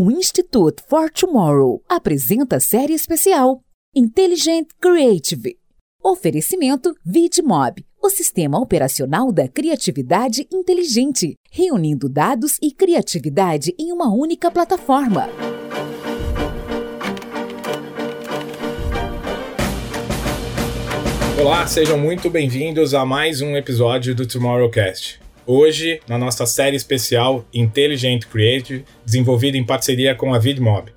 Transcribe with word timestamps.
O 0.00 0.12
Institute 0.12 0.80
for 0.88 1.10
Tomorrow 1.10 1.82
apresenta 1.88 2.60
série 2.60 2.92
especial 2.92 3.60
Intelligent 3.92 4.68
Creative. 4.80 5.56
Oferecimento 6.00 6.94
VidMob, 7.04 7.84
o 8.00 8.08
sistema 8.08 8.60
operacional 8.60 9.32
da 9.32 9.48
criatividade 9.48 10.46
inteligente, 10.52 11.34
reunindo 11.50 12.08
dados 12.08 12.58
e 12.62 12.70
criatividade 12.70 13.74
em 13.76 13.90
uma 13.90 14.08
única 14.14 14.52
plataforma. 14.52 15.28
Olá, 21.42 21.66
sejam 21.66 21.98
muito 21.98 22.30
bem-vindos 22.30 22.94
a 22.94 23.04
mais 23.04 23.40
um 23.40 23.56
episódio 23.56 24.14
do 24.14 24.24
Tomorrowcast. 24.28 25.18
Hoje, 25.50 25.98
na 26.06 26.18
nossa 26.18 26.44
série 26.44 26.76
especial 26.76 27.42
Intelligent 27.54 28.26
Creative, 28.26 28.84
desenvolvida 29.02 29.56
em 29.56 29.64
parceria 29.64 30.14
com 30.14 30.34
a 30.34 30.38
VidMob. 30.38 30.92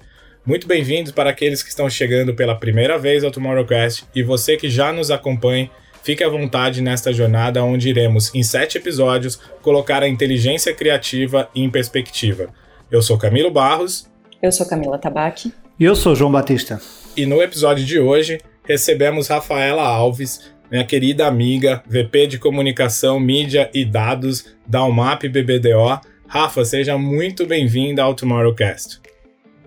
Muito 0.45 0.67
bem-vindos 0.67 1.13
para 1.13 1.29
aqueles 1.29 1.63
que 1.63 1.69
estão 1.69 1.89
chegando 1.89 2.35
pela 2.35 2.53
primeira 2.53 2.99
vez 2.99 3.23
ao 3.23 3.31
Tomorrowcast 3.31 4.03
e 4.13 4.21
você 4.21 4.57
que 4.57 4.69
já 4.69 4.91
nos 4.91 5.09
acompanha, 5.09 5.71
fique 6.03 6.21
à 6.21 6.27
vontade 6.27 6.81
nesta 6.81 7.13
jornada 7.13 7.63
onde 7.63 7.87
iremos, 7.87 8.29
em 8.35 8.43
sete 8.43 8.77
episódios, 8.77 9.39
colocar 9.61 10.03
a 10.03 10.09
inteligência 10.09 10.73
criativa 10.73 11.49
em 11.55 11.69
perspectiva. 11.69 12.49
Eu 12.91 13.01
sou 13.01 13.17
Camilo 13.17 13.51
Barros. 13.51 14.05
Eu 14.43 14.51
sou 14.51 14.67
Camila 14.67 14.97
Tabaque. 14.97 15.53
E 15.79 15.85
eu 15.85 15.95
sou 15.95 16.13
João 16.13 16.29
Batista. 16.29 16.81
E 17.15 17.25
no 17.25 17.41
episódio 17.41 17.85
de 17.85 18.01
hoje, 18.01 18.37
recebemos 18.65 19.29
Rafaela 19.29 19.83
Alves, 19.83 20.51
minha 20.71 20.85
querida 20.85 21.27
amiga, 21.27 21.83
VP 21.85 22.27
de 22.27 22.39
Comunicação, 22.39 23.19
Mídia 23.19 23.69
e 23.73 23.83
Dados 23.83 24.45
da 24.65 24.85
UMAP 24.85 25.27
BBDO. 25.27 25.99
Rafa, 26.25 26.63
seja 26.63 26.97
muito 26.97 27.45
bem-vinda 27.45 28.01
ao 28.03 28.13
Tomorrowcast. 28.13 29.01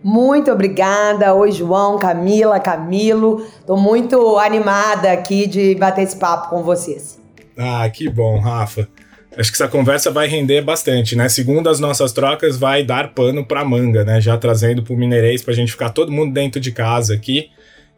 Muito 0.03 0.51
obrigada. 0.51 1.35
Oi, 1.35 1.53
João, 1.53 1.99
Camila, 1.99 2.59
Camilo. 2.59 3.47
Estou 3.61 3.77
muito 3.77 4.39
animada 4.39 5.13
aqui 5.13 5.47
de 5.47 5.75
bater 5.75 6.05
esse 6.05 6.17
papo 6.17 6.49
com 6.49 6.63
vocês. 6.63 7.21
Ah, 7.57 7.89
que 7.91 8.09
bom, 8.09 8.39
Rafa. 8.39 8.89
Acho 9.37 9.51
que 9.51 9.57
essa 9.57 9.69
conversa 9.69 10.11
vai 10.11 10.27
render 10.27 10.63
bastante, 10.63 11.15
né? 11.15 11.29
Segundo 11.29 11.69
as 11.69 11.81
nossas 11.81 12.13
trocas, 12.13 12.57
vai 12.57 12.83
dar 12.83 13.13
pano 13.13 13.45
para 13.45 13.65
manga, 13.65 14.05
né? 14.05 14.23
Já 14.23 14.39
trazendo 14.39 14.83
para 14.83 14.95
o 14.95 14.97
Mineirês 14.97 15.43
para 15.43 15.53
a 15.53 15.57
gente 15.57 15.73
ficar 15.73 15.91
todo 15.91 16.11
mundo 16.11 16.33
dentro 16.33 16.59
de 16.61 16.73
casa 16.73 17.13
aqui. 17.13 17.51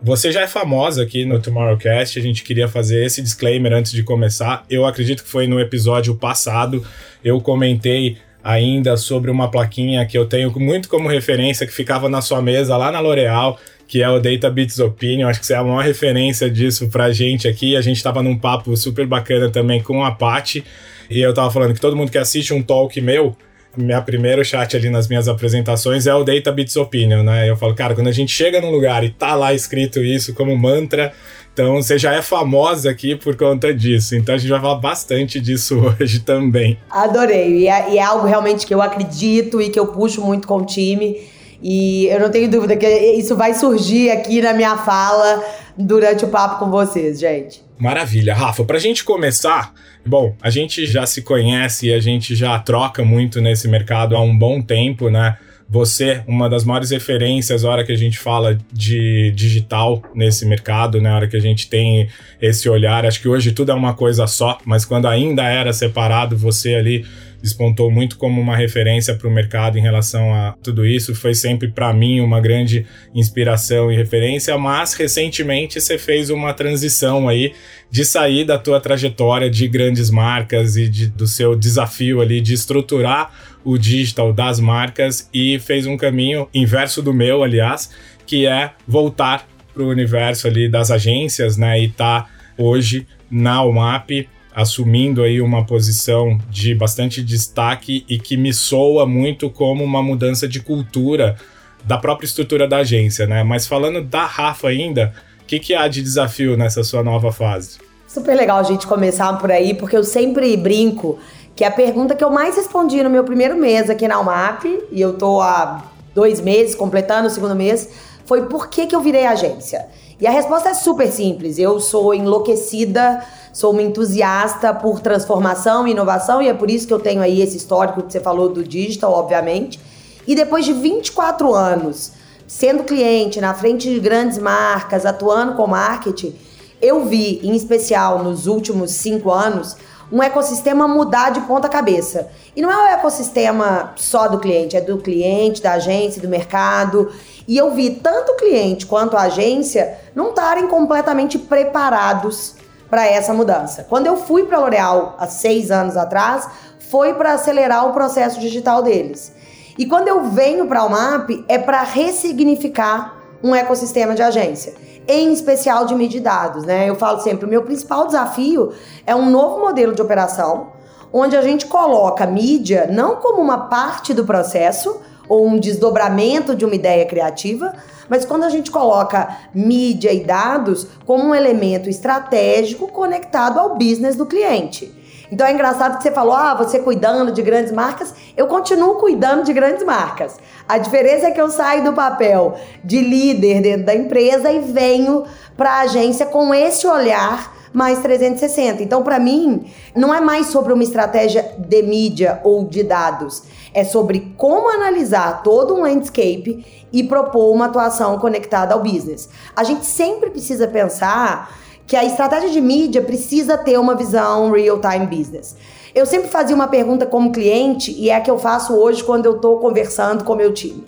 Você 0.02 0.30
já 0.30 0.42
é 0.42 0.46
famosa 0.46 1.02
aqui 1.02 1.24
no 1.24 1.40
Tomorrowcast, 1.40 2.18
a 2.18 2.22
gente 2.22 2.44
queria 2.44 2.68
fazer 2.68 3.04
esse 3.04 3.22
disclaimer 3.22 3.72
antes 3.72 3.92
de 3.92 4.02
começar. 4.02 4.64
Eu 4.68 4.84
acredito 4.84 5.24
que 5.24 5.28
foi 5.28 5.46
no 5.46 5.58
episódio 5.58 6.14
passado, 6.14 6.86
eu 7.24 7.40
comentei 7.40 8.18
ainda 8.44 8.96
sobre 8.96 9.30
uma 9.30 9.50
plaquinha 9.50 10.04
que 10.04 10.16
eu 10.16 10.26
tenho 10.26 10.52
muito 10.60 10.88
como 10.88 11.08
referência, 11.08 11.66
que 11.66 11.72
ficava 11.72 12.08
na 12.08 12.20
sua 12.20 12.42
mesa 12.42 12.76
lá 12.76 12.92
na 12.92 13.00
L'Oréal, 13.00 13.58
que 13.88 14.02
é 14.02 14.08
o 14.08 14.20
Data 14.20 14.50
Bits 14.50 14.78
Opinion. 14.78 15.28
Acho 15.28 15.40
que 15.40 15.46
você 15.46 15.54
é 15.54 15.56
a 15.56 15.64
maior 15.64 15.82
referência 15.82 16.48
disso 16.48 16.88
pra 16.88 17.10
gente 17.10 17.48
aqui. 17.48 17.74
A 17.74 17.80
gente 17.80 18.00
tava 18.02 18.22
num 18.22 18.36
papo 18.36 18.76
super 18.76 19.06
bacana 19.06 19.48
também 19.48 19.82
com 19.82 20.04
a 20.04 20.12
Paty, 20.12 20.62
e 21.08 21.20
eu 21.20 21.32
tava 21.32 21.50
falando 21.50 21.72
que 21.72 21.80
todo 21.80 21.96
mundo 21.96 22.12
que 22.12 22.18
assiste 22.18 22.52
um 22.52 22.62
talk 22.62 23.00
meu 23.00 23.34
minha 23.76 24.00
primeiro 24.00 24.44
chat 24.44 24.76
ali 24.76 24.90
nas 24.90 25.08
minhas 25.08 25.28
apresentações 25.28 26.06
é 26.06 26.14
o 26.14 26.24
Data 26.24 26.50
Bits 26.52 26.76
Opinion, 26.76 27.22
né? 27.22 27.48
Eu 27.48 27.56
falo, 27.56 27.74
cara, 27.74 27.94
quando 27.94 28.08
a 28.08 28.12
gente 28.12 28.32
chega 28.32 28.60
num 28.60 28.70
lugar 28.70 29.04
e 29.04 29.10
tá 29.10 29.34
lá 29.34 29.52
escrito 29.52 30.02
isso 30.02 30.34
como 30.34 30.56
mantra, 30.56 31.12
então 31.52 31.76
você 31.76 31.96
já 31.98 32.12
é 32.12 32.20
famosa 32.20 32.90
aqui 32.90 33.16
por 33.16 33.36
conta 33.36 33.72
disso. 33.72 34.14
Então 34.14 34.34
a 34.34 34.38
gente 34.38 34.50
vai 34.50 34.60
falar 34.60 34.76
bastante 34.76 35.40
disso 35.40 35.80
hoje 36.00 36.20
também. 36.20 36.78
Adorei. 36.90 37.60
E 37.60 37.68
é, 37.68 37.92
e 37.92 37.98
é 37.98 38.02
algo 38.02 38.26
realmente 38.26 38.66
que 38.66 38.74
eu 38.74 38.82
acredito 38.82 39.60
e 39.60 39.70
que 39.70 39.78
eu 39.78 39.86
puxo 39.86 40.20
muito 40.22 40.46
com 40.46 40.58
o 40.58 40.66
time. 40.66 41.16
E 41.62 42.06
eu 42.08 42.20
não 42.20 42.30
tenho 42.30 42.50
dúvida 42.50 42.76
que 42.76 42.86
isso 42.86 43.34
vai 43.34 43.54
surgir 43.54 44.10
aqui 44.10 44.42
na 44.42 44.52
minha 44.52 44.76
fala 44.76 45.42
durante 45.76 46.24
o 46.24 46.28
papo 46.28 46.58
com 46.58 46.70
vocês, 46.70 47.18
gente. 47.18 47.65
Maravilha. 47.78 48.34
Rafa, 48.34 48.64
pra 48.64 48.78
gente 48.78 49.04
começar, 49.04 49.72
bom, 50.04 50.34
a 50.40 50.48
gente 50.48 50.86
já 50.86 51.04
se 51.04 51.22
conhece 51.22 51.88
e 51.88 51.92
a 51.92 52.00
gente 52.00 52.34
já 52.34 52.58
troca 52.58 53.04
muito 53.04 53.40
nesse 53.40 53.68
mercado 53.68 54.16
há 54.16 54.20
um 54.20 54.36
bom 54.36 54.62
tempo, 54.62 55.10
né? 55.10 55.36
Você, 55.68 56.22
uma 56.28 56.48
das 56.48 56.64
maiores 56.64 56.90
referências 56.90 57.64
na 57.64 57.70
hora 57.70 57.84
que 57.84 57.90
a 57.90 57.96
gente 57.96 58.18
fala 58.18 58.56
de 58.72 59.32
digital 59.34 60.00
nesse 60.14 60.46
mercado, 60.46 61.00
na 61.00 61.10
né? 61.10 61.16
hora 61.16 61.28
que 61.28 61.36
a 61.36 61.40
gente 61.40 61.68
tem 61.68 62.08
esse 62.40 62.68
olhar. 62.68 63.04
Acho 63.04 63.20
que 63.20 63.28
hoje 63.28 63.50
tudo 63.50 63.72
é 63.72 63.74
uma 63.74 63.92
coisa 63.92 64.28
só, 64.28 64.58
mas 64.64 64.84
quando 64.84 65.08
ainda 65.08 65.42
era 65.42 65.72
separado, 65.72 66.36
você 66.36 66.76
ali 66.76 67.04
despontou 67.42 67.90
muito 67.90 68.16
como 68.16 68.40
uma 68.40 68.56
referência 68.56 69.14
para 69.14 69.28
o 69.28 69.30
mercado 69.30 69.78
em 69.78 69.82
relação 69.82 70.34
a 70.34 70.54
tudo 70.62 70.86
isso. 70.86 71.14
Foi 71.14 71.34
sempre 71.34 71.68
para 71.68 71.92
mim 71.92 72.20
uma 72.20 72.40
grande 72.40 72.86
inspiração 73.14 73.90
e 73.90 73.96
referência, 73.96 74.56
mas 74.58 74.94
recentemente 74.94 75.80
você 75.80 75.98
fez 75.98 76.30
uma 76.30 76.52
transição 76.52 77.28
aí 77.28 77.52
de 77.90 78.04
sair 78.04 78.44
da 78.44 78.58
tua 78.58 78.80
trajetória 78.80 79.48
de 79.48 79.68
grandes 79.68 80.10
marcas 80.10 80.76
e 80.76 80.88
de, 80.88 81.06
do 81.06 81.26
seu 81.26 81.54
desafio 81.54 82.20
ali 82.20 82.40
de 82.40 82.54
estruturar 82.54 83.32
o 83.64 83.78
digital 83.78 84.32
das 84.32 84.60
marcas 84.60 85.28
e 85.32 85.58
fez 85.58 85.86
um 85.86 85.96
caminho 85.96 86.48
inverso 86.54 87.02
do 87.02 87.12
meu, 87.12 87.42
aliás, 87.42 87.90
que 88.26 88.46
é 88.46 88.72
voltar 88.86 89.46
para 89.74 89.82
o 89.82 89.88
universo 89.88 90.46
ali 90.46 90.68
das 90.68 90.90
agências, 90.90 91.56
né, 91.56 91.80
e 91.80 91.88
tá 91.88 92.28
hoje 92.56 93.06
na 93.30 93.62
UMAP 93.62 94.28
assumindo 94.56 95.22
aí 95.22 95.38
uma 95.38 95.66
posição 95.66 96.38
de 96.48 96.74
bastante 96.74 97.22
destaque 97.22 98.06
e 98.08 98.18
que 98.18 98.38
me 98.38 98.54
soa 98.54 99.04
muito 99.04 99.50
como 99.50 99.84
uma 99.84 100.02
mudança 100.02 100.48
de 100.48 100.60
cultura 100.60 101.36
da 101.84 101.98
própria 101.98 102.26
estrutura 102.26 102.66
da 102.66 102.78
agência, 102.78 103.26
né? 103.26 103.44
Mas 103.44 103.66
falando 103.66 104.02
da 104.02 104.24
Rafa 104.24 104.68
ainda, 104.68 105.12
o 105.42 105.44
que, 105.44 105.60
que 105.60 105.74
há 105.74 105.86
de 105.86 106.00
desafio 106.00 106.56
nessa 106.56 106.82
sua 106.82 107.02
nova 107.02 107.30
fase? 107.30 107.76
Super 108.08 108.34
legal 108.34 108.56
a 108.56 108.62
gente 108.62 108.86
começar 108.86 109.30
por 109.34 109.52
aí, 109.52 109.74
porque 109.74 109.94
eu 109.94 110.02
sempre 110.02 110.56
brinco 110.56 111.18
que 111.54 111.62
a 111.62 111.70
pergunta 111.70 112.14
que 112.14 112.24
eu 112.24 112.30
mais 112.30 112.56
respondi 112.56 113.02
no 113.02 113.10
meu 113.10 113.24
primeiro 113.24 113.58
mês 113.58 113.90
aqui 113.90 114.08
na 114.08 114.18
UMAP, 114.18 114.64
e 114.90 114.98
eu 114.98 115.18
tô 115.18 115.38
há 115.42 115.84
dois 116.14 116.40
meses, 116.40 116.74
completando 116.74 117.28
o 117.28 117.30
segundo 117.30 117.54
mês, 117.54 117.90
foi 118.24 118.46
por 118.46 118.70
que, 118.70 118.86
que 118.86 118.96
eu 118.96 119.02
virei 119.02 119.26
agência? 119.26 119.86
E 120.18 120.26
a 120.26 120.30
resposta 120.30 120.70
é 120.70 120.74
super 120.74 121.08
simples. 121.08 121.58
Eu 121.58 121.78
sou 121.78 122.14
enlouquecida 122.14 123.22
sou 123.56 123.72
uma 123.72 123.80
entusiasta 123.80 124.74
por 124.74 125.00
transformação 125.00 125.88
e 125.88 125.92
inovação 125.92 126.42
e 126.42 126.48
é 126.48 126.52
por 126.52 126.70
isso 126.70 126.86
que 126.86 126.92
eu 126.92 126.98
tenho 126.98 127.22
aí 127.22 127.40
esse 127.40 127.56
histórico 127.56 128.02
que 128.02 128.12
você 128.12 128.20
falou 128.20 128.50
do 128.50 128.62
digital, 128.62 129.10
obviamente. 129.14 129.80
E 130.26 130.34
depois 130.34 130.66
de 130.66 130.74
24 130.74 131.54
anos 131.54 132.12
sendo 132.46 132.84
cliente 132.84 133.40
na 133.40 133.54
frente 133.54 133.88
de 133.88 133.98
grandes 133.98 134.36
marcas, 134.36 135.06
atuando 135.06 135.54
com 135.54 135.66
marketing, 135.66 136.34
eu 136.82 137.06
vi, 137.06 137.40
em 137.42 137.56
especial 137.56 138.22
nos 138.22 138.46
últimos 138.46 138.90
cinco 138.90 139.32
anos, 139.32 139.74
um 140.12 140.22
ecossistema 140.22 140.86
mudar 140.86 141.30
de 141.30 141.40
ponta 141.40 141.66
cabeça. 141.66 142.28
E 142.54 142.60
não 142.60 142.70
é 142.70 142.76
um 142.76 142.88
ecossistema 142.88 143.94
só 143.96 144.28
do 144.28 144.38
cliente, 144.38 144.76
é 144.76 144.82
do 144.82 144.98
cliente, 144.98 145.62
da 145.62 145.72
agência, 145.72 146.20
do 146.20 146.28
mercado. 146.28 147.10
E 147.48 147.56
eu 147.56 147.74
vi 147.74 147.88
tanto 147.88 148.32
o 148.32 148.36
cliente 148.36 148.84
quanto 148.84 149.16
a 149.16 149.22
agência 149.22 149.98
não 150.14 150.28
estarem 150.28 150.68
completamente 150.68 151.38
preparados 151.38 152.54
para 152.90 153.06
essa 153.06 153.32
mudança. 153.32 153.84
Quando 153.88 154.06
eu 154.06 154.16
fui 154.16 154.44
para 154.44 154.58
a 154.58 154.60
L'Oréal 154.60 155.16
há 155.18 155.26
seis 155.26 155.70
anos 155.70 155.96
atrás, 155.96 156.48
foi 156.78 157.14
para 157.14 157.32
acelerar 157.32 157.86
o 157.86 157.92
processo 157.92 158.38
digital 158.38 158.82
deles. 158.82 159.32
E 159.78 159.86
quando 159.86 160.08
eu 160.08 160.24
venho 160.24 160.66
para 160.66 160.84
o 160.84 160.90
MAP, 160.90 161.44
é 161.48 161.58
para 161.58 161.82
ressignificar 161.82 163.16
um 163.42 163.54
ecossistema 163.54 164.14
de 164.14 164.22
agência, 164.22 164.74
em 165.06 165.32
especial 165.32 165.84
de 165.84 165.94
mídia 165.94 166.18
e 166.18 166.22
dados. 166.22 166.64
Né? 166.64 166.88
Eu 166.88 166.96
falo 166.96 167.20
sempre, 167.20 167.44
o 167.44 167.48
meu 167.48 167.62
principal 167.62 168.06
desafio 168.06 168.72
é 169.06 169.14
um 169.14 169.30
novo 169.30 169.60
modelo 169.60 169.94
de 169.94 170.00
operação, 170.00 170.68
onde 171.12 171.36
a 171.36 171.42
gente 171.42 171.66
coloca 171.66 172.26
mídia 172.26 172.88
não 172.90 173.16
como 173.16 173.40
uma 173.40 173.68
parte 173.68 174.14
do 174.14 174.24
processo 174.24 175.00
ou 175.28 175.46
um 175.46 175.58
desdobramento 175.58 176.54
de 176.54 176.64
uma 176.64 176.74
ideia 176.74 177.04
criativa, 177.06 177.74
mas 178.08 178.24
quando 178.24 178.44
a 178.44 178.48
gente 178.48 178.70
coloca 178.70 179.36
mídia 179.54 180.12
e 180.12 180.24
dados 180.24 180.86
como 181.04 181.24
um 181.24 181.34
elemento 181.34 181.88
estratégico 181.88 182.88
conectado 182.88 183.58
ao 183.58 183.76
business 183.76 184.16
do 184.16 184.26
cliente. 184.26 184.94
Então 185.30 185.46
é 185.46 185.52
engraçado 185.52 185.96
que 185.96 186.04
você 186.04 186.12
falou, 186.12 186.34
ah, 186.34 186.54
você 186.54 186.78
cuidando 186.78 187.32
de 187.32 187.42
grandes 187.42 187.72
marcas, 187.72 188.14
eu 188.36 188.46
continuo 188.46 188.94
cuidando 188.94 189.42
de 189.42 189.52
grandes 189.52 189.84
marcas. 189.84 190.36
A 190.68 190.78
diferença 190.78 191.26
é 191.26 191.30
que 191.32 191.40
eu 191.40 191.50
saio 191.50 191.82
do 191.82 191.92
papel 191.92 192.56
de 192.84 193.00
líder 193.00 193.60
dentro 193.60 193.86
da 193.86 193.94
empresa 193.94 194.50
e 194.52 194.60
venho 194.60 195.24
para 195.56 195.70
a 195.70 195.80
agência 195.80 196.26
com 196.26 196.54
esse 196.54 196.86
olhar 196.86 197.56
mais 197.72 197.98
360. 197.98 198.82
Então, 198.82 199.02
para 199.02 199.18
mim, 199.18 199.66
não 199.94 200.14
é 200.14 200.20
mais 200.20 200.46
sobre 200.46 200.72
uma 200.72 200.82
estratégia 200.82 201.54
de 201.58 201.82
mídia 201.82 202.40
ou 202.42 202.64
de 202.64 202.82
dados. 202.82 203.42
É 203.76 203.84
sobre 203.84 204.32
como 204.38 204.70
analisar 204.70 205.42
todo 205.42 205.74
um 205.74 205.82
landscape 205.82 206.64
e 206.90 207.04
propor 207.04 207.52
uma 207.52 207.66
atuação 207.66 208.18
conectada 208.18 208.72
ao 208.72 208.82
business. 208.82 209.28
A 209.54 209.62
gente 209.64 209.84
sempre 209.84 210.30
precisa 210.30 210.66
pensar 210.66 211.54
que 211.86 211.94
a 211.94 212.02
estratégia 212.02 212.48
de 212.48 212.58
mídia 212.58 213.02
precisa 213.02 213.58
ter 213.58 213.78
uma 213.78 213.94
visão 213.94 214.50
real-time 214.50 215.06
business. 215.06 215.54
Eu 215.94 216.06
sempre 216.06 216.30
fazia 216.30 216.56
uma 216.56 216.68
pergunta 216.68 217.04
como 217.04 217.30
cliente 217.30 217.92
e 217.92 218.08
é 218.08 218.16
a 218.16 218.20
que 218.22 218.30
eu 218.30 218.38
faço 218.38 218.74
hoje 218.74 219.04
quando 219.04 219.26
eu 219.26 219.36
estou 219.36 219.58
conversando 219.58 220.24
com 220.24 220.34
meu 220.34 220.54
time. 220.54 220.86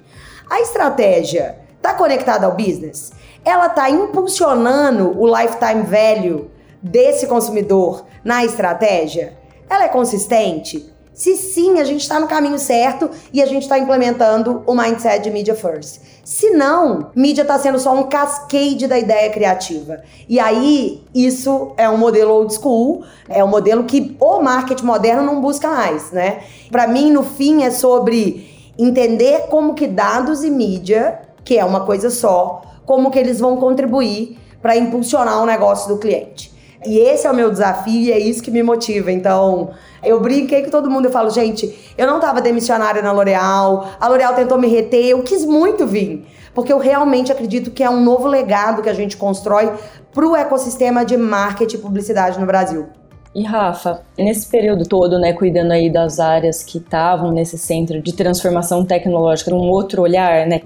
A 0.49 0.62
estratégia 0.62 1.58
está 1.76 1.93
conectada 1.93 2.46
ao 2.46 2.56
business? 2.56 3.12
Ela 3.44 3.67
está 3.67 3.91
impulsionando 3.91 5.14
o 5.20 5.26
lifetime 5.26 5.82
value 5.82 6.50
desse 6.82 7.26
consumidor 7.26 8.06
na 8.25 8.46
estratégia? 8.46 9.37
Ela 9.69 9.84
é 9.84 9.88
consistente? 9.88 10.96
Se 11.19 11.37
sim, 11.37 11.81
a 11.81 11.85
gente 11.85 12.03
está 12.03 12.20
no 12.20 12.29
caminho 12.29 12.61
certo 12.61 13.11
e 13.32 13.43
a 13.43 13.47
gente 13.47 13.62
está 13.62 13.76
implementando 13.76 14.62
o 14.65 14.73
mindset 14.73 15.20
de 15.20 15.32
Media 15.32 15.53
First. 15.53 16.00
Se 16.23 16.50
não, 16.50 17.11
mídia 17.12 17.43
está 17.43 17.59
sendo 17.59 17.76
só 17.81 17.93
um 17.93 18.05
cascade 18.05 18.87
da 18.87 18.97
ideia 18.97 19.29
criativa. 19.29 20.00
E 20.29 20.38
aí, 20.38 21.03
isso 21.12 21.73
é 21.76 21.91
um 21.91 21.97
modelo 21.99 22.32
old 22.35 22.55
school, 22.55 23.03
é 23.29 23.43
um 23.43 23.49
modelo 23.49 23.82
que 23.82 24.17
o 24.20 24.41
marketing 24.41 24.85
moderno 24.85 25.25
não 25.25 25.41
busca 25.41 25.69
mais, 25.69 26.12
né? 26.12 26.38
Para 26.70 26.87
mim, 26.87 27.11
no 27.11 27.25
fim, 27.25 27.65
é 27.65 27.73
sobre 27.73 28.73
entender 28.79 29.49
como 29.49 29.75
que 29.75 29.88
dados 29.88 30.44
e 30.44 30.50
mídia, 30.50 31.20
que 31.43 31.59
é 31.59 31.65
uma 31.65 31.81
coisa 31.81 32.11
só, 32.11 32.62
como 32.87 33.11
que 33.11 33.19
eles 33.19 33.41
vão 33.41 33.56
contribuir 33.56 34.38
para 34.62 34.76
impulsionar 34.76 35.43
o 35.43 35.47
negócio 35.47 35.88
do 35.88 35.99
cliente. 35.99 36.56
E 36.87 37.00
esse 37.00 37.26
é 37.26 37.31
o 37.31 37.35
meu 37.35 37.50
desafio 37.50 38.03
e 38.03 38.12
é 38.12 38.19
isso 38.20 38.41
que 38.41 38.53
me 38.53 38.62
motiva. 38.62 39.11
Então, 39.11 39.70
eu 40.03 40.21
brinquei 40.21 40.62
com 40.62 40.71
todo 40.71 40.91
mundo, 40.91 41.06
eu 41.06 41.11
falo, 41.11 41.31
gente, 41.31 41.93
eu 41.97 42.06
não 42.06 42.21
tava 42.21 42.41
demissionária 42.41 43.03
na 43.03 43.12
L'Oréal, 43.12 43.89
a 44.00 44.09
L'Oréal 44.09 44.35
tentou 44.35 44.59
me 44.59 44.69
reter, 44.69 45.06
eu 45.06 45.23
quis 45.23 45.45
muito 45.45 45.87
vir. 45.87 46.27
Porque 46.55 46.73
eu 46.73 46.79
realmente 46.79 47.31
acredito 47.31 47.71
que 47.71 47.85
é 47.85 47.91
um 47.91 48.03
novo 48.03 48.27
legado 48.27 48.83
que 48.83 48.89
a 48.89 48.95
gente 48.95 49.17
constrói 49.17 49.73
pro 50.12 50.35
ecossistema 50.35 51.05
de 51.05 51.17
marketing 51.17 51.77
e 51.77 51.79
publicidade 51.79 52.41
no 52.41 52.47
Brasil. 52.47 52.89
E 53.35 53.45
Rafa, 53.45 54.03
nesse 54.19 54.49
período 54.49 54.85
todo, 54.85 55.19
né, 55.19 55.33
cuidando 55.33 55.73
aí 55.73 55.89
das 55.89 56.19
áreas 56.19 56.62
que 56.62 56.79
estavam 56.79 57.31
nesse 57.31 57.56
centro 57.59 58.03
de 58.03 58.12
transformação 58.12 58.85
tecnológica, 58.85 59.55
um 59.55 59.69
outro 59.69 60.03
olhar, 60.03 60.47
né? 60.47 60.62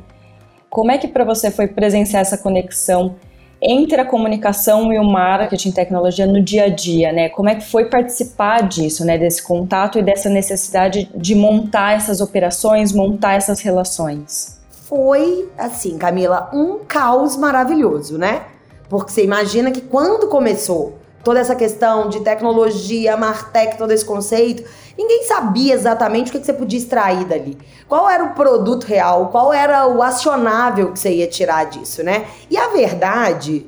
Como 0.71 0.91
é 0.91 0.97
que 0.97 1.09
para 1.09 1.25
você 1.25 1.51
foi 1.51 1.67
presenciar 1.67 2.23
essa 2.23 2.39
conexão 2.39 3.17
entre 3.63 4.01
a 4.01 4.05
comunicação 4.05 4.93
e 4.93 4.99
o 4.99 5.05
marketing 5.05 5.71
tecnologia 5.71 6.27
no 6.27 6.43
dia 6.43 6.65
a 6.65 6.69
dia, 6.69 7.13
né? 7.13 7.29
Como 7.29 7.49
é 7.49 7.55
que 7.55 7.65
foi 7.65 7.85
participar 7.85 8.67
disso, 8.67 9.05
né? 9.05 9.17
Desse 9.17 9.41
contato 9.41 10.01
e 10.01 10.03
dessa 10.03 10.29
necessidade 10.29 11.09
de 11.15 11.35
montar 11.37 11.95
essas 11.95 12.21
operações, 12.21 12.93
montar 12.93 13.35
essas 13.35 13.61
relações? 13.61 14.61
Foi, 14.89 15.49
assim, 15.57 15.97
Camila, 15.97 16.51
um 16.53 16.81
caos 16.81 17.37
maravilhoso, 17.37 18.19
né? 18.19 18.43
Porque 18.89 19.13
você 19.13 19.23
imagina 19.23 19.71
que 19.71 19.81
quando 19.81 20.27
começou 20.27 20.99
toda 21.23 21.39
essa 21.39 21.55
questão 21.55 22.09
de 22.09 22.21
tecnologia, 22.21 23.17
Martech, 23.17 23.79
todo 23.79 23.93
esse 23.93 24.05
conceito, 24.05 24.69
ninguém 24.97 25.25
sabia 25.25 25.75
exatamente 25.75 26.31
o 26.31 26.33
que 26.33 26.45
você 26.45 26.53
podia 26.53 26.79
extrair 26.79 27.25
dali. 27.25 27.59
Qual 27.89 28.09
era 28.09 28.25
o 28.25 28.35
produto 28.35 28.85
real, 28.85 29.29
qual 29.29 29.53
era 29.53 29.87
o 29.87 30.03
acionável 30.03 30.93
que 30.93 30.99
você 30.99 31.13
ia 31.13 31.27
tirar 31.27 31.65
disso, 31.67 32.03
né? 32.03 32.27
E 32.51 32.57
a 32.57 32.69
verdade 32.69 33.67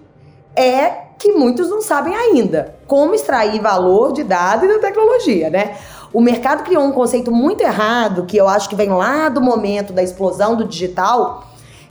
é 0.56 1.04
que 1.18 1.32
muitos 1.32 1.70
não 1.70 1.80
sabem 1.80 2.14
ainda 2.14 2.74
como 2.86 3.14
extrair 3.14 3.60
valor 3.60 4.12
de 4.12 4.22
dado 4.22 4.64
e 4.64 4.68
da 4.68 4.78
tecnologia, 4.78 5.50
né? 5.50 5.76
O 6.12 6.20
mercado 6.20 6.62
criou 6.62 6.84
um 6.84 6.92
conceito 6.92 7.32
muito 7.32 7.62
errado, 7.62 8.24
que 8.24 8.36
eu 8.36 8.48
acho 8.48 8.68
que 8.68 8.76
vem 8.76 8.90
lá 8.90 9.28
do 9.28 9.40
momento 9.40 9.92
da 9.92 10.02
explosão 10.02 10.54
do 10.54 10.64
digital, 10.64 11.44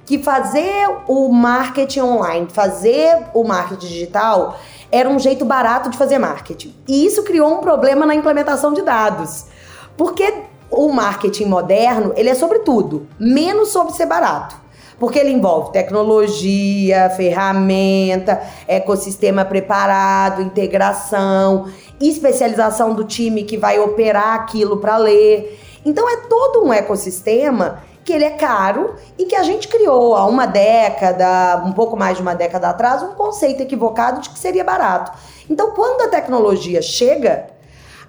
que 0.05 0.19
fazer 0.19 0.87
o 1.07 1.29
marketing 1.29 2.01
online, 2.01 2.47
fazer 2.49 3.27
o 3.33 3.43
marketing 3.43 3.87
digital 3.87 4.57
era 4.93 5.09
um 5.09 5.17
jeito 5.17 5.43
barato 5.43 5.89
de 5.89 5.97
fazer 5.97 6.19
marketing. 6.19 6.71
E 6.87 7.03
isso 7.03 7.23
criou 7.23 7.51
um 7.51 7.61
problema 7.61 8.05
na 8.05 8.13
implementação 8.13 8.73
de 8.73 8.83
dados. 8.83 9.45
Porque 9.97 10.31
o 10.69 10.91
marketing 10.91 11.45
moderno, 11.45 12.13
ele 12.15 12.29
é 12.29 12.35
sobre 12.35 12.59
tudo, 12.59 13.07
menos 13.19 13.69
sobre 13.69 13.91
ser 13.93 14.05
barato. 14.05 14.55
Porque 14.99 15.17
ele 15.17 15.31
envolve 15.31 15.71
tecnologia, 15.71 17.09
ferramenta, 17.09 18.39
ecossistema 18.67 19.43
preparado, 19.43 20.43
integração, 20.43 21.65
especialização 21.99 22.93
do 22.93 23.03
time 23.03 23.43
que 23.45 23.57
vai 23.57 23.79
operar 23.79 24.35
aquilo 24.35 24.77
para 24.77 24.97
ler. 24.97 25.59
Então 25.83 26.07
é 26.07 26.17
todo 26.27 26.63
um 26.63 26.71
ecossistema 26.71 27.81
que 28.03 28.11
ele 28.11 28.25
é 28.25 28.31
caro 28.31 28.95
e 29.17 29.25
que 29.25 29.35
a 29.35 29.43
gente 29.43 29.67
criou 29.67 30.15
há 30.15 30.25
uma 30.25 30.45
década, 30.45 31.63
um 31.65 31.71
pouco 31.71 31.95
mais 31.95 32.17
de 32.17 32.21
uma 32.21 32.35
década 32.35 32.69
atrás, 32.69 33.01
um 33.01 33.13
conceito 33.13 33.61
equivocado 33.61 34.21
de 34.21 34.29
que 34.29 34.39
seria 34.39 34.63
barato. 34.63 35.11
Então, 35.49 35.71
quando 35.71 36.01
a 36.01 36.07
tecnologia 36.07 36.81
chega, 36.81 37.47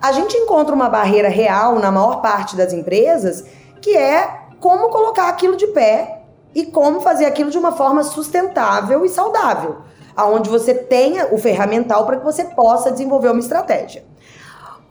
a 0.00 0.12
gente 0.12 0.36
encontra 0.36 0.74
uma 0.74 0.88
barreira 0.88 1.28
real 1.28 1.78
na 1.78 1.90
maior 1.90 2.20
parte 2.20 2.56
das 2.56 2.72
empresas, 2.72 3.44
que 3.80 3.96
é 3.96 4.44
como 4.60 4.88
colocar 4.88 5.28
aquilo 5.28 5.56
de 5.56 5.66
pé 5.68 6.22
e 6.54 6.66
como 6.66 7.00
fazer 7.00 7.26
aquilo 7.26 7.50
de 7.50 7.58
uma 7.58 7.72
forma 7.72 8.02
sustentável 8.02 9.04
e 9.04 9.08
saudável, 9.08 9.78
aonde 10.16 10.48
você 10.48 10.74
tenha 10.74 11.32
o 11.32 11.38
ferramental 11.38 12.06
para 12.06 12.16
que 12.16 12.24
você 12.24 12.44
possa 12.44 12.90
desenvolver 12.90 13.30
uma 13.30 13.40
estratégia. 13.40 14.04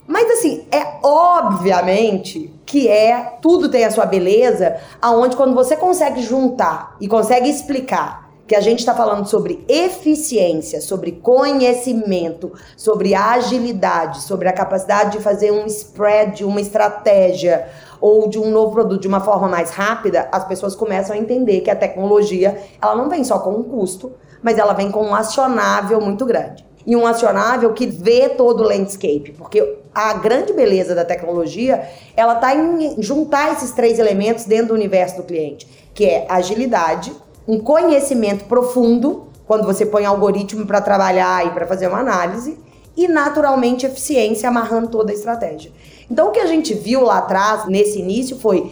Mas 0.06 0.30
assim, 0.32 0.66
é 0.72 0.98
obviamente 1.02 2.54
que 2.66 2.88
é 2.88 3.38
tudo 3.42 3.70
tem 3.70 3.86
a 3.86 3.92
sua 3.92 4.06
beleza, 4.06 4.78
aonde 5.02 5.36
quando 5.36 5.54
você 5.54 5.76
consegue 5.76 6.22
juntar 6.22 6.96
e 7.00 7.08
consegue 7.08 7.50
explicar 7.50 8.24
que 8.46 8.56
a 8.56 8.62
gente 8.62 8.80
está 8.80 8.94
falando 8.94 9.26
sobre 9.26 9.64
eficiência, 9.70 10.82
sobre 10.82 11.14
conhecimento, 11.14 12.52
sobre 12.76 13.16
agilidade, 13.16 14.22
sobre 14.22 14.50
a 14.50 14.54
capacidade 14.54 15.18
de 15.18 15.24
fazer 15.24 15.52
um 15.52 15.66
spread, 15.66 16.44
uma 16.44 16.60
estratégia 16.60 17.70
ou 18.02 18.28
de 18.28 18.38
um 18.38 18.52
novo 18.52 18.74
produto 18.74 19.02
de 19.02 19.08
uma 19.08 19.22
forma 19.22 19.48
mais 19.48 19.72
rápida, 19.72 20.28
as 20.30 20.44
pessoas 20.46 20.76
começam 20.76 21.16
a 21.16 21.18
entender 21.18 21.62
que 21.62 21.72
a 21.72 21.76
tecnologia 21.76 22.62
ela 22.82 22.96
não 22.96 23.10
vem 23.10 23.24
só 23.24 23.40
com 23.40 23.52
um 23.52 23.64
custo, 23.64 24.12
mas 24.42 24.58
ela 24.58 24.74
vem 24.74 24.92
com 24.92 25.06
um 25.06 25.16
acionável 25.16 26.02
muito 26.02 26.26
grande 26.26 26.66
e 26.86 26.96
um 26.96 27.08
acionável 27.08 27.74
que 27.74 27.88
vê 27.88 28.30
todo 28.30 28.62
o 28.62 28.68
landscape, 28.68 29.34
porque 29.38 29.78
a 29.94 30.14
grande 30.14 30.54
beleza 30.54 30.94
da 30.94 31.06
tecnologia, 31.06 31.88
ela 32.16 32.34
está 32.34 32.56
em 32.56 33.02
juntar 33.02 33.54
esses 33.54 33.72
três 33.72 34.00
elementos 34.00 34.46
dentro 34.46 34.70
do 34.70 34.74
universo 34.74 35.18
do 35.18 35.24
cliente, 35.24 35.68
que 35.94 36.06
é 36.06 36.26
agilidade, 36.28 37.14
um 37.48 37.60
conhecimento 37.60 38.46
profundo, 38.46 39.28
quando 39.46 39.66
você 39.66 39.86
põe 39.86 40.06
algoritmo 40.06 40.66
para 40.66 40.82
trabalhar 40.82 41.46
e 41.46 41.52
para 41.52 41.68
fazer 41.68 41.88
uma 41.88 42.00
análise, 42.00 42.58
e 42.96 43.08
naturalmente 43.08 43.86
eficiência 43.86 44.50
amarrando 44.50 44.88
toda 44.88 45.12
a 45.12 45.16
estratégia. 45.16 45.72
Então 46.10 46.30
o 46.30 46.32
que 46.32 46.40
a 46.40 46.48
gente 46.48 46.74
viu 46.74 47.04
lá 47.04 47.20
atrás, 47.20 47.66
nesse 47.68 48.00
início, 48.00 48.38
foi 48.38 48.72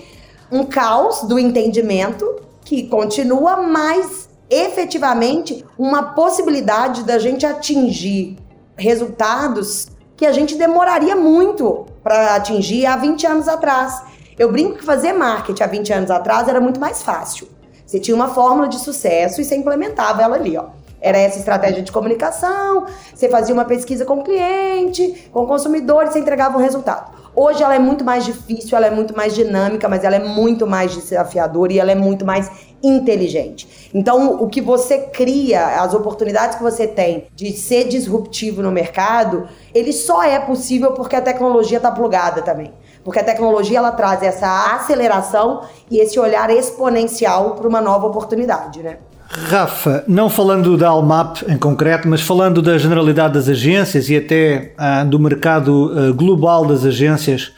um 0.51 0.63
caos 0.63 1.23
do 1.23 1.39
entendimento 1.39 2.41
que 2.63 2.87
continua, 2.87 3.57
mas 3.57 4.30
efetivamente 4.51 5.65
uma 5.79 6.11
possibilidade 6.13 7.03
da 7.05 7.17
gente 7.17 7.45
atingir 7.45 8.37
resultados 8.75 9.87
que 10.17 10.25
a 10.25 10.33
gente 10.33 10.55
demoraria 10.55 11.15
muito 11.15 11.85
para 12.03 12.35
atingir 12.35 12.85
há 12.85 12.97
20 12.97 13.25
anos 13.25 13.47
atrás. 13.47 14.03
Eu 14.37 14.51
brinco 14.51 14.79
que 14.79 14.85
fazer 14.85 15.13
marketing 15.13 15.63
há 15.63 15.67
20 15.67 15.93
anos 15.93 16.11
atrás 16.11 16.49
era 16.49 16.59
muito 16.59 16.79
mais 16.79 17.01
fácil. 17.01 17.47
Você 17.85 17.99
tinha 17.99 18.15
uma 18.15 18.27
fórmula 18.27 18.67
de 18.67 18.77
sucesso 18.77 19.39
e 19.39 19.45
você 19.45 19.55
implementava 19.55 20.21
ela 20.21 20.35
ali, 20.35 20.57
ó. 20.57 20.65
Era 20.99 21.17
essa 21.17 21.39
estratégia 21.39 21.81
de 21.81 21.91
comunicação, 21.91 22.85
você 23.13 23.27
fazia 23.27 23.53
uma 23.53 23.65
pesquisa 23.65 24.05
com 24.05 24.19
o 24.19 24.23
cliente, 24.23 25.29
com 25.31 25.43
o 25.43 25.47
consumidor 25.47 26.03
e 26.03 26.11
você 26.11 26.19
entregava 26.19 26.57
um 26.57 26.61
resultado. 26.61 27.20
Hoje 27.33 27.64
ela 27.64 27.73
é 27.73 27.80
muito 27.80 28.04
mais 28.04 28.26
difícil, 28.26 28.76
ela 28.76 28.88
é 28.88 28.92
muito 28.92 29.16
mais 29.16 29.33
dinâmica, 29.33 29.88
mas 29.88 30.04
ela 30.04 30.18
é 30.18 30.23
muito 30.23 30.68
mais 30.68 30.94
desafiadora 30.94 31.71
e 31.71 31.80
ela 31.80 31.92
é 31.92 31.95
muito 31.95 32.26
mais 32.26 32.52
inteligente. 32.83 33.90
Então, 33.94 34.42
o 34.42 34.47
que 34.47 34.59
você 34.59 34.97
cria, 34.97 35.81
as 35.81 35.94
oportunidades 35.94 36.57
que 36.57 36.64
você 36.64 36.88
tem 36.88 37.28
de 37.33 37.56
ser 37.56 37.88
disruptivo 37.88 38.61
no 38.61 38.71
mercado, 38.71 39.47
ele 39.73 39.94
só 39.94 40.23
é 40.23 40.40
possível 40.40 40.92
porque 40.92 41.16
a 41.16 41.21
tecnologia 41.21 41.78
está 41.78 41.92
plugada 41.92 42.42
também. 42.42 42.73
Porque 43.04 43.19
a 43.19 43.23
tecnologia 43.23 43.78
ela 43.78 43.92
traz 43.92 44.21
essa 44.21 44.76
aceleração 44.76 45.61
e 45.90 46.00
esse 46.00 46.19
olhar 46.19 46.50
exponencial 46.50 47.56
para 47.56 47.68
uma 47.68 47.81
nova 47.81 48.07
oportunidade, 48.07 48.83
né? 48.83 48.97
Rafa, 49.33 50.04
não 50.07 50.30
falando 50.30 50.78
da 50.78 50.90
Almap 50.90 51.44
em 51.47 51.57
concreto, 51.57 52.07
mas 52.07 52.21
falando 52.21 52.61
da 52.61 52.78
generalidade 52.78 53.33
das 53.33 53.47
agências 53.47 54.09
e 54.09 54.18
até 54.18 54.73
ah, 54.78 55.04
do 55.04 55.18
mercado 55.18 55.92
ah, 55.95 56.11
global 56.11 56.66
das 56.66 56.83
agências, 56.83 57.52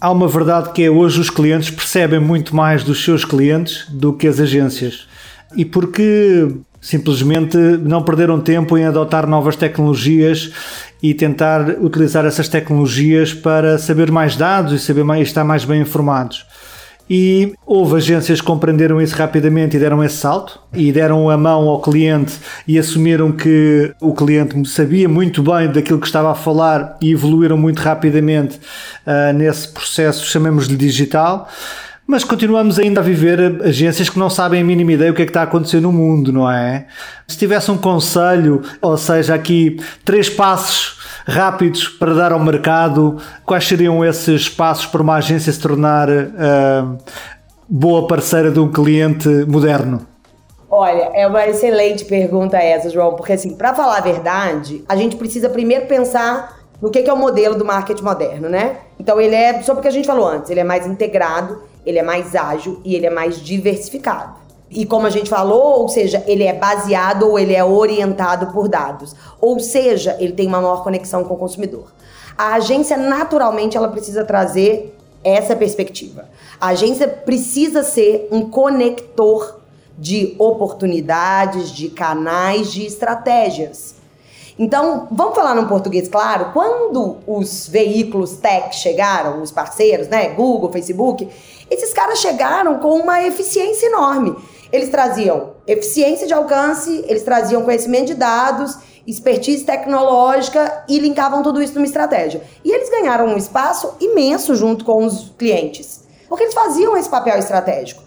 há 0.00 0.10
uma 0.12 0.28
verdade 0.28 0.70
que 0.72 0.84
é 0.84 0.90
hoje 0.90 1.20
os 1.20 1.28
clientes 1.28 1.70
percebem 1.70 2.20
muito 2.20 2.54
mais 2.54 2.84
dos 2.84 3.02
seus 3.04 3.24
clientes 3.24 3.86
do 3.88 4.12
que 4.12 4.28
as 4.28 4.38
agências. 4.38 5.08
E 5.56 5.64
porque 5.64 6.48
simplesmente 6.80 7.56
não 7.56 8.02
perderam 8.02 8.40
tempo 8.40 8.78
em 8.78 8.84
adotar 8.84 9.26
novas 9.26 9.56
tecnologias 9.56 10.52
e 11.02 11.14
tentar 11.14 11.70
utilizar 11.80 12.24
essas 12.24 12.48
tecnologias 12.48 13.34
para 13.34 13.76
saber 13.78 14.10
mais 14.10 14.36
dados 14.36 14.72
e 14.72 14.78
saber 14.78 15.04
mais, 15.04 15.26
estar 15.26 15.42
mais 15.42 15.64
bem 15.64 15.82
informados. 15.82 16.46
E 17.10 17.54
houve 17.64 17.96
agências 17.96 18.40
que 18.40 18.46
compreenderam 18.46 19.00
isso 19.00 19.16
rapidamente 19.16 19.76
e 19.76 19.80
deram 19.80 20.04
esse 20.04 20.16
salto 20.16 20.60
e 20.74 20.92
deram 20.92 21.30
a 21.30 21.38
mão 21.38 21.68
ao 21.68 21.80
cliente 21.80 22.34
e 22.66 22.78
assumiram 22.78 23.32
que 23.32 23.94
o 24.00 24.12
cliente 24.12 24.68
sabia 24.68 25.08
muito 25.08 25.42
bem 25.42 25.72
daquilo 25.72 25.98
que 25.98 26.06
estava 26.06 26.30
a 26.30 26.34
falar 26.34 26.98
e 27.00 27.12
evoluíram 27.12 27.56
muito 27.56 27.78
rapidamente 27.78 28.58
uh, 29.06 29.32
nesse 29.32 29.68
processo, 29.68 30.26
chamemos-lhe 30.26 30.76
digital. 30.76 31.48
Mas 32.06 32.24
continuamos 32.24 32.78
ainda 32.78 33.00
a 33.00 33.04
viver 33.04 33.60
agências 33.62 34.08
que 34.08 34.18
não 34.18 34.30
sabem 34.30 34.62
a 34.62 34.64
mínima 34.64 34.92
ideia 34.92 35.10
o 35.10 35.14
que 35.14 35.20
é 35.20 35.24
que 35.26 35.30
está 35.30 35.42
a 35.42 35.44
acontecer 35.44 35.78
no 35.78 35.92
mundo, 35.92 36.32
não 36.32 36.50
é? 36.50 36.86
Se 37.26 37.36
tivesse 37.36 37.70
um 37.70 37.76
conselho, 37.76 38.62
ou 38.80 38.96
seja, 38.96 39.34
aqui 39.34 39.78
três 40.06 40.30
passos 40.30 40.97
rápidos 41.28 41.86
para 41.86 42.14
dar 42.14 42.32
ao 42.32 42.40
mercado, 42.40 43.18
quais 43.44 43.68
seriam 43.68 44.02
esses 44.02 44.48
passos 44.48 44.86
para 44.86 45.02
uma 45.02 45.16
agência 45.16 45.52
se 45.52 45.60
tornar 45.60 46.08
uh, 46.08 46.98
boa 47.68 48.06
parceira 48.06 48.50
de 48.50 48.58
um 48.58 48.72
cliente 48.72 49.28
moderno? 49.46 50.06
Olha, 50.70 51.10
é 51.14 51.26
uma 51.26 51.46
excelente 51.46 52.04
pergunta 52.06 52.56
essa, 52.56 52.88
João, 52.88 53.14
porque 53.14 53.34
assim, 53.34 53.54
para 53.56 53.74
falar 53.74 53.98
a 53.98 54.00
verdade, 54.00 54.82
a 54.88 54.96
gente 54.96 55.16
precisa 55.16 55.48
primeiro 55.50 55.86
pensar 55.86 56.58
no 56.80 56.90
que 56.90 56.98
é 56.98 57.12
o 57.12 57.16
modelo 57.16 57.56
do 57.56 57.64
marketing 57.64 58.04
moderno, 58.04 58.48
né? 58.48 58.76
Então 58.98 59.20
ele 59.20 59.34
é, 59.34 59.62
só 59.62 59.74
porque 59.74 59.88
a 59.88 59.90
gente 59.90 60.06
falou 60.06 60.26
antes, 60.26 60.50
ele 60.50 60.60
é 60.60 60.64
mais 60.64 60.86
integrado, 60.86 61.62
ele 61.84 61.98
é 61.98 62.02
mais 62.02 62.34
ágil 62.34 62.80
e 62.84 62.94
ele 62.94 63.06
é 63.06 63.10
mais 63.10 63.40
diversificado. 63.40 64.47
E 64.70 64.84
como 64.84 65.06
a 65.06 65.10
gente 65.10 65.30
falou, 65.30 65.80
ou 65.82 65.88
seja, 65.88 66.22
ele 66.26 66.44
é 66.44 66.52
baseado 66.52 67.28
ou 67.28 67.38
ele 67.38 67.54
é 67.54 67.64
orientado 67.64 68.52
por 68.52 68.68
dados. 68.68 69.14
Ou 69.40 69.58
seja, 69.60 70.16
ele 70.18 70.32
tem 70.32 70.46
uma 70.46 70.60
maior 70.60 70.82
conexão 70.82 71.24
com 71.24 71.34
o 71.34 71.38
consumidor. 71.38 71.92
A 72.36 72.54
agência, 72.54 72.96
naturalmente, 72.96 73.76
ela 73.76 73.88
precisa 73.88 74.24
trazer 74.24 74.94
essa 75.24 75.56
perspectiva. 75.56 76.28
A 76.60 76.68
agência 76.68 77.08
precisa 77.08 77.82
ser 77.82 78.28
um 78.30 78.48
conector 78.48 79.58
de 79.98 80.36
oportunidades, 80.38 81.70
de 81.70 81.88
canais, 81.88 82.72
de 82.72 82.86
estratégias. 82.86 83.96
Então, 84.58 85.06
vamos 85.10 85.34
falar 85.34 85.54
num 85.54 85.66
português 85.66 86.08
claro? 86.08 86.50
Quando 86.52 87.18
os 87.26 87.68
veículos 87.68 88.36
tech 88.36 88.74
chegaram, 88.74 89.40
os 89.40 89.52
parceiros, 89.52 90.08
né? 90.08 90.30
Google, 90.30 90.72
Facebook, 90.72 91.28
esses 91.70 91.92
caras 91.92 92.18
chegaram 92.18 92.78
com 92.78 92.98
uma 92.98 93.22
eficiência 93.22 93.86
enorme. 93.86 94.36
Eles 94.72 94.88
traziam 94.88 95.54
eficiência 95.66 96.26
de 96.26 96.34
alcance, 96.34 97.04
eles 97.06 97.22
traziam 97.22 97.62
conhecimento 97.62 98.08
de 98.08 98.14
dados, 98.14 98.76
expertise 99.06 99.64
tecnológica 99.64 100.84
e 100.88 100.98
linkavam 100.98 101.42
tudo 101.42 101.62
isso 101.62 101.74
numa 101.74 101.86
estratégia. 101.86 102.42
E 102.62 102.70
eles 102.70 102.90
ganharam 102.90 103.26
um 103.26 103.36
espaço 103.36 103.94
imenso 103.98 104.54
junto 104.54 104.84
com 104.84 105.04
os 105.04 105.32
clientes, 105.38 106.04
porque 106.28 106.44
eles 106.44 106.54
faziam 106.54 106.96
esse 106.96 107.08
papel 107.08 107.38
estratégico. 107.38 108.02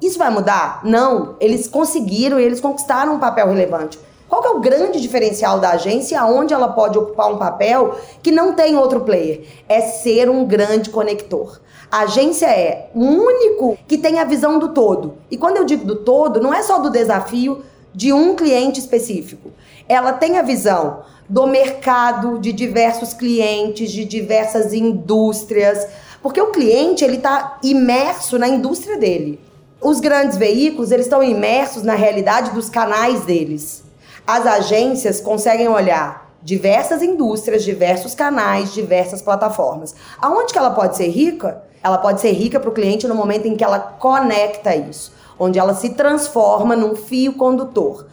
Isso 0.00 0.18
vai 0.18 0.30
mudar? 0.30 0.82
Não. 0.84 1.36
Eles 1.40 1.66
conseguiram 1.66 2.38
e 2.38 2.44
eles 2.44 2.60
conquistaram 2.60 3.14
um 3.14 3.18
papel 3.18 3.48
relevante. 3.48 3.98
Qual 4.28 4.44
é 4.44 4.50
o 4.50 4.60
grande 4.60 5.00
diferencial 5.00 5.60
da 5.60 5.70
agência 5.70 6.20
aonde 6.20 6.52
ela 6.52 6.68
pode 6.68 6.98
ocupar 6.98 7.32
um 7.32 7.38
papel 7.38 7.96
que 8.22 8.32
não 8.32 8.54
tem 8.54 8.76
outro 8.76 9.02
player? 9.02 9.44
É 9.68 9.80
ser 9.80 10.28
um 10.28 10.44
grande 10.44 10.90
conector. 10.90 11.60
A 11.90 12.00
agência 12.00 12.46
é 12.46 12.90
o 12.92 13.04
único 13.04 13.78
que 13.86 13.96
tem 13.96 14.18
a 14.18 14.24
visão 14.24 14.58
do 14.58 14.70
todo. 14.70 15.14
E 15.30 15.36
quando 15.36 15.58
eu 15.58 15.64
digo 15.64 15.84
do 15.84 15.96
todo, 15.96 16.40
não 16.40 16.52
é 16.52 16.60
só 16.62 16.78
do 16.80 16.90
desafio 16.90 17.62
de 17.94 18.12
um 18.12 18.34
cliente 18.34 18.80
específico. 18.80 19.52
Ela 19.88 20.12
tem 20.12 20.36
a 20.38 20.42
visão 20.42 21.04
do 21.28 21.46
mercado, 21.46 22.40
de 22.40 22.52
diversos 22.52 23.14
clientes, 23.14 23.92
de 23.92 24.04
diversas 24.04 24.72
indústrias, 24.72 25.86
porque 26.20 26.40
o 26.40 26.50
cliente 26.50 27.04
ele 27.04 27.16
está 27.16 27.58
imerso 27.62 28.38
na 28.38 28.48
indústria 28.48 28.98
dele. 28.98 29.38
Os 29.80 30.00
grandes 30.00 30.36
veículos 30.36 30.90
eles 30.90 31.06
estão 31.06 31.22
imersos 31.22 31.84
na 31.84 31.94
realidade 31.94 32.50
dos 32.50 32.68
canais 32.68 33.20
deles. 33.20 33.85
As 34.26 34.44
agências 34.44 35.20
conseguem 35.20 35.68
olhar 35.68 36.34
diversas 36.42 37.00
indústrias, 37.00 37.62
diversos 37.62 38.12
canais, 38.12 38.74
diversas 38.74 39.22
plataformas. 39.22 39.94
Aonde 40.20 40.52
que 40.52 40.58
ela 40.58 40.70
pode 40.70 40.96
ser 40.96 41.08
rica? 41.08 41.62
Ela 41.80 41.98
pode 41.98 42.20
ser 42.20 42.32
rica 42.32 42.58
para 42.58 42.68
o 42.68 42.72
cliente 42.72 43.06
no 43.06 43.14
momento 43.14 43.46
em 43.46 43.54
que 43.54 43.62
ela 43.62 43.78
conecta 43.78 44.74
isso, 44.74 45.12
onde 45.38 45.60
ela 45.60 45.74
se 45.74 45.90
transforma 45.90 46.74
num 46.74 46.96
fio 46.96 47.34
condutor. 47.34 48.08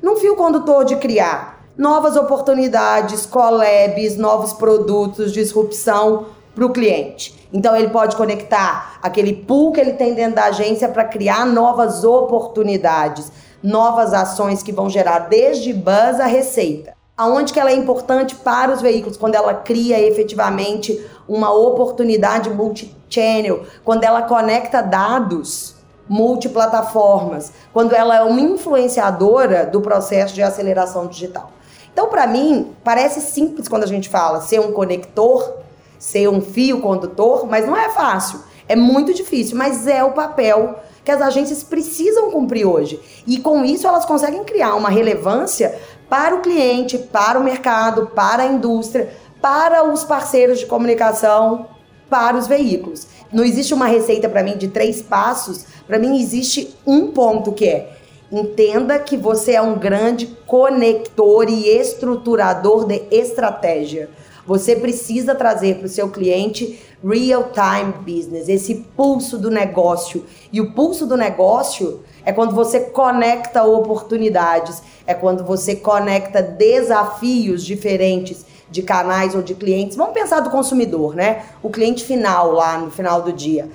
Num 0.00 0.16
fio 0.16 0.36
condutor 0.36 0.86
de 0.86 0.96
criar 0.96 1.66
novas 1.76 2.16
oportunidades, 2.16 3.26
collabs, 3.26 4.16
novos 4.16 4.54
produtos, 4.54 5.34
disrupção 5.34 6.28
para 6.54 6.64
o 6.64 6.70
cliente. 6.70 7.46
Então 7.52 7.76
ele 7.76 7.88
pode 7.90 8.16
conectar 8.16 8.98
aquele 9.02 9.34
pool 9.34 9.72
que 9.72 9.80
ele 9.80 9.92
tem 9.92 10.14
dentro 10.14 10.36
da 10.36 10.44
agência 10.44 10.88
para 10.88 11.04
criar 11.04 11.44
novas 11.44 12.04
oportunidades 12.04 13.30
novas 13.62 14.14
ações 14.14 14.62
que 14.62 14.72
vão 14.72 14.88
gerar 14.88 15.20
desde 15.20 15.72
buzz 15.72 16.20
a 16.20 16.26
receita. 16.26 16.94
Aonde 17.16 17.52
que 17.52 17.58
ela 17.58 17.70
é 17.70 17.74
importante 17.74 18.36
para 18.36 18.72
os 18.72 18.80
veículos 18.80 19.16
quando 19.16 19.34
ela 19.34 19.52
cria 19.52 20.00
efetivamente 20.00 21.04
uma 21.28 21.52
oportunidade 21.52 22.48
multi-channel, 22.50 23.64
quando 23.84 24.04
ela 24.04 24.22
conecta 24.22 24.80
dados 24.80 25.74
multiplataformas, 26.08 27.52
quando 27.72 27.92
ela 27.92 28.16
é 28.16 28.22
uma 28.22 28.40
influenciadora 28.40 29.66
do 29.66 29.80
processo 29.80 30.34
de 30.34 30.42
aceleração 30.42 31.06
digital. 31.06 31.50
Então, 31.92 32.08
para 32.08 32.26
mim, 32.26 32.72
parece 32.84 33.20
simples 33.20 33.68
quando 33.68 33.82
a 33.82 33.88
gente 33.88 34.08
fala 34.08 34.40
ser 34.40 34.60
um 34.60 34.72
conector, 34.72 35.56
ser 35.98 36.28
um 36.28 36.40
fio 36.40 36.80
condutor, 36.80 37.46
mas 37.46 37.66
não 37.66 37.76
é 37.76 37.90
fácil. 37.90 38.40
É 38.68 38.76
muito 38.76 39.12
difícil, 39.12 39.56
mas 39.56 39.86
é 39.86 40.04
o 40.04 40.12
papel 40.12 40.76
que 41.08 41.12
as 41.12 41.22
agências 41.22 41.62
precisam 41.62 42.30
cumprir 42.30 42.66
hoje. 42.66 43.00
E 43.26 43.38
com 43.38 43.64
isso 43.64 43.86
elas 43.86 44.04
conseguem 44.04 44.44
criar 44.44 44.74
uma 44.74 44.90
relevância 44.90 45.74
para 46.06 46.34
o 46.34 46.42
cliente, 46.42 46.98
para 46.98 47.40
o 47.40 47.42
mercado, 47.42 48.08
para 48.08 48.42
a 48.42 48.46
indústria, 48.46 49.08
para 49.40 49.90
os 49.90 50.04
parceiros 50.04 50.58
de 50.58 50.66
comunicação, 50.66 51.66
para 52.10 52.36
os 52.36 52.46
veículos. 52.46 53.06
Não 53.32 53.42
existe 53.42 53.72
uma 53.72 53.86
receita 53.86 54.28
para 54.28 54.42
mim 54.42 54.58
de 54.58 54.68
três 54.68 55.00
passos, 55.00 55.64
para 55.86 55.98
mim 55.98 56.20
existe 56.20 56.76
um 56.86 57.06
ponto 57.06 57.52
que 57.52 57.66
é 57.66 57.96
Entenda 58.30 58.98
que 58.98 59.16
você 59.16 59.52
é 59.52 59.62
um 59.62 59.78
grande 59.78 60.26
conector 60.46 61.48
e 61.48 61.70
estruturador 61.70 62.84
de 62.84 63.02
estratégia. 63.10 64.10
Você 64.48 64.74
precisa 64.74 65.34
trazer 65.34 65.76
para 65.76 65.84
o 65.84 65.90
seu 65.90 66.08
cliente 66.08 66.80
real-time 67.04 67.92
business, 68.00 68.48
esse 68.48 68.76
pulso 68.96 69.36
do 69.36 69.50
negócio. 69.50 70.24
E 70.50 70.58
o 70.58 70.72
pulso 70.72 71.04
do 71.04 71.18
negócio 71.18 72.00
é 72.24 72.32
quando 72.32 72.54
você 72.54 72.80
conecta 72.80 73.62
oportunidades, 73.62 74.82
é 75.06 75.12
quando 75.12 75.44
você 75.44 75.76
conecta 75.76 76.40
desafios 76.40 77.62
diferentes 77.62 78.46
de 78.70 78.80
canais 78.80 79.34
ou 79.34 79.42
de 79.42 79.54
clientes. 79.54 79.98
Vamos 79.98 80.14
pensar 80.14 80.40
do 80.40 80.48
consumidor, 80.48 81.14
né? 81.14 81.42
O 81.62 81.68
cliente 81.68 82.02
final 82.02 82.50
lá 82.50 82.78
no 82.78 82.90
final 82.90 83.20
do 83.20 83.34
dia. 83.34 83.68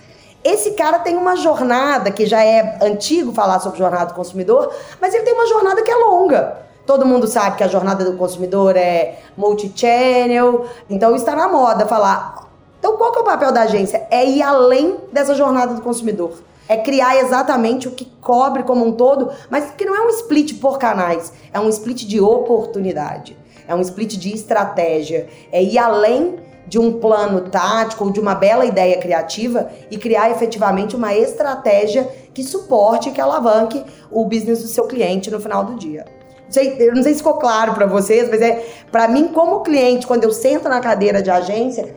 Esse 0.44 0.72
cara 0.72 0.98
tem 0.98 1.16
uma 1.16 1.36
jornada 1.36 2.10
que 2.10 2.26
já 2.26 2.44
é 2.44 2.80
antigo 2.82 3.32
falar 3.32 3.60
sobre 3.60 3.78
jornada 3.78 4.08
do 4.08 4.16
consumidor, 4.16 4.74
mas 5.00 5.14
ele 5.14 5.24
tem 5.24 5.36
uma 5.36 5.46
jornada 5.46 5.84
que 5.84 5.92
é 5.92 5.96
longa. 5.96 6.64
Todo 6.86 7.06
mundo 7.06 7.28
sabe 7.28 7.56
que 7.56 7.64
a 7.64 7.68
jornada 7.68 8.04
do 8.04 8.18
consumidor 8.18 8.76
é 8.76 9.20
multi-channel, 9.38 10.66
então 10.90 11.16
está 11.16 11.34
na 11.34 11.48
moda 11.48 11.86
falar. 11.86 12.50
Então, 12.78 12.98
qual 12.98 13.14
que 13.14 13.20
é 13.20 13.22
o 13.22 13.26
papel 13.26 13.54
da 13.54 13.62
agência? 13.62 14.06
É 14.12 14.26
ir 14.26 14.42
além 14.42 14.98
dessa 15.10 15.34
jornada 15.34 15.74
do 15.76 15.82
consumidor. 15.82 16.34
É 16.68 16.76
criar 16.76 17.16
exatamente 17.18 17.88
o 17.88 17.92
que 17.92 18.04
cobre 18.20 18.64
como 18.64 18.86
um 18.86 18.92
todo, 18.92 19.32
mas 19.50 19.72
que 19.72 19.86
não 19.86 19.96
é 19.96 20.02
um 20.02 20.10
split 20.10 20.60
por 20.60 20.78
canais, 20.78 21.32
é 21.54 21.60
um 21.60 21.70
split 21.70 22.06
de 22.06 22.20
oportunidade, 22.20 23.38
é 23.66 23.74
um 23.74 23.80
split 23.80 24.18
de 24.18 24.34
estratégia, 24.34 25.30
é 25.54 25.64
ir 25.64 25.78
além 25.78 26.36
de 26.68 26.80
um 26.80 27.00
plano 27.00 27.50
tático 27.50 28.04
ou 28.04 28.12
de 28.12 28.20
uma 28.20 28.36
bela 28.36 28.66
ideia 28.66 28.98
criativa 28.98 29.70
e 29.90 29.98
criar 29.98 30.32
efetivamente 30.32 30.98
uma 30.98 31.14
estratégia 31.16 32.10
que 32.34 32.44
suporte, 32.44 33.12
que 33.12 33.22
alavanque 33.22 33.84
o 34.12 34.26
business 34.26 34.62
do 34.62 34.68
seu 34.68 34.86
cliente 34.86 35.32
no 35.32 35.40
final 35.40 35.64
do 35.64 35.76
dia 35.76 36.23
sei, 36.54 36.76
eu 36.80 36.94
não 36.94 37.04
sei 37.04 37.14
se 37.14 37.20
ficou 37.20 37.36
claro 37.36 37.74
para 37.74 37.86
vocês, 37.86 38.30
mas 38.30 38.42
é 38.42 38.66
para 38.92 39.08
mim 39.08 39.30
como 39.30 39.62
cliente, 39.62 40.06
quando 40.08 40.24
eu 40.24 40.32
sento 40.32 40.70
na 40.70 40.80
cadeira 40.80 41.22
de 41.22 41.30
agência, 41.30 41.94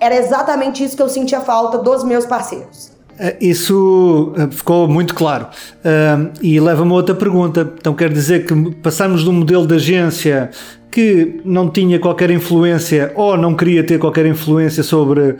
era 0.00 0.16
exatamente 0.16 0.84
isso 0.84 0.96
que 0.96 1.02
eu 1.02 1.08
sentia 1.08 1.40
falta 1.40 1.78
dos 1.78 2.04
meus 2.04 2.26
parceiros. 2.26 2.92
É, 3.18 3.36
isso 3.40 4.32
é, 4.36 4.50
ficou 4.50 4.88
muito 4.88 5.14
claro. 5.14 5.46
e 6.42 6.58
leva-me 6.58 6.90
a 6.90 6.94
outra 6.94 7.14
pergunta. 7.14 7.72
Então, 7.78 7.94
quer 7.94 8.12
dizer 8.12 8.44
que 8.44 8.74
passamos 8.76 9.22
de 9.22 9.30
um 9.30 9.32
modelo 9.32 9.66
de 9.66 9.74
agência 9.74 10.50
que 10.94 11.40
não 11.44 11.68
tinha 11.68 11.98
qualquer 11.98 12.30
influência 12.30 13.10
ou 13.16 13.36
não 13.36 13.52
queria 13.52 13.82
ter 13.82 13.98
qualquer 13.98 14.26
influência 14.26 14.80
sobre 14.84 15.20
uh, 15.20 15.36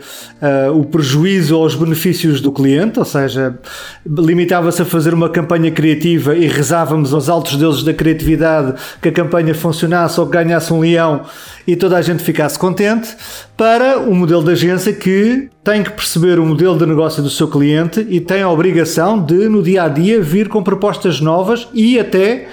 o 0.77 0.83
prejuízo 0.83 1.57
ou 1.57 1.65
os 1.65 1.75
benefícios 1.75 2.41
do 2.41 2.51
cliente, 2.51 2.99
ou 2.99 3.05
seja, 3.05 3.57
limitava-se 4.05 4.81
a 4.81 4.85
fazer 4.85 5.13
uma 5.13 5.29
campanha 5.29 5.71
criativa 5.71 6.35
e 6.35 6.45
rezávamos 6.45 7.13
aos 7.13 7.29
altos 7.29 7.55
deuses 7.55 7.83
da 7.83 7.93
criatividade 7.93 8.73
que 9.01 9.07
a 9.07 9.11
campanha 9.13 9.55
funcionasse 9.55 10.19
ou 10.19 10.25
que 10.25 10.33
ganhasse 10.33 10.73
um 10.73 10.81
leão 10.81 11.21
e 11.65 11.73
toda 11.77 11.95
a 11.95 12.01
gente 12.01 12.21
ficasse 12.21 12.59
contente, 12.59 13.15
para 13.55 13.97
um 13.97 14.13
modelo 14.13 14.43
de 14.43 14.51
agência 14.51 14.91
que 14.91 15.49
tem 15.63 15.83
que 15.83 15.91
perceber 15.91 16.37
o 16.37 16.45
modelo 16.45 16.77
de 16.77 16.85
negócio 16.85 17.23
do 17.23 17.29
seu 17.29 17.47
cliente 17.47 18.05
e 18.09 18.19
tem 18.19 18.41
a 18.41 18.49
obrigação 18.49 19.19
de, 19.19 19.47
no 19.47 19.63
dia 19.63 19.83
a 19.83 19.87
dia, 19.87 20.21
vir 20.21 20.49
com 20.49 20.61
propostas 20.61 21.21
novas 21.21 21.65
e 21.73 21.97
até 21.97 22.47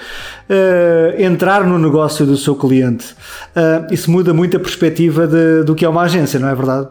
uh, 0.49 1.21
entrar 1.21 1.63
no 1.63 1.77
negócio 1.77 2.25
do 2.25 2.37
seu 2.37 2.55
cliente. 2.55 3.13
Uh, 3.55 3.93
isso 3.93 4.09
muda 4.11 4.33
muito 4.33 4.57
a 4.57 4.59
perspectiva 4.59 5.27
de, 5.27 5.63
do 5.63 5.75
que 5.75 5.85
é 5.85 5.89
uma 5.89 6.03
agência, 6.03 6.39
não 6.39 6.49
é 6.49 6.55
verdade? 6.55 6.89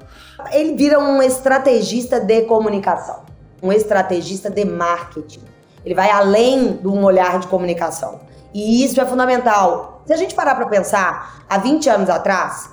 Ele 0.52 0.74
vira 0.74 0.98
um 0.98 1.22
estrategista 1.22 2.20
de 2.20 2.42
comunicação. 2.42 3.22
um 3.62 3.72
estrategista 3.72 4.50
de 4.50 4.64
marketing. 4.64 5.42
Ele 5.84 5.94
vai 5.94 6.10
além 6.10 6.76
de 6.76 6.88
um 6.88 7.04
olhar 7.04 7.38
de 7.38 7.46
comunicação. 7.46 8.20
E 8.52 8.84
isso 8.84 9.00
é 9.00 9.06
fundamental. 9.06 10.02
Se 10.04 10.12
a 10.12 10.16
gente 10.16 10.34
parar 10.34 10.54
para 10.54 10.66
pensar, 10.66 11.44
há 11.48 11.58
20 11.58 11.88
anos 11.88 12.10
atrás, 12.10 12.70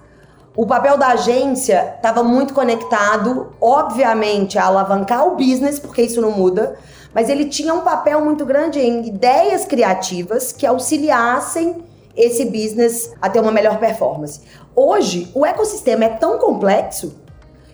o 0.55 0.65
papel 0.65 0.97
da 0.97 1.09
agência 1.09 1.93
estava 1.95 2.23
muito 2.23 2.53
conectado, 2.53 3.51
obviamente, 3.61 4.57
a 4.57 4.65
alavancar 4.65 5.25
o 5.25 5.35
business, 5.35 5.79
porque 5.79 6.01
isso 6.01 6.19
não 6.19 6.31
muda, 6.31 6.75
mas 7.13 7.29
ele 7.29 7.45
tinha 7.45 7.73
um 7.73 7.81
papel 7.81 8.23
muito 8.23 8.45
grande 8.45 8.79
em 8.79 9.07
ideias 9.07 9.65
criativas 9.65 10.51
que 10.51 10.65
auxiliassem 10.65 11.83
esse 12.15 12.45
business 12.45 13.13
a 13.21 13.29
ter 13.29 13.39
uma 13.39 13.51
melhor 13.51 13.79
performance. 13.79 14.41
Hoje, 14.75 15.31
o 15.33 15.45
ecossistema 15.45 16.05
é 16.05 16.09
tão 16.09 16.37
complexo 16.37 17.15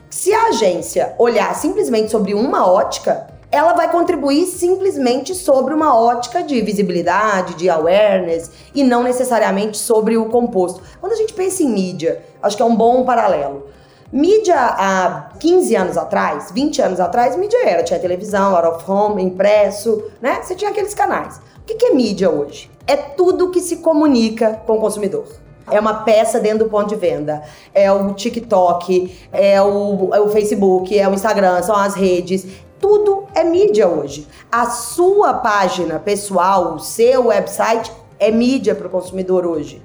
que 0.10 0.16
se 0.16 0.34
a 0.34 0.48
agência 0.48 1.16
olhar 1.18 1.54
simplesmente 1.56 2.12
sobre 2.12 2.34
uma 2.34 2.70
ótica, 2.70 3.28
ela 3.52 3.74
vai 3.74 3.90
contribuir 3.90 4.46
simplesmente 4.46 5.34
sobre 5.34 5.74
uma 5.74 5.98
ótica 5.98 6.44
de 6.44 6.62
visibilidade, 6.62 7.56
de 7.56 7.70
awareness 7.70 8.52
e 8.74 8.84
não 8.84 9.02
necessariamente 9.02 9.78
sobre 9.78 10.18
o 10.18 10.26
composto. 10.26 10.82
Quando 11.00 11.14
a 11.14 11.18
gente 11.18 11.34
pensa 11.34 11.64
em 11.64 11.70
mídia, 11.70 12.24
acho 12.42 12.58
que 12.58 12.64
é 12.64 12.66
um 12.66 12.76
bom 12.76 13.06
paralelo. 13.06 13.68
Mídia 14.16 14.56
há 14.56 15.32
15 15.42 15.76
anos 15.76 15.98
atrás, 15.98 16.50
20 16.50 16.82
anos 16.82 17.00
atrás, 17.02 17.36
mídia 17.36 17.68
era, 17.68 17.84
tinha 17.84 18.00
televisão, 18.00 18.56
out 18.56 18.66
of 18.66 18.90
home, 18.90 19.22
impresso, 19.22 20.06
né? 20.22 20.40
Você 20.42 20.56
tinha 20.56 20.72
aqueles 20.72 20.94
canais. 20.94 21.42
O 21.60 21.66
que 21.66 21.88
é 21.88 21.94
mídia 21.94 22.30
hoje? 22.30 22.72
É 22.88 22.96
tudo 22.96 23.52
que 23.52 23.60
se 23.60 23.76
comunica 23.76 24.62
com 24.66 24.78
o 24.78 24.80
consumidor. 24.80 25.26
É 25.70 25.78
uma 25.78 25.96
peça 26.06 26.40
dentro 26.40 26.60
do 26.60 26.70
ponto 26.70 26.88
de 26.88 26.96
venda. 26.96 27.44
É 27.74 27.92
o 27.92 28.14
TikTok, 28.14 29.14
é 29.34 29.62
o, 29.62 30.10
é 30.14 30.22
o 30.22 30.30
Facebook, 30.30 30.98
é 30.98 31.06
o 31.10 31.14
Instagram, 31.14 31.62
são 31.62 31.76
as 31.76 31.94
redes. 31.94 32.48
Tudo 32.80 33.26
é 33.36 33.44
mídia 33.44 33.86
hoje. 33.90 34.30
A 34.50 34.68
sua 34.68 35.34
página 35.34 36.00
pessoal, 36.00 36.76
o 36.76 36.80
seu 36.80 37.26
website 37.26 37.92
é 38.18 38.32
mídia 38.32 38.76
para 38.76 38.88
o 38.88 38.90
consumidor 38.90 39.46
hoje. 39.46 39.84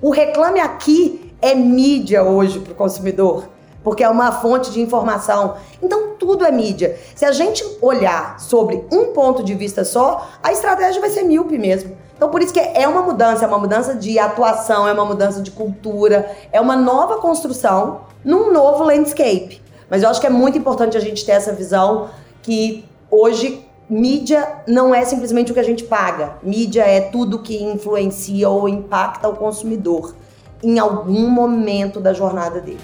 O 0.00 0.10
Reclame 0.10 0.60
Aqui 0.60 1.34
é 1.42 1.52
mídia 1.56 2.22
hoje 2.22 2.60
para 2.60 2.72
o 2.72 2.76
consumidor 2.76 3.50
porque 3.82 4.04
é 4.04 4.08
uma 4.08 4.32
fonte 4.32 4.70
de 4.70 4.80
informação. 4.80 5.56
Então 5.82 6.14
tudo 6.18 6.44
é 6.44 6.50
mídia. 6.50 6.98
Se 7.14 7.24
a 7.24 7.32
gente 7.32 7.64
olhar 7.80 8.38
sobre 8.38 8.84
um 8.92 9.12
ponto 9.12 9.42
de 9.42 9.54
vista 9.54 9.84
só, 9.84 10.28
a 10.42 10.52
estratégia 10.52 11.00
vai 11.00 11.10
ser 11.10 11.22
míope 11.22 11.58
mesmo. 11.58 11.96
Então 12.16 12.30
por 12.30 12.40
isso 12.40 12.52
que 12.52 12.60
é 12.60 12.86
uma 12.86 13.02
mudança, 13.02 13.44
é 13.44 13.48
uma 13.48 13.58
mudança 13.58 13.94
de 13.94 14.18
atuação, 14.18 14.86
é 14.86 14.92
uma 14.92 15.04
mudança 15.04 15.42
de 15.42 15.50
cultura, 15.50 16.30
é 16.52 16.60
uma 16.60 16.76
nova 16.76 17.18
construção 17.18 18.02
num 18.24 18.52
novo 18.52 18.84
landscape. 18.84 19.60
Mas 19.90 20.02
eu 20.02 20.08
acho 20.08 20.20
que 20.20 20.26
é 20.26 20.30
muito 20.30 20.56
importante 20.56 20.96
a 20.96 21.00
gente 21.00 21.24
ter 21.24 21.32
essa 21.32 21.52
visão 21.52 22.10
que 22.42 22.84
hoje 23.10 23.66
mídia 23.88 24.48
não 24.66 24.94
é 24.94 25.04
simplesmente 25.04 25.50
o 25.50 25.54
que 25.54 25.60
a 25.60 25.64
gente 25.64 25.84
paga. 25.84 26.38
Mídia 26.42 26.82
é 26.82 27.00
tudo 27.00 27.40
que 27.40 27.62
influencia 27.62 28.48
ou 28.48 28.68
impacta 28.68 29.28
o 29.28 29.36
consumidor 29.36 30.14
em 30.62 30.78
algum 30.78 31.28
momento 31.28 32.00
da 32.00 32.12
jornada 32.12 32.60
dele. 32.60 32.80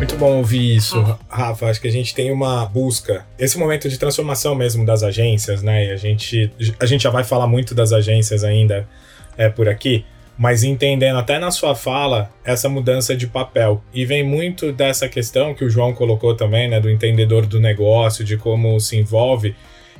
Muito 0.00 0.16
bom 0.16 0.38
ouvir 0.38 0.76
isso, 0.76 0.98
ah. 0.98 1.18
Rafa. 1.28 1.66
Acho 1.66 1.78
que 1.78 1.86
a 1.86 1.92
gente 1.92 2.14
tem 2.14 2.32
uma 2.32 2.64
busca. 2.64 3.26
Esse 3.38 3.58
momento 3.58 3.86
de 3.86 3.98
transformação 3.98 4.54
mesmo 4.54 4.82
das 4.82 5.02
agências, 5.02 5.62
né? 5.62 5.88
E 5.88 5.90
a 5.90 5.96
gente, 5.96 6.50
a 6.80 6.86
gente 6.86 7.02
já 7.02 7.10
vai 7.10 7.22
falar 7.22 7.46
muito 7.46 7.74
das 7.74 7.92
agências 7.92 8.42
ainda 8.42 8.88
é, 9.36 9.50
por 9.50 9.68
aqui, 9.68 10.06
mas 10.38 10.64
entendendo 10.64 11.18
até 11.18 11.38
na 11.38 11.50
sua 11.50 11.74
fala 11.74 12.32
essa 12.42 12.66
mudança 12.66 13.14
de 13.14 13.26
papel. 13.26 13.84
E 13.92 14.06
vem 14.06 14.22
muito 14.22 14.72
dessa 14.72 15.06
questão 15.06 15.52
que 15.52 15.66
o 15.66 15.68
João 15.68 15.92
colocou 15.92 16.34
também, 16.34 16.66
né? 16.66 16.80
Do 16.80 16.88
entendedor 16.88 17.44
do 17.44 17.60
negócio, 17.60 18.24
de 18.24 18.38
como 18.38 18.80
se 18.80 18.96
envolve. 18.96 19.54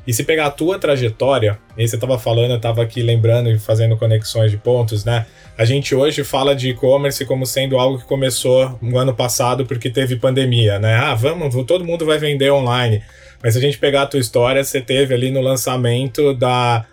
E 0.05 0.13
se 0.13 0.23
pegar 0.23 0.47
a 0.47 0.51
tua 0.51 0.79
trajetória, 0.79 1.59
e 1.77 1.87
você 1.87 1.95
estava 1.95 2.17
falando, 2.17 2.51
eu 2.51 2.57
estava 2.57 2.81
aqui 2.81 3.01
lembrando 3.03 3.51
e 3.51 3.59
fazendo 3.59 3.95
conexões 3.95 4.49
de 4.49 4.57
pontos, 4.57 5.05
né? 5.05 5.27
A 5.57 5.63
gente 5.63 5.93
hoje 5.93 6.23
fala 6.23 6.55
de 6.55 6.69
e-commerce 6.69 7.23
como 7.25 7.45
sendo 7.45 7.77
algo 7.77 7.99
que 7.99 8.05
começou 8.05 8.79
no 8.81 8.97
ano 8.97 9.13
passado 9.13 9.65
porque 9.65 9.89
teve 9.89 10.15
pandemia, 10.15 10.79
né? 10.79 10.95
Ah, 10.95 11.13
vamos, 11.13 11.53
todo 11.65 11.85
mundo 11.85 12.05
vai 12.05 12.17
vender 12.17 12.51
online. 12.51 13.03
Mas 13.43 13.53
se 13.53 13.59
a 13.59 13.61
gente 13.61 13.77
pegar 13.77 14.03
a 14.03 14.07
tua 14.07 14.19
história, 14.19 14.63
você 14.63 14.81
teve 14.81 15.13
ali 15.13 15.29
no 15.29 15.41
lançamento 15.41 16.33
da 16.33 16.85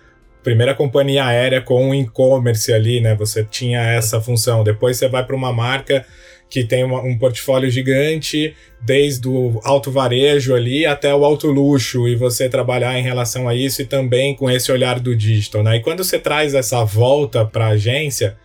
primeira 0.42 0.75
companhia 0.75 1.25
aérea 1.25 1.61
com 1.61 1.94
e-commerce 1.94 2.73
ali, 2.73 3.01
né? 3.01 3.14
Você 3.14 3.44
tinha 3.44 3.81
essa 3.81 4.21
função. 4.21 4.62
Depois 4.62 4.97
você 4.97 5.09
vai 5.09 5.25
para 5.25 5.37
uma 5.37 5.53
marca 5.53 6.05
que 6.49 6.65
tem 6.65 6.85
uma, 6.85 7.03
um 7.03 7.17
portfólio 7.19 7.71
gigante, 7.71 8.55
desde 8.81 9.29
o 9.29 9.61
alto 9.65 9.91
varejo 9.91 10.55
ali 10.55 10.87
até 10.87 11.15
o 11.15 11.25
alto 11.25 11.49
luxo, 11.49 12.09
e 12.09 12.17
você 12.17 12.49
trabalhar 12.49 12.99
em 12.99 13.03
relação 13.03 13.49
a 13.49 13.55
isso 13.55 13.83
e 13.83 13.85
também 13.85 14.35
com 14.35 14.51
esse 14.51 14.73
olhar 14.73 14.99
do 14.99 15.15
digital, 15.15 15.63
né? 15.63 15.77
E 15.77 15.81
quando 15.81 16.03
você 16.03 16.19
traz 16.19 16.55
essa 16.55 16.85
volta 16.85 17.45
para 17.45 17.67
a 17.67 17.71
agência, 17.71 18.37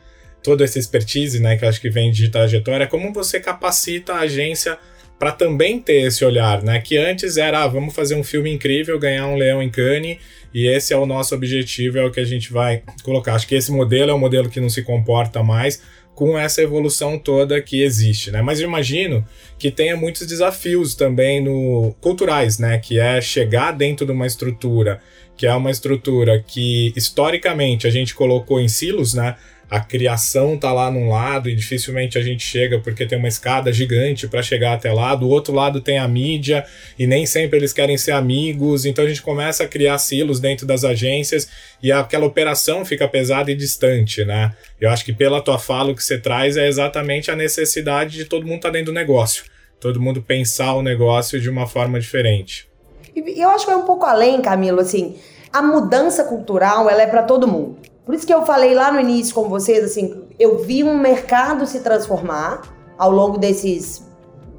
toda 0.41 0.63
essa 0.63 0.77
expertise, 0.77 1.39
né, 1.39 1.55
que 1.55 1.65
acho 1.65 1.79
que 1.79 1.89
vem 1.89 2.11
de 2.11 2.27
trajetória, 2.29 2.85
como 2.85 3.13
você 3.13 3.39
capacita 3.39 4.13
a 4.13 4.19
agência 4.19 4.77
para 5.17 5.31
também 5.31 5.79
ter 5.79 6.01
esse 6.01 6.25
olhar, 6.25 6.61
né? 6.61 6.81
Que 6.81 6.97
antes 6.97 7.37
era, 7.37 7.63
ah, 7.63 7.67
vamos 7.67 7.95
fazer 7.95 8.15
um 8.15 8.23
filme 8.23 8.51
incrível, 8.51 8.99
ganhar 8.99 9.27
um 9.27 9.37
leão 9.37 9.63
em 9.63 9.69
Cannes, 9.69 10.17
e 10.53 10.67
esse 10.67 10.93
é 10.93 10.97
o 10.97 11.05
nosso 11.05 11.33
objetivo, 11.33 11.97
é 11.97 12.03
o 12.03 12.11
que 12.11 12.19
a 12.19 12.25
gente 12.25 12.51
vai 12.51 12.83
colocar. 13.03 13.35
Acho 13.35 13.47
que 13.47 13.55
esse 13.55 13.71
modelo 13.71 14.11
é 14.11 14.13
um 14.13 14.19
modelo 14.19 14.49
que 14.49 14.59
não 14.59 14.69
se 14.69 14.83
comporta 14.83 15.41
mais 15.41 15.81
com 16.15 16.37
essa 16.37 16.61
evolução 16.61 17.17
toda 17.17 17.61
que 17.61 17.81
existe, 17.81 18.31
né? 18.31 18.41
Mas 18.41 18.59
eu 18.59 18.67
imagino 18.67 19.25
que 19.57 19.71
tenha 19.71 19.95
muitos 19.95 20.27
desafios 20.27 20.95
também 20.95 21.43
no 21.43 21.95
culturais, 21.99 22.59
né? 22.59 22.77
Que 22.77 22.99
é 22.99 23.19
chegar 23.19 23.71
dentro 23.71 24.05
de 24.05 24.11
uma 24.11 24.27
estrutura 24.27 25.01
que 25.35 25.47
é 25.47 25.53
uma 25.53 25.71
estrutura 25.71 26.43
que 26.45 26.93
historicamente 26.95 27.87
a 27.87 27.89
gente 27.89 28.13
colocou 28.13 28.59
em 28.59 28.67
silos, 28.67 29.13
né? 29.13 29.35
A 29.73 29.79
criação 29.79 30.55
tá 30.55 30.71
lá 30.71 30.91
num 30.91 31.09
lado 31.09 31.49
e 31.49 31.55
dificilmente 31.55 32.15
a 32.15 32.21
gente 32.21 32.43
chega 32.43 32.77
porque 32.77 33.07
tem 33.07 33.17
uma 33.17 33.27
escada 33.27 33.73
gigante 33.73 34.27
para 34.27 34.43
chegar 34.43 34.73
até 34.73 34.93
lá. 34.93 35.15
Do 35.15 35.27
outro 35.27 35.51
lado 35.51 35.81
tem 35.81 35.97
a 35.97 36.07
mídia 36.07 36.63
e 36.97 37.07
nem 37.07 37.25
sempre 37.25 37.57
eles 37.57 37.73
querem 37.73 37.97
ser 37.97 38.11
amigos. 38.11 38.85
Então 38.85 39.03
a 39.03 39.07
gente 39.07 39.23
começa 39.23 39.63
a 39.63 39.67
criar 39.67 39.97
silos 39.97 40.39
dentro 40.39 40.67
das 40.67 40.83
agências 40.83 41.49
e 41.81 41.91
aquela 41.91 42.23
operação 42.23 42.85
fica 42.85 43.07
pesada 43.07 43.49
e 43.49 43.55
distante, 43.55 44.23
né? 44.23 44.53
Eu 44.79 44.91
acho 44.91 45.03
que 45.03 45.11
pela 45.11 45.41
tua 45.41 45.57
fala 45.57 45.91
o 45.91 45.95
que 45.95 46.03
você 46.03 46.19
traz 46.19 46.55
é 46.55 46.67
exatamente 46.67 47.31
a 47.31 47.35
necessidade 47.35 48.15
de 48.15 48.25
todo 48.25 48.45
mundo 48.45 48.57
estar 48.57 48.69
tá 48.69 48.73
dentro 48.73 48.93
do 48.93 48.95
negócio. 48.95 49.43
Todo 49.79 49.99
mundo 49.99 50.21
pensar 50.21 50.75
o 50.75 50.83
negócio 50.83 51.41
de 51.41 51.49
uma 51.49 51.65
forma 51.65 51.99
diferente. 51.99 52.69
E 53.15 53.41
eu 53.41 53.49
acho 53.49 53.65
que 53.65 53.71
é 53.71 53.75
um 53.75 53.87
pouco 53.87 54.05
além, 54.05 54.39
Camilo, 54.39 54.81
assim, 54.81 55.15
a 55.51 55.63
mudança 55.63 56.25
cultural, 56.25 56.87
ela 56.87 57.01
é 57.01 57.07
para 57.07 57.23
todo 57.23 57.47
mundo. 57.47 57.92
Por 58.05 58.13
isso 58.13 58.27
que 58.27 58.33
eu 58.33 58.45
falei 58.45 58.73
lá 58.75 58.91
no 58.91 58.99
início 58.99 59.33
com 59.33 59.47
vocês, 59.47 59.83
assim, 59.83 60.25
eu 60.37 60.59
vi 60.59 60.83
um 60.83 60.97
mercado 60.97 61.65
se 61.65 61.79
transformar 61.79 62.61
ao 62.97 63.09
longo 63.09 63.37
desses 63.37 64.03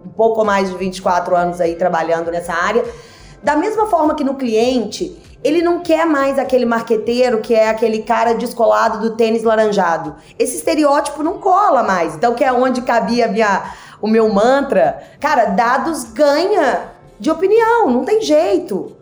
um 0.04 0.10
pouco 0.10 0.44
mais 0.44 0.70
de 0.70 0.76
24 0.76 1.36
anos 1.36 1.60
aí 1.60 1.74
trabalhando 1.74 2.30
nessa 2.30 2.54
área. 2.54 2.84
Da 3.42 3.56
mesma 3.56 3.86
forma 3.86 4.14
que 4.14 4.24
no 4.24 4.34
cliente, 4.34 5.20
ele 5.42 5.60
não 5.60 5.80
quer 5.80 6.06
mais 6.06 6.38
aquele 6.38 6.64
marqueteiro 6.64 7.40
que 7.40 7.54
é 7.54 7.68
aquele 7.68 8.02
cara 8.02 8.34
descolado 8.34 9.00
do 9.00 9.16
tênis 9.16 9.42
laranjado. 9.42 10.16
Esse 10.38 10.56
estereótipo 10.56 11.22
não 11.22 11.38
cola 11.38 11.82
mais. 11.82 12.14
Então, 12.14 12.34
que 12.34 12.42
é 12.42 12.50
onde 12.52 12.80
cabia 12.80 13.28
minha, 13.28 13.74
o 14.00 14.08
meu 14.08 14.32
mantra. 14.32 15.02
Cara, 15.20 15.46
dados 15.46 16.04
ganha 16.04 16.92
de 17.20 17.30
opinião, 17.30 17.90
não 17.90 18.04
tem 18.04 18.22
jeito 18.22 18.93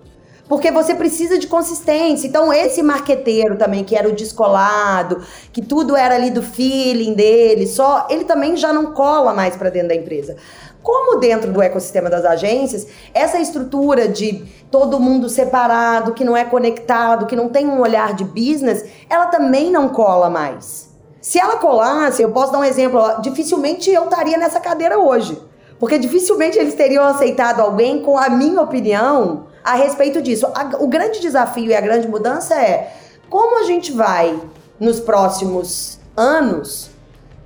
porque 0.52 0.70
você 0.70 0.94
precisa 0.94 1.38
de 1.38 1.46
consistência. 1.46 2.28
Então, 2.28 2.52
esse 2.52 2.82
marqueteiro 2.82 3.56
também, 3.56 3.82
que 3.82 3.96
era 3.96 4.06
o 4.06 4.12
descolado, 4.12 5.22
que 5.50 5.62
tudo 5.62 5.96
era 5.96 6.14
ali 6.14 6.30
do 6.30 6.42
feeling 6.42 7.14
dele, 7.14 7.66
só, 7.66 8.06
ele 8.10 8.24
também 8.24 8.54
já 8.54 8.70
não 8.70 8.92
cola 8.92 9.32
mais 9.32 9.56
para 9.56 9.70
dentro 9.70 9.88
da 9.88 9.94
empresa. 9.94 10.36
Como 10.82 11.18
dentro 11.18 11.50
do 11.50 11.62
ecossistema 11.62 12.10
das 12.10 12.26
agências, 12.26 12.86
essa 13.14 13.38
estrutura 13.38 14.06
de 14.06 14.44
todo 14.70 15.00
mundo 15.00 15.26
separado, 15.26 16.12
que 16.12 16.22
não 16.22 16.36
é 16.36 16.44
conectado, 16.44 17.24
que 17.24 17.34
não 17.34 17.48
tem 17.48 17.66
um 17.66 17.80
olhar 17.80 18.12
de 18.12 18.22
business, 18.22 18.84
ela 19.08 19.28
também 19.28 19.70
não 19.70 19.88
cola 19.88 20.28
mais. 20.28 20.90
Se 21.18 21.38
ela 21.38 21.56
colasse, 21.56 22.20
eu 22.20 22.30
posso 22.30 22.52
dar 22.52 22.58
um 22.58 22.64
exemplo, 22.64 23.22
dificilmente 23.22 23.90
eu 23.90 24.04
estaria 24.04 24.36
nessa 24.36 24.60
cadeira 24.60 24.98
hoje. 24.98 25.40
Porque 25.78 25.98
dificilmente 25.98 26.58
eles 26.58 26.74
teriam 26.74 27.04
aceitado 27.04 27.60
alguém 27.60 28.02
com 28.02 28.18
a 28.18 28.28
minha 28.28 28.60
opinião 28.60 29.50
a 29.64 29.74
respeito 29.74 30.20
disso. 30.20 30.46
O 30.78 30.86
grande 30.86 31.20
desafio 31.20 31.66
e 31.66 31.74
a 31.74 31.80
grande 31.80 32.08
mudança 32.08 32.54
é 32.54 32.92
como 33.30 33.60
a 33.60 33.62
gente 33.64 33.92
vai, 33.92 34.38
nos 34.78 35.00
próximos 35.00 35.98
anos, 36.16 36.90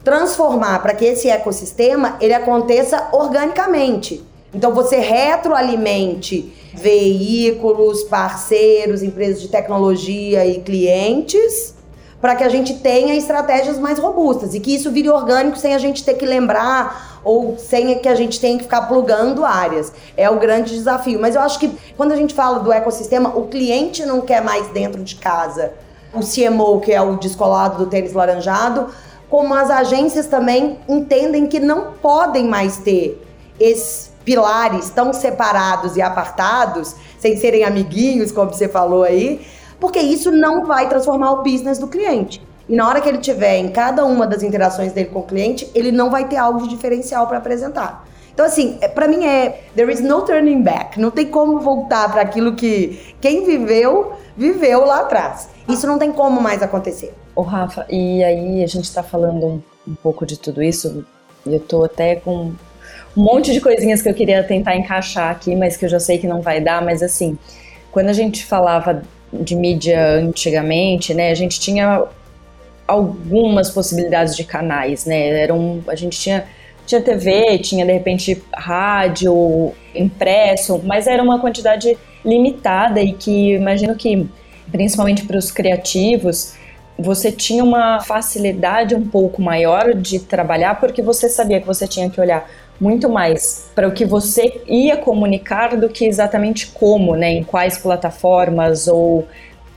transformar 0.02 0.80
para 0.82 0.94
que 0.94 1.04
esse 1.04 1.28
ecossistema 1.28 2.16
ele 2.20 2.34
aconteça 2.34 3.08
organicamente. 3.12 4.24
Então 4.52 4.74
você 4.74 4.96
retroalimente 4.96 6.52
veículos, 6.74 8.02
parceiros, 8.04 9.02
empresas 9.02 9.40
de 9.40 9.48
tecnologia 9.48 10.44
e 10.46 10.60
clientes 10.60 11.75
para 12.20 12.34
que 12.34 12.44
a 12.44 12.48
gente 12.48 12.74
tenha 12.74 13.14
estratégias 13.14 13.78
mais 13.78 13.98
robustas 13.98 14.54
e 14.54 14.60
que 14.60 14.74
isso 14.74 14.90
vire 14.90 15.10
orgânico 15.10 15.58
sem 15.58 15.74
a 15.74 15.78
gente 15.78 16.04
ter 16.04 16.14
que 16.14 16.24
lembrar 16.24 17.20
ou 17.22 17.58
sem 17.58 17.98
que 17.98 18.08
a 18.08 18.14
gente 18.14 18.40
tenha 18.40 18.56
que 18.56 18.64
ficar 18.64 18.82
plugando 18.82 19.44
áreas. 19.44 19.92
É 20.16 20.30
o 20.30 20.38
grande 20.38 20.74
desafio. 20.74 21.20
Mas 21.20 21.34
eu 21.34 21.40
acho 21.40 21.58
que 21.58 21.76
quando 21.96 22.12
a 22.12 22.16
gente 22.16 22.34
fala 22.34 22.60
do 22.60 22.72
ecossistema, 22.72 23.36
o 23.36 23.48
cliente 23.48 24.06
não 24.06 24.20
quer 24.20 24.42
mais 24.42 24.68
dentro 24.68 25.02
de 25.02 25.16
casa 25.16 25.72
o 26.16 26.20
CMO, 26.20 26.80
que 26.80 26.92
é 26.92 27.00
o 27.00 27.16
descolado 27.16 27.84
do 27.84 27.90
tênis 27.90 28.12
laranjado, 28.12 28.88
como 29.28 29.54
as 29.54 29.70
agências 29.70 30.26
também 30.26 30.78
entendem 30.88 31.46
que 31.46 31.60
não 31.60 31.92
podem 32.00 32.46
mais 32.46 32.78
ter 32.78 33.22
esses 33.58 34.12
pilares 34.24 34.90
tão 34.90 35.12
separados 35.12 35.96
e 35.96 36.02
apartados, 36.02 36.94
sem 37.18 37.36
serem 37.36 37.64
amiguinhos, 37.64 38.32
como 38.32 38.52
você 38.52 38.68
falou 38.68 39.02
aí, 39.02 39.46
porque 39.78 39.98
isso 39.98 40.30
não 40.30 40.64
vai 40.64 40.88
transformar 40.88 41.32
o 41.32 41.42
business 41.42 41.78
do 41.78 41.86
cliente. 41.86 42.42
E 42.68 42.74
na 42.74 42.88
hora 42.88 43.00
que 43.00 43.08
ele 43.08 43.18
tiver 43.18 43.58
em 43.58 43.68
cada 43.68 44.04
uma 44.04 44.26
das 44.26 44.42
interações 44.42 44.92
dele 44.92 45.08
com 45.08 45.20
o 45.20 45.22
cliente, 45.22 45.70
ele 45.74 45.92
não 45.92 46.10
vai 46.10 46.26
ter 46.26 46.36
algo 46.36 46.62
de 46.62 46.68
diferencial 46.68 47.26
para 47.26 47.38
apresentar. 47.38 48.06
Então, 48.36 48.44
assim, 48.44 48.76
é, 48.82 48.88
para 48.88 49.08
mim 49.08 49.24
é 49.24 49.62
there 49.74 49.90
is 49.90 50.00
no 50.00 50.20
turning 50.22 50.62
back. 50.62 51.00
Não 51.00 51.10
tem 51.10 51.26
como 51.26 51.60
voltar 51.60 52.10
para 52.12 52.20
aquilo 52.20 52.54
que 52.54 53.14
quem 53.20 53.44
viveu, 53.46 54.12
viveu 54.36 54.84
lá 54.84 55.00
atrás. 55.00 55.48
Isso 55.66 55.86
não 55.86 55.98
tem 55.98 56.12
como 56.12 56.40
mais 56.40 56.62
acontecer. 56.62 57.14
Ô, 57.34 57.42
Rafa, 57.42 57.86
e 57.88 58.22
aí 58.22 58.62
a 58.62 58.66
gente 58.66 58.84
está 58.84 59.02
falando 59.02 59.46
um, 59.46 59.62
um, 59.88 59.94
pouco 59.94 60.26
de 60.26 60.38
tudo 60.38 60.62
isso, 60.62 61.06
e 61.46 61.54
eu 61.54 61.60
tô 61.60 61.84
até 61.84 62.16
com 62.16 62.52
um 63.16 63.22
monte 63.22 63.52
de 63.52 63.60
coisinhas 63.60 64.02
que 64.02 64.08
eu 64.08 64.14
queria 64.14 64.42
tentar 64.44 64.76
encaixar 64.76 65.30
aqui, 65.30 65.56
mas 65.56 65.76
que 65.76 65.86
eu 65.86 65.88
já 65.88 66.00
sei 66.00 66.18
que 66.18 66.26
não 66.26 66.42
vai 66.42 66.60
dar, 66.60 66.84
mas 66.84 67.02
assim, 67.02 67.38
quando 67.90 68.08
a 68.08 68.12
gente 68.12 68.44
falava 68.44 69.02
de 69.42 69.54
mídia 69.54 70.14
antigamente, 70.16 71.14
né, 71.14 71.30
a 71.30 71.34
gente 71.34 71.60
tinha 71.60 72.04
algumas 72.86 73.70
possibilidades 73.70 74.36
de 74.36 74.44
canais, 74.44 75.04
né? 75.04 75.42
Eram, 75.42 75.82
a 75.88 75.94
gente 75.94 76.18
tinha 76.18 76.44
tinha 76.86 77.00
TV, 77.00 77.58
tinha 77.58 77.84
de 77.84 77.92
repente 77.92 78.40
rádio, 78.54 79.72
impresso, 79.92 80.80
mas 80.84 81.08
era 81.08 81.20
uma 81.20 81.40
quantidade 81.40 81.98
limitada 82.24 83.00
e 83.02 83.12
que 83.12 83.54
imagino 83.54 83.96
que 83.96 84.28
principalmente 84.70 85.24
para 85.24 85.36
os 85.36 85.50
criativos 85.50 86.54
você 86.98 87.30
tinha 87.30 87.62
uma 87.62 88.00
facilidade 88.00 88.94
um 88.94 89.06
pouco 89.06 89.42
maior 89.42 89.94
de 89.94 90.20
trabalhar 90.20 90.78
porque 90.80 91.02
você 91.02 91.28
sabia 91.28 91.60
que 91.60 91.66
você 91.66 91.86
tinha 91.86 92.08
que 92.08 92.20
olhar 92.20 92.48
muito 92.80 93.08
mais 93.08 93.70
para 93.74 93.88
o 93.88 93.92
que 93.92 94.04
você 94.04 94.60
ia 94.66 94.96
comunicar 94.96 95.76
do 95.76 95.88
que 95.88 96.04
exatamente 96.04 96.66
como, 96.68 97.16
né, 97.16 97.30
em 97.30 97.42
quais 97.42 97.78
plataformas 97.78 98.86
ou 98.86 99.26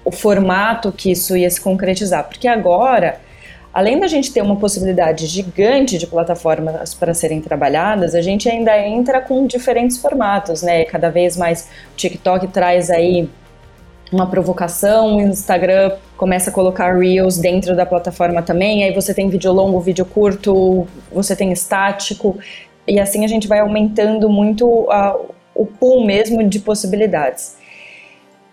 o 0.04 0.12
formato 0.12 0.92
que 0.92 1.12
isso 1.12 1.36
ia 1.36 1.50
se 1.50 1.62
concretizar. 1.62 2.28
Porque 2.28 2.48
agora, 2.48 3.20
além 3.74 4.00
da 4.00 4.08
gente 4.08 4.34
ter 4.34 4.42
uma 4.42 4.56
possibilidade 4.56 5.28
gigante 5.28 5.98
de 5.98 6.08
plataformas 6.08 6.94
para 6.94 7.14
serem 7.14 7.42
trabalhadas, 7.42 8.16
a 8.16 8.22
gente 8.22 8.50
ainda 8.50 8.78
entra 8.78 9.22
com 9.22 9.46
diferentes 9.46 9.98
formatos, 9.98 10.62
né? 10.62 10.84
Cada 10.86 11.10
vez 11.10 11.38
mais 11.38 11.70
o 11.94 11.96
TikTok 11.96 12.48
traz 12.48 12.90
aí 12.90 13.30
uma 14.12 14.26
provocação, 14.26 15.18
o 15.18 15.22
Instagram 15.22 15.92
começa 16.18 16.50
a 16.50 16.54
colocar 16.54 16.98
Reels 16.98 17.38
dentro 17.38 17.76
da 17.76 17.86
plataforma 17.86 18.42
também, 18.42 18.84
aí 18.84 18.92
você 18.92 19.14
tem 19.14 19.30
vídeo 19.30 19.52
longo, 19.54 19.80
vídeo 19.80 20.04
curto, 20.04 20.88
você 21.12 21.36
tem 21.36 21.52
estático, 21.52 22.38
e 22.90 23.00
assim 23.00 23.24
a 23.24 23.28
gente 23.28 23.48
vai 23.48 23.60
aumentando 23.60 24.30
muito 24.30 24.88
o 25.56 25.66
pool 25.66 26.06
mesmo 26.06 26.44
de 26.44 26.60
possibilidades. 26.60 27.58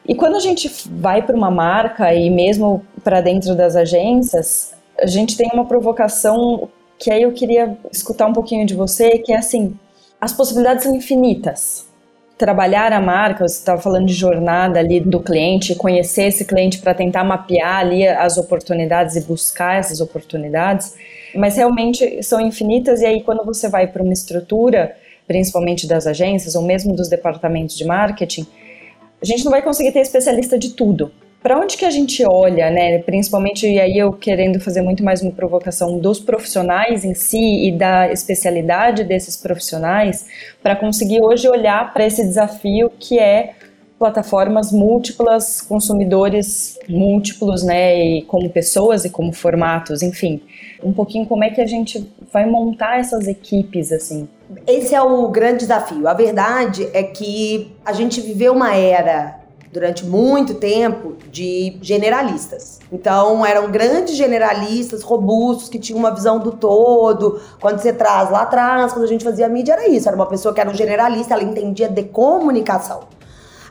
E 0.08 0.14
quando 0.14 0.36
a 0.36 0.40
gente 0.40 0.70
vai 0.86 1.22
para 1.22 1.34
uma 1.34 1.50
marca 1.50 2.14
e 2.14 2.30
mesmo 2.30 2.84
para 3.02 3.20
dentro 3.20 3.56
das 3.56 3.74
agências, 3.74 4.74
a 5.00 5.06
gente 5.06 5.36
tem 5.36 5.50
uma 5.52 5.64
provocação 5.64 6.68
que 6.98 7.10
aí 7.10 7.22
eu 7.22 7.32
queria 7.32 7.76
escutar 7.92 8.26
um 8.26 8.32
pouquinho 8.32 8.64
de 8.64 8.74
você, 8.74 9.18
que 9.18 9.32
é 9.32 9.36
assim, 9.36 9.74
as 10.20 10.32
possibilidades 10.32 10.84
são 10.84 10.94
infinitas. 10.94 11.86
Trabalhar 12.38 12.92
a 12.92 13.00
marca, 13.00 13.46
você 13.46 13.58
estava 13.58 13.80
falando 13.80 14.06
de 14.06 14.14
jornada 14.14 14.78
ali 14.78 15.00
do 15.00 15.20
cliente, 15.20 15.74
conhecer 15.74 16.24
esse 16.24 16.44
cliente 16.44 16.78
para 16.78 16.94
tentar 16.94 17.24
mapear 17.24 17.78
ali 17.78 18.06
as 18.06 18.36
oportunidades 18.38 19.16
e 19.16 19.22
buscar 19.22 19.78
essas 19.78 20.00
oportunidades, 20.00 20.94
mas 21.34 21.56
realmente 21.56 22.22
são 22.22 22.40
infinitas 22.40 23.00
e 23.00 23.06
aí 23.06 23.22
quando 23.22 23.44
você 23.44 23.68
vai 23.68 23.86
para 23.86 24.02
uma 24.02 24.12
estrutura, 24.12 24.96
principalmente 25.26 25.86
das 25.86 26.06
agências 26.06 26.54
ou 26.54 26.62
mesmo 26.62 26.94
dos 26.94 27.08
departamentos 27.08 27.76
de 27.76 27.84
marketing, 27.84 28.46
a 29.20 29.24
gente 29.24 29.44
não 29.44 29.50
vai 29.50 29.62
conseguir 29.62 29.92
ter 29.92 30.00
especialista 30.00 30.58
de 30.58 30.70
tudo. 30.70 31.10
Para 31.42 31.60
onde 31.60 31.76
que 31.76 31.84
a 31.84 31.90
gente 31.90 32.24
olha, 32.24 32.70
né? 32.70 32.98
Principalmente, 32.98 33.68
e 33.68 33.78
aí 33.78 33.96
eu 33.96 34.12
querendo 34.12 34.58
fazer 34.58 34.82
muito 34.82 35.04
mais 35.04 35.22
uma 35.22 35.30
provocação 35.30 35.96
dos 35.96 36.18
profissionais 36.18 37.04
em 37.04 37.14
si 37.14 37.68
e 37.68 37.70
da 37.70 38.10
especialidade 38.10 39.04
desses 39.04 39.36
profissionais, 39.36 40.26
para 40.60 40.74
conseguir 40.74 41.22
hoje 41.22 41.48
olhar 41.48 41.92
para 41.92 42.04
esse 42.04 42.24
desafio 42.24 42.90
que 42.98 43.18
é 43.18 43.52
plataformas 43.98 44.70
múltiplas, 44.72 45.60
consumidores 45.60 46.78
múltiplos, 46.88 47.62
né, 47.62 47.98
e 47.98 48.22
como 48.22 48.50
pessoas 48.50 49.04
e 49.04 49.10
como 49.10 49.32
formatos, 49.32 50.02
enfim. 50.02 50.42
Um 50.82 50.92
pouquinho 50.92 51.26
como 51.26 51.44
é 51.44 51.50
que 51.50 51.60
a 51.60 51.66
gente 51.66 52.10
vai 52.32 52.44
montar 52.44 52.98
essas 52.98 53.26
equipes, 53.26 53.92
assim. 53.92 54.28
Esse 54.66 54.94
é 54.94 55.02
o 55.02 55.28
grande 55.28 55.58
desafio. 55.58 56.06
A 56.06 56.14
verdade 56.14 56.88
é 56.92 57.02
que 57.02 57.74
a 57.84 57.92
gente 57.92 58.20
viveu 58.20 58.52
uma 58.52 58.74
era 58.74 59.40
durante 59.72 60.06
muito 60.06 60.54
tempo 60.54 61.16
de 61.30 61.76
generalistas. 61.82 62.78
Então, 62.90 63.44
eram 63.44 63.70
grandes 63.70 64.14
generalistas, 64.16 65.02
robustos, 65.02 65.68
que 65.68 65.78
tinham 65.78 65.98
uma 65.98 66.14
visão 66.14 66.38
do 66.38 66.52
todo. 66.52 67.40
Quando 67.60 67.78
você 67.78 67.92
traz 67.92 68.30
lá 68.30 68.42
atrás, 68.42 68.92
quando 68.92 69.04
a 69.04 69.08
gente 69.08 69.24
fazia 69.24 69.48
mídia, 69.48 69.72
era 69.72 69.88
isso. 69.88 70.08
Era 70.08 70.16
uma 70.16 70.26
pessoa 70.26 70.54
que 70.54 70.60
era 70.60 70.70
um 70.70 70.74
generalista, 70.74 71.34
ela 71.34 71.42
entendia 71.42 71.88
de 71.88 72.04
comunicação. 72.04 73.00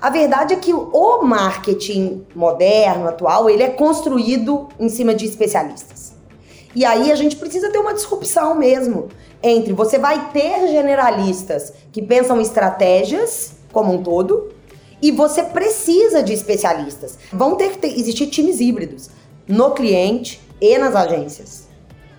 A 0.06 0.12
verdade 0.12 0.54
é 0.54 0.58
que 0.58 0.72
o 0.72 1.24
marketing 1.24 2.28
moderno, 2.36 3.08
atual, 3.08 3.50
ele 3.50 3.64
é 3.64 3.70
construído 3.70 4.68
em 4.80 4.88
cima 4.88 5.16
de 5.16 5.26
especialistas. 5.26 6.14
E 6.76 6.86
aí 6.86 7.12
a 7.12 7.16
gente 7.16 7.36
precisa 7.36 7.72
ter 7.72 7.80
uma 7.80 7.92
disrupção 7.92 8.54
mesmo 8.54 9.08
entre 9.42 9.74
você 9.74 9.98
vai 9.98 10.30
ter 10.30 10.68
generalistas 10.68 11.74
que 11.92 12.04
pensam 12.04 12.40
estratégias 12.40 13.54
como 13.74 13.94
um 13.94 14.04
todo 14.04 14.54
e 15.02 15.12
você 15.12 15.42
precisa 15.42 16.22
de 16.22 16.34
especialistas. 16.34 17.18
Vão 17.34 17.56
ter 17.56 17.72
que 17.72 17.80
ter, 17.80 18.00
existir 18.00 18.28
times 18.28 18.60
híbridos 18.60 19.10
no 19.48 19.72
cliente 19.72 20.40
e 20.62 20.78
nas 20.78 20.96
agências. 20.96 21.65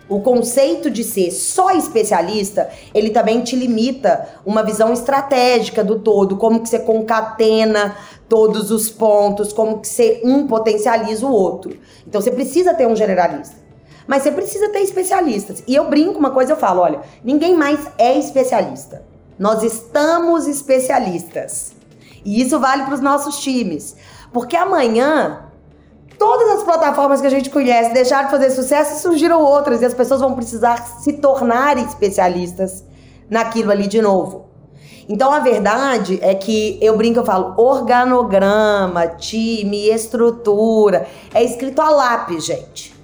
O 0.09 0.21
conceito 0.21 0.89
de 0.89 1.03
ser 1.03 1.33
só 1.33 1.73
especialista, 1.73 2.71
ele 2.95 3.11
também 3.11 3.43
te 3.43 3.57
limita 3.57 4.29
uma 4.47 4.63
visão 4.63 4.93
estratégica 4.93 5.83
do 5.83 5.99
todo, 5.99 6.37
como 6.37 6.61
que 6.61 6.69
você 6.69 6.79
concatena 6.79 7.97
todos 8.29 8.71
os 8.71 8.89
pontos, 8.89 9.53
como 9.53 9.81
que 9.81 9.89
você 9.89 10.21
um 10.25 10.47
potencializa 10.47 11.27
o 11.27 11.33
outro. 11.33 11.77
Então 12.07 12.21
você 12.21 12.31
precisa 12.31 12.73
ter 12.73 12.87
um 12.87 12.95
generalista. 12.95 13.57
Mas 14.07 14.23
você 14.23 14.31
precisa 14.31 14.69
ter 14.69 14.81
especialistas. 14.81 15.65
E 15.67 15.75
eu 15.75 15.89
brinco 15.89 16.19
uma 16.19 16.31
coisa, 16.31 16.53
eu 16.53 16.57
falo, 16.57 16.81
olha, 16.81 17.01
ninguém 17.25 17.57
mais 17.57 17.81
é 17.99 18.17
especialista. 18.17 19.03
Nós 19.37 19.65
estamos 19.65 20.47
especialistas. 20.47 21.75
E 22.25 22.41
isso 22.41 22.59
vale 22.61 22.85
para 22.85 22.95
os 22.95 23.01
nossos 23.01 23.41
times. 23.41 23.97
Porque 24.33 24.57
amanhã, 24.57 25.46
todas 26.19 26.59
as 26.59 26.63
plataformas 26.63 27.21
que 27.21 27.27
a 27.27 27.31
gente 27.31 27.51
conhece 27.51 27.93
deixaram 27.93 28.27
de 28.27 28.31
fazer 28.31 28.51
sucesso 28.51 28.95
e 28.95 29.01
surgiram 29.01 29.41
outras. 29.41 29.83
E 29.83 29.85
as 29.85 29.95
pessoas 29.95 30.21
vão 30.21 30.35
precisar 30.35 30.77
se 31.01 31.15
tornar 31.15 31.79
especialistas 31.79 32.85
naquilo 33.29 33.71
ali 33.71 33.87
de 33.87 34.01
novo. 34.01 34.47
Então 35.09 35.33
a 35.33 35.39
verdade 35.39 36.19
é 36.21 36.35
que 36.35 36.79
eu 36.83 36.97
brinco, 36.97 37.21
eu 37.21 37.25
falo 37.25 37.55
organograma, 37.57 39.07
time, 39.07 39.89
estrutura. 39.89 41.07
É 41.33 41.43
escrito 41.43 41.81
a 41.81 41.91
lápis, 41.91 42.45
gente 42.45 42.97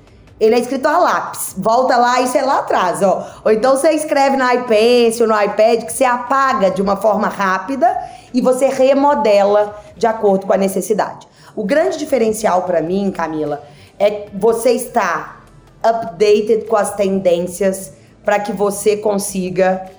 ele 0.43 0.57
é 0.57 0.59
escrito 0.59 0.87
a 0.87 0.99
lápis. 0.99 1.55
Volta 1.57 1.97
lá, 1.97 2.21
isso 2.21 2.37
é 2.37 2.43
lá 2.43 2.59
atrás, 2.59 3.01
ó. 3.01 3.25
Ou 3.45 3.53
então 3.53 3.77
você 3.77 3.93
escreve 3.93 4.37
no 4.37 4.45
iPad 4.45 5.21
ou 5.21 5.29
no 5.29 5.41
iPad 5.41 5.85
que 5.85 5.93
você 5.93 6.05
apaga 6.05 6.69
de 6.69 6.83
uma 6.83 6.97
forma 6.97 7.29
rápida 7.29 7.97
e 8.35 8.41
você 8.41 8.67
remodela 8.67 9.81
de 9.97 10.05
acordo 10.05 10.45
com 10.45 10.53
a 10.53 10.57
necessidade. 10.57 11.29
O 11.55 11.65
grande 11.65 11.99
diferencial 11.99 12.63
para 12.63 12.81
mim, 12.81 13.11
Camila, 13.11 13.63
é 13.99 14.29
você 14.33 14.73
estar 14.73 15.45
updated 15.83 16.65
com 16.67 16.77
as 16.77 16.95
tendências 16.95 17.93
para 18.25 18.39
que 18.39 18.53
você 18.53 18.97
consiga 18.97 19.91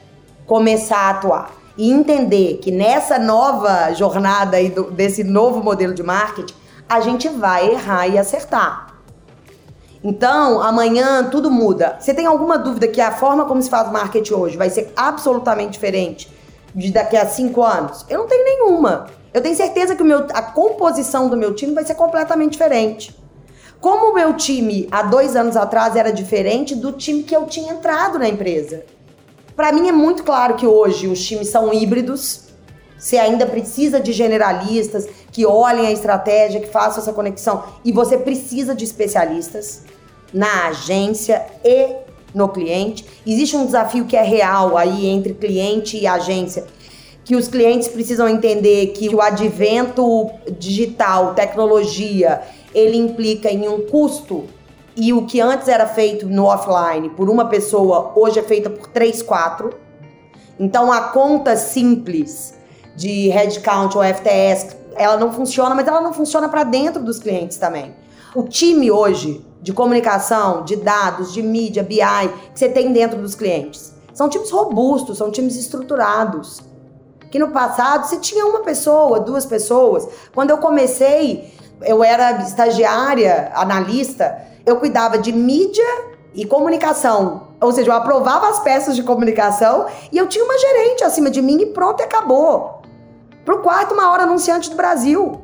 começar 0.45 0.97
a 0.97 1.09
atuar 1.11 1.51
e 1.77 1.91
entender 1.91 2.57
que 2.57 2.71
nessa 2.71 3.17
nova 3.17 3.91
jornada 3.93 4.57
aí 4.57 4.73
desse 4.91 5.23
novo 5.23 5.63
modelo 5.63 5.93
de 5.93 6.03
marketing, 6.03 6.53
a 6.87 7.01
gente 7.01 7.27
vai 7.29 7.71
errar 7.71 8.07
e 8.07 8.17
acertar. 8.17 8.93
Então, 10.03 10.61
amanhã 10.61 11.29
tudo 11.29 11.49
muda. 11.49 11.95
Você 11.99 12.13
tem 12.13 12.25
alguma 12.25 12.57
dúvida 12.57 12.87
que 12.87 12.99
a 12.99 13.11
forma 13.11 13.45
como 13.45 13.61
se 13.61 13.69
faz 13.69 13.91
marketing 13.91 14.33
hoje 14.33 14.57
vai 14.57 14.69
ser 14.69 14.91
absolutamente 14.95 15.71
diferente 15.71 16.29
de 16.75 16.91
daqui 16.91 17.15
a 17.15 17.25
cinco 17.25 17.63
anos? 17.63 18.05
Eu 18.09 18.19
não 18.19 18.27
tenho 18.27 18.43
nenhuma. 18.43 19.07
Eu 19.33 19.41
tenho 19.41 19.55
certeza 19.55 19.95
que 19.95 20.03
meu, 20.03 20.27
a 20.31 20.41
composição 20.41 21.27
do 21.27 21.35
meu 21.35 21.55
time 21.55 21.73
vai 21.73 21.83
ser 21.83 21.95
completamente 21.95 22.51
diferente. 22.51 23.15
como 23.81 24.11
o 24.11 24.13
meu 24.13 24.33
time 24.35 24.87
há 24.91 25.01
dois 25.03 25.35
anos 25.35 25.57
atrás 25.57 25.95
era 25.97 26.13
diferente 26.13 26.73
do 26.73 26.93
time 26.93 27.23
que 27.23 27.35
eu 27.35 27.45
tinha 27.45 27.73
entrado 27.73 28.17
na 28.17 28.29
empresa. 28.29 28.85
Para 29.55 29.73
mim 29.73 29.89
é 29.89 29.91
muito 29.91 30.23
claro 30.23 30.55
que 30.55 30.65
hoje 30.65 31.07
os 31.07 31.25
times 31.25 31.49
são 31.49 31.73
híbridos. 31.73 32.43
Você 32.97 33.17
ainda 33.17 33.45
precisa 33.45 33.99
de 33.99 34.13
generalistas 34.13 35.05
que 35.31 35.45
olhem 35.45 35.85
a 35.85 35.91
estratégia, 35.91 36.61
que 36.61 36.69
façam 36.69 37.03
essa 37.03 37.11
conexão. 37.11 37.63
E 37.83 37.91
você 37.91 38.17
precisa 38.17 38.73
de 38.73 38.85
especialistas 38.85 39.83
na 40.33 40.67
agência 40.67 41.45
e 41.63 41.97
no 42.33 42.47
cliente. 42.47 43.05
Existe 43.27 43.57
um 43.57 43.65
desafio 43.65 44.05
que 44.05 44.15
é 44.15 44.23
real 44.23 44.77
aí 44.77 45.07
entre 45.07 45.33
cliente 45.33 45.97
e 45.97 46.07
agência, 46.07 46.65
que 47.23 47.35
os 47.35 47.47
clientes 47.47 47.87
precisam 47.87 48.27
entender 48.27 48.87
que 48.87 49.13
o 49.13 49.21
advento 49.21 50.29
digital, 50.57 51.33
tecnologia, 51.33 52.41
ele 52.73 52.97
implica 52.97 53.49
em 53.49 53.67
um 53.67 53.85
custo 53.87 54.45
e 54.95 55.11
o 55.13 55.25
que 55.25 55.39
antes 55.39 55.67
era 55.67 55.87
feito 55.87 56.27
no 56.27 56.45
offline 56.45 57.09
por 57.09 57.29
uma 57.29 57.45
pessoa, 57.45 58.11
hoje 58.15 58.39
é 58.39 58.43
feita 58.43 58.69
por 58.69 58.87
três, 58.87 59.21
quatro. 59.21 59.71
Então 60.59 60.91
a 60.91 61.01
conta 61.01 61.55
simples 61.55 62.53
de 62.95 63.29
headcount 63.29 63.97
ou 63.97 64.03
FTS, 64.03 64.75
ela 64.95 65.17
não 65.17 65.31
funciona, 65.31 65.73
mas 65.73 65.87
ela 65.87 66.01
não 66.01 66.13
funciona 66.13 66.47
para 66.47 66.63
dentro 66.63 67.01
dos 67.03 67.17
clientes 67.19 67.57
também. 67.57 67.93
O 68.35 68.43
time 68.43 68.91
hoje 68.91 69.43
de 69.61 69.71
comunicação, 69.71 70.63
de 70.63 70.75
dados, 70.75 71.33
de 71.33 71.41
mídia, 71.41 71.81
BI, 71.81 71.97
que 72.53 72.59
você 72.59 72.67
tem 72.67 72.91
dentro 72.91 73.19
dos 73.19 73.33
clientes. 73.33 73.93
São 74.13 74.29
times 74.29 74.51
robustos, 74.51 75.17
são 75.17 75.31
times 75.31 75.55
estruturados. 75.55 76.61
Que 77.33 77.39
no 77.39 77.49
passado 77.49 78.05
você 78.05 78.17
tinha 78.17 78.45
uma 78.45 78.59
pessoa, 78.59 79.19
duas 79.19 79.43
pessoas. 79.43 80.07
Quando 80.35 80.51
eu 80.51 80.59
comecei, 80.59 81.51
eu 81.81 82.03
era 82.03 82.43
estagiária, 82.43 83.51
analista, 83.55 84.37
eu 84.63 84.75
cuidava 84.75 85.17
de 85.17 85.33
mídia 85.33 85.83
e 86.35 86.45
comunicação. 86.45 87.47
Ou 87.59 87.71
seja, 87.71 87.89
eu 87.89 87.95
aprovava 87.95 88.49
as 88.49 88.59
peças 88.59 88.95
de 88.95 89.01
comunicação 89.01 89.87
e 90.11 90.17
eu 90.19 90.27
tinha 90.27 90.45
uma 90.45 90.55
gerente 90.59 91.03
acima 91.03 91.31
de 91.31 91.41
mim 91.41 91.59
e 91.59 91.65
pronto, 91.65 92.01
e 92.01 92.03
acabou. 92.03 92.83
Pro 93.43 93.63
quarto 93.63 93.95
maior 93.95 94.19
anunciante 94.19 94.69
do 94.69 94.75
Brasil. 94.75 95.41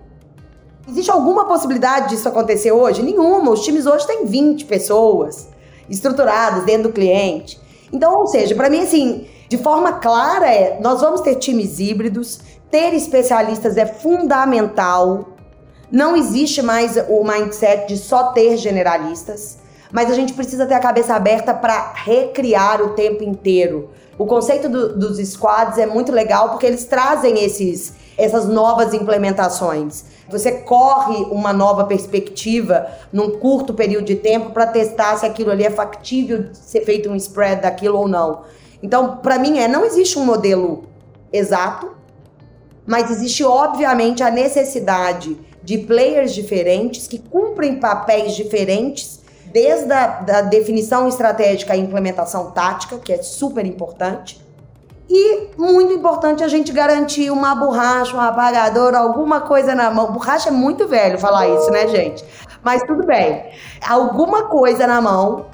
Existe 0.87 1.09
alguma 1.09 1.45
possibilidade 1.45 2.09
disso 2.09 2.29
acontecer 2.29 2.71
hoje? 2.71 3.01
Nenhuma. 3.01 3.49
Os 3.49 3.63
times 3.63 3.87
hoje 3.87 4.05
têm 4.05 4.27
20 4.27 4.65
pessoas 4.65 5.49
estruturadas 5.89 6.65
dentro 6.65 6.83
do 6.83 6.93
cliente. 6.93 7.59
Então, 7.91 8.13
ou 8.19 8.27
seja, 8.27 8.53
para 8.53 8.69
mim, 8.69 8.83
assim, 8.83 9.27
de 9.49 9.57
forma 9.57 9.93
clara, 9.93 10.47
é, 10.47 10.79
nós 10.79 11.01
vamos 11.01 11.21
ter 11.21 11.35
times 11.35 11.79
híbridos, 11.79 12.39
ter 12.69 12.93
especialistas 12.93 13.77
é 13.77 13.85
fundamental. 13.85 15.29
Não 15.91 16.15
existe 16.15 16.61
mais 16.61 16.95
o 17.09 17.23
mindset 17.23 17.87
de 17.87 17.97
só 17.97 18.31
ter 18.31 18.57
generalistas, 18.57 19.57
mas 19.91 20.11
a 20.11 20.13
gente 20.13 20.33
precisa 20.33 20.67
ter 20.67 20.75
a 20.75 20.79
cabeça 20.79 21.15
aberta 21.15 21.51
para 21.51 21.93
recriar 21.95 22.79
o 22.79 22.89
tempo 22.89 23.23
inteiro. 23.23 23.89
O 24.19 24.27
conceito 24.27 24.69
do, 24.69 24.95
dos 24.95 25.17
squads 25.29 25.79
é 25.79 25.87
muito 25.87 26.11
legal 26.11 26.49
porque 26.49 26.67
eles 26.67 26.85
trazem 26.85 27.43
esses, 27.43 27.93
essas 28.17 28.47
novas 28.47 28.93
implementações. 28.93 30.03
Você 30.29 30.51
corre 30.51 31.23
uma 31.31 31.51
nova 31.51 31.85
perspectiva 31.85 32.85
num 33.11 33.31
curto 33.31 33.73
período 33.73 34.05
de 34.05 34.15
tempo 34.15 34.51
para 34.51 34.67
testar 34.67 35.17
se 35.17 35.25
aquilo 35.25 35.49
ali 35.49 35.63
é 35.63 35.71
factível 35.71 36.49
ser 36.53 36.81
feito 36.81 37.09
um 37.09 37.15
spread 37.15 37.63
daquilo 37.63 37.97
ou 37.97 38.07
não. 38.07 38.43
Então, 38.81 39.17
para 39.17 39.37
mim, 39.37 39.59
é 39.59 39.67
não 39.67 39.85
existe 39.85 40.17
um 40.17 40.25
modelo 40.25 40.85
exato, 41.31 41.91
mas 42.85 43.11
existe 43.11 43.43
obviamente 43.43 44.23
a 44.23 44.31
necessidade 44.31 45.37
de 45.63 45.77
players 45.79 46.33
diferentes 46.33 47.07
que 47.07 47.19
cumprem 47.19 47.79
papéis 47.79 48.33
diferentes, 48.35 49.19
desde 49.45 49.91
a 49.91 50.07
da 50.21 50.41
definição 50.41 51.07
estratégica 51.07 51.73
à 51.73 51.77
implementação 51.77 52.51
tática, 52.51 52.97
que 52.97 53.11
é 53.11 53.21
super 53.21 53.65
importante 53.65 54.39
e 55.09 55.49
muito 55.57 55.91
importante 55.91 56.43
a 56.43 56.47
gente 56.47 56.71
garantir 56.71 57.31
uma 57.31 57.55
borracha, 57.55 58.15
um 58.15 58.21
apagador, 58.21 58.93
alguma 58.93 59.41
coisa 59.41 59.73
na 59.73 59.89
mão. 59.89 60.11
Borracha 60.11 60.49
é 60.49 60.51
muito 60.51 60.87
velho 60.87 61.17
falar 61.17 61.47
isso, 61.47 61.71
né, 61.71 61.87
gente? 61.87 62.23
Mas 62.61 62.83
tudo 62.83 63.03
bem. 63.07 63.43
Alguma 63.87 64.43
coisa 64.43 64.85
na 64.85 65.01
mão, 65.01 65.47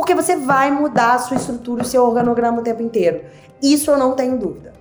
porque 0.00 0.14
você 0.14 0.34
vai 0.34 0.70
mudar 0.70 1.12
a 1.12 1.18
sua 1.18 1.36
estrutura, 1.36 1.82
o 1.82 1.84
seu 1.84 2.02
organograma 2.02 2.62
o 2.62 2.64
tempo 2.64 2.82
inteiro. 2.82 3.20
Isso 3.62 3.90
eu 3.90 3.98
não 3.98 4.16
tenho 4.16 4.38
dúvida. 4.38 4.72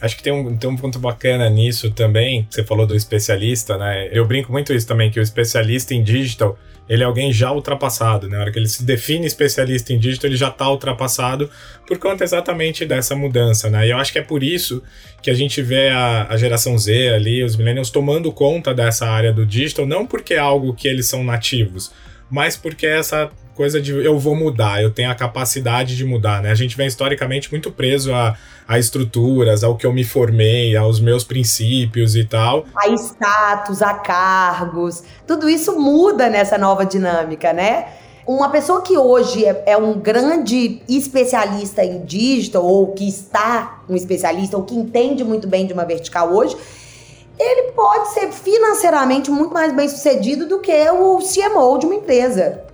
Acho 0.00 0.16
que 0.16 0.24
tem 0.24 0.32
um, 0.32 0.56
tem 0.56 0.68
um 0.68 0.76
ponto 0.76 0.98
bacana 0.98 1.48
nisso 1.48 1.92
também. 1.92 2.48
Você 2.50 2.64
falou 2.64 2.84
do 2.84 2.96
especialista, 2.96 3.78
né? 3.78 4.08
Eu 4.10 4.26
brinco 4.26 4.50
muito 4.50 4.72
isso 4.72 4.88
também, 4.88 5.08
que 5.08 5.20
o 5.20 5.22
especialista 5.22 5.94
em 5.94 6.02
digital 6.02 6.58
ele 6.88 7.04
é 7.04 7.06
alguém 7.06 7.32
já 7.32 7.52
ultrapassado, 7.52 8.28
né? 8.28 8.34
Na 8.34 8.42
hora 8.42 8.50
que 8.50 8.58
ele 8.58 8.66
se 8.66 8.82
define 8.82 9.24
especialista 9.24 9.92
em 9.92 9.98
digital, 10.00 10.28
ele 10.28 10.36
já 10.36 10.48
está 10.48 10.68
ultrapassado 10.68 11.48
por 11.86 11.96
conta 11.98 12.24
exatamente 12.24 12.84
dessa 12.84 13.14
mudança, 13.14 13.70
né? 13.70 13.86
E 13.86 13.90
eu 13.90 13.98
acho 13.98 14.12
que 14.12 14.18
é 14.18 14.22
por 14.22 14.42
isso 14.42 14.82
que 15.22 15.30
a 15.30 15.34
gente 15.34 15.62
vê 15.62 15.90
a, 15.90 16.26
a 16.28 16.36
geração 16.36 16.76
Z 16.76 17.10
ali, 17.14 17.44
os 17.44 17.54
millennials 17.54 17.90
tomando 17.90 18.32
conta 18.32 18.74
dessa 18.74 19.06
área 19.06 19.32
do 19.32 19.46
digital, 19.46 19.86
não 19.86 20.04
porque 20.04 20.34
é 20.34 20.38
algo 20.38 20.74
que 20.74 20.88
eles 20.88 21.06
são 21.06 21.22
nativos, 21.22 21.92
mas 22.28 22.56
porque 22.56 22.84
essa 22.84 23.30
coisa 23.60 23.78
de 23.78 23.92
eu 23.92 24.18
vou 24.18 24.34
mudar, 24.34 24.82
eu 24.82 24.90
tenho 24.90 25.10
a 25.10 25.14
capacidade 25.14 25.94
de 25.94 26.02
mudar, 26.02 26.40
né? 26.40 26.50
A 26.50 26.54
gente 26.54 26.74
vem 26.78 26.86
historicamente 26.86 27.50
muito 27.50 27.70
preso 27.70 28.10
a, 28.10 28.34
a 28.66 28.78
estruturas, 28.78 29.62
ao 29.62 29.76
que 29.76 29.84
eu 29.84 29.92
me 29.92 30.02
formei, 30.02 30.74
aos 30.74 30.98
meus 30.98 31.24
princípios 31.24 32.16
e 32.16 32.24
tal. 32.24 32.64
A 32.74 32.88
status, 32.88 33.82
a 33.82 33.92
cargos, 33.92 35.02
tudo 35.26 35.46
isso 35.46 35.78
muda 35.78 36.30
nessa 36.30 36.56
nova 36.56 36.86
dinâmica, 36.86 37.52
né? 37.52 37.88
Uma 38.26 38.48
pessoa 38.48 38.80
que 38.80 38.96
hoje 38.96 39.44
é, 39.44 39.64
é, 39.66 39.76
um 39.76 40.00
grande 40.00 40.80
especialista 40.88 41.84
em 41.84 42.02
digital, 42.02 42.64
ou 42.64 42.94
que 42.94 43.06
está 43.06 43.82
um 43.86 43.94
especialista, 43.94 44.56
ou 44.56 44.62
que 44.62 44.74
entende 44.74 45.22
muito 45.22 45.46
bem 45.46 45.66
de 45.66 45.74
uma 45.74 45.84
vertical 45.84 46.32
hoje, 46.32 46.56
ele 47.38 47.72
pode 47.72 48.14
ser 48.14 48.32
financeiramente 48.32 49.30
muito 49.30 49.52
mais 49.52 49.70
bem 49.74 49.86
sucedido 49.86 50.48
do 50.48 50.60
que 50.60 50.72
o 50.92 51.18
CMO 51.18 51.78
de 51.78 51.84
uma 51.84 51.96
empresa. 51.96 52.69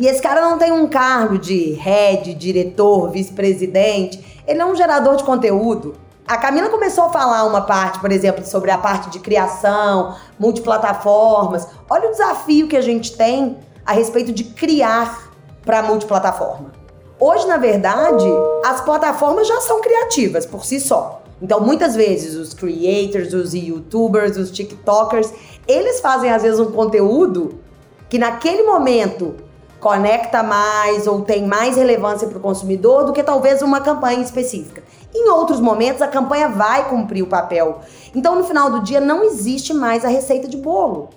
E 0.00 0.06
esse 0.06 0.22
cara 0.22 0.40
não 0.40 0.56
tem 0.56 0.72
um 0.72 0.88
cargo 0.88 1.36
de 1.36 1.72
head, 1.72 2.32
diretor, 2.32 3.10
vice-presidente. 3.10 4.42
Ele 4.46 4.58
é 4.58 4.64
um 4.64 4.74
gerador 4.74 5.14
de 5.16 5.24
conteúdo. 5.24 5.94
A 6.26 6.38
Camila 6.38 6.70
começou 6.70 7.04
a 7.04 7.10
falar 7.10 7.44
uma 7.44 7.60
parte, 7.60 8.00
por 8.00 8.10
exemplo, 8.10 8.42
sobre 8.46 8.70
a 8.70 8.78
parte 8.78 9.10
de 9.10 9.18
criação, 9.18 10.16
multiplataformas. 10.38 11.68
Olha 11.90 12.08
o 12.08 12.12
desafio 12.12 12.66
que 12.66 12.78
a 12.78 12.80
gente 12.80 13.14
tem 13.14 13.58
a 13.84 13.92
respeito 13.92 14.32
de 14.32 14.44
criar 14.44 15.30
para 15.66 15.82
multiplataforma. 15.82 16.72
Hoje, 17.18 17.46
na 17.46 17.58
verdade, 17.58 18.24
as 18.64 18.80
plataformas 18.80 19.46
já 19.46 19.60
são 19.60 19.82
criativas 19.82 20.46
por 20.46 20.64
si 20.64 20.80
só. 20.80 21.20
Então, 21.42 21.60
muitas 21.60 21.94
vezes, 21.94 22.36
os 22.36 22.54
creators, 22.54 23.34
os 23.34 23.52
youtubers, 23.52 24.38
os 24.38 24.50
tiktokers, 24.50 25.30
eles 25.68 26.00
fazem 26.00 26.32
às 26.32 26.42
vezes 26.42 26.58
um 26.58 26.72
conteúdo 26.72 27.60
que 28.08 28.18
naquele 28.18 28.62
momento 28.62 29.49
conecta 29.80 30.42
mais 30.42 31.06
ou 31.06 31.22
tem 31.22 31.46
mais 31.46 31.76
relevância 31.76 32.28
para 32.28 32.38
o 32.38 32.40
consumidor 32.40 33.04
do 33.04 33.12
que 33.12 33.22
talvez 33.22 33.62
uma 33.62 33.80
campanha 33.80 34.20
específica. 34.20 34.82
Em 35.14 35.28
outros 35.30 35.58
momentos, 35.58 36.02
a 36.02 36.06
campanha 36.06 36.48
vai 36.48 36.88
cumprir 36.88 37.22
o 37.22 37.26
papel. 37.26 37.80
Então, 38.14 38.36
no 38.36 38.44
final 38.44 38.70
do 38.70 38.82
dia, 38.82 39.00
não 39.00 39.24
existe 39.24 39.72
mais 39.72 40.04
a 40.04 40.08
receita 40.08 40.46
de 40.46 40.56
bolo. 40.56 41.08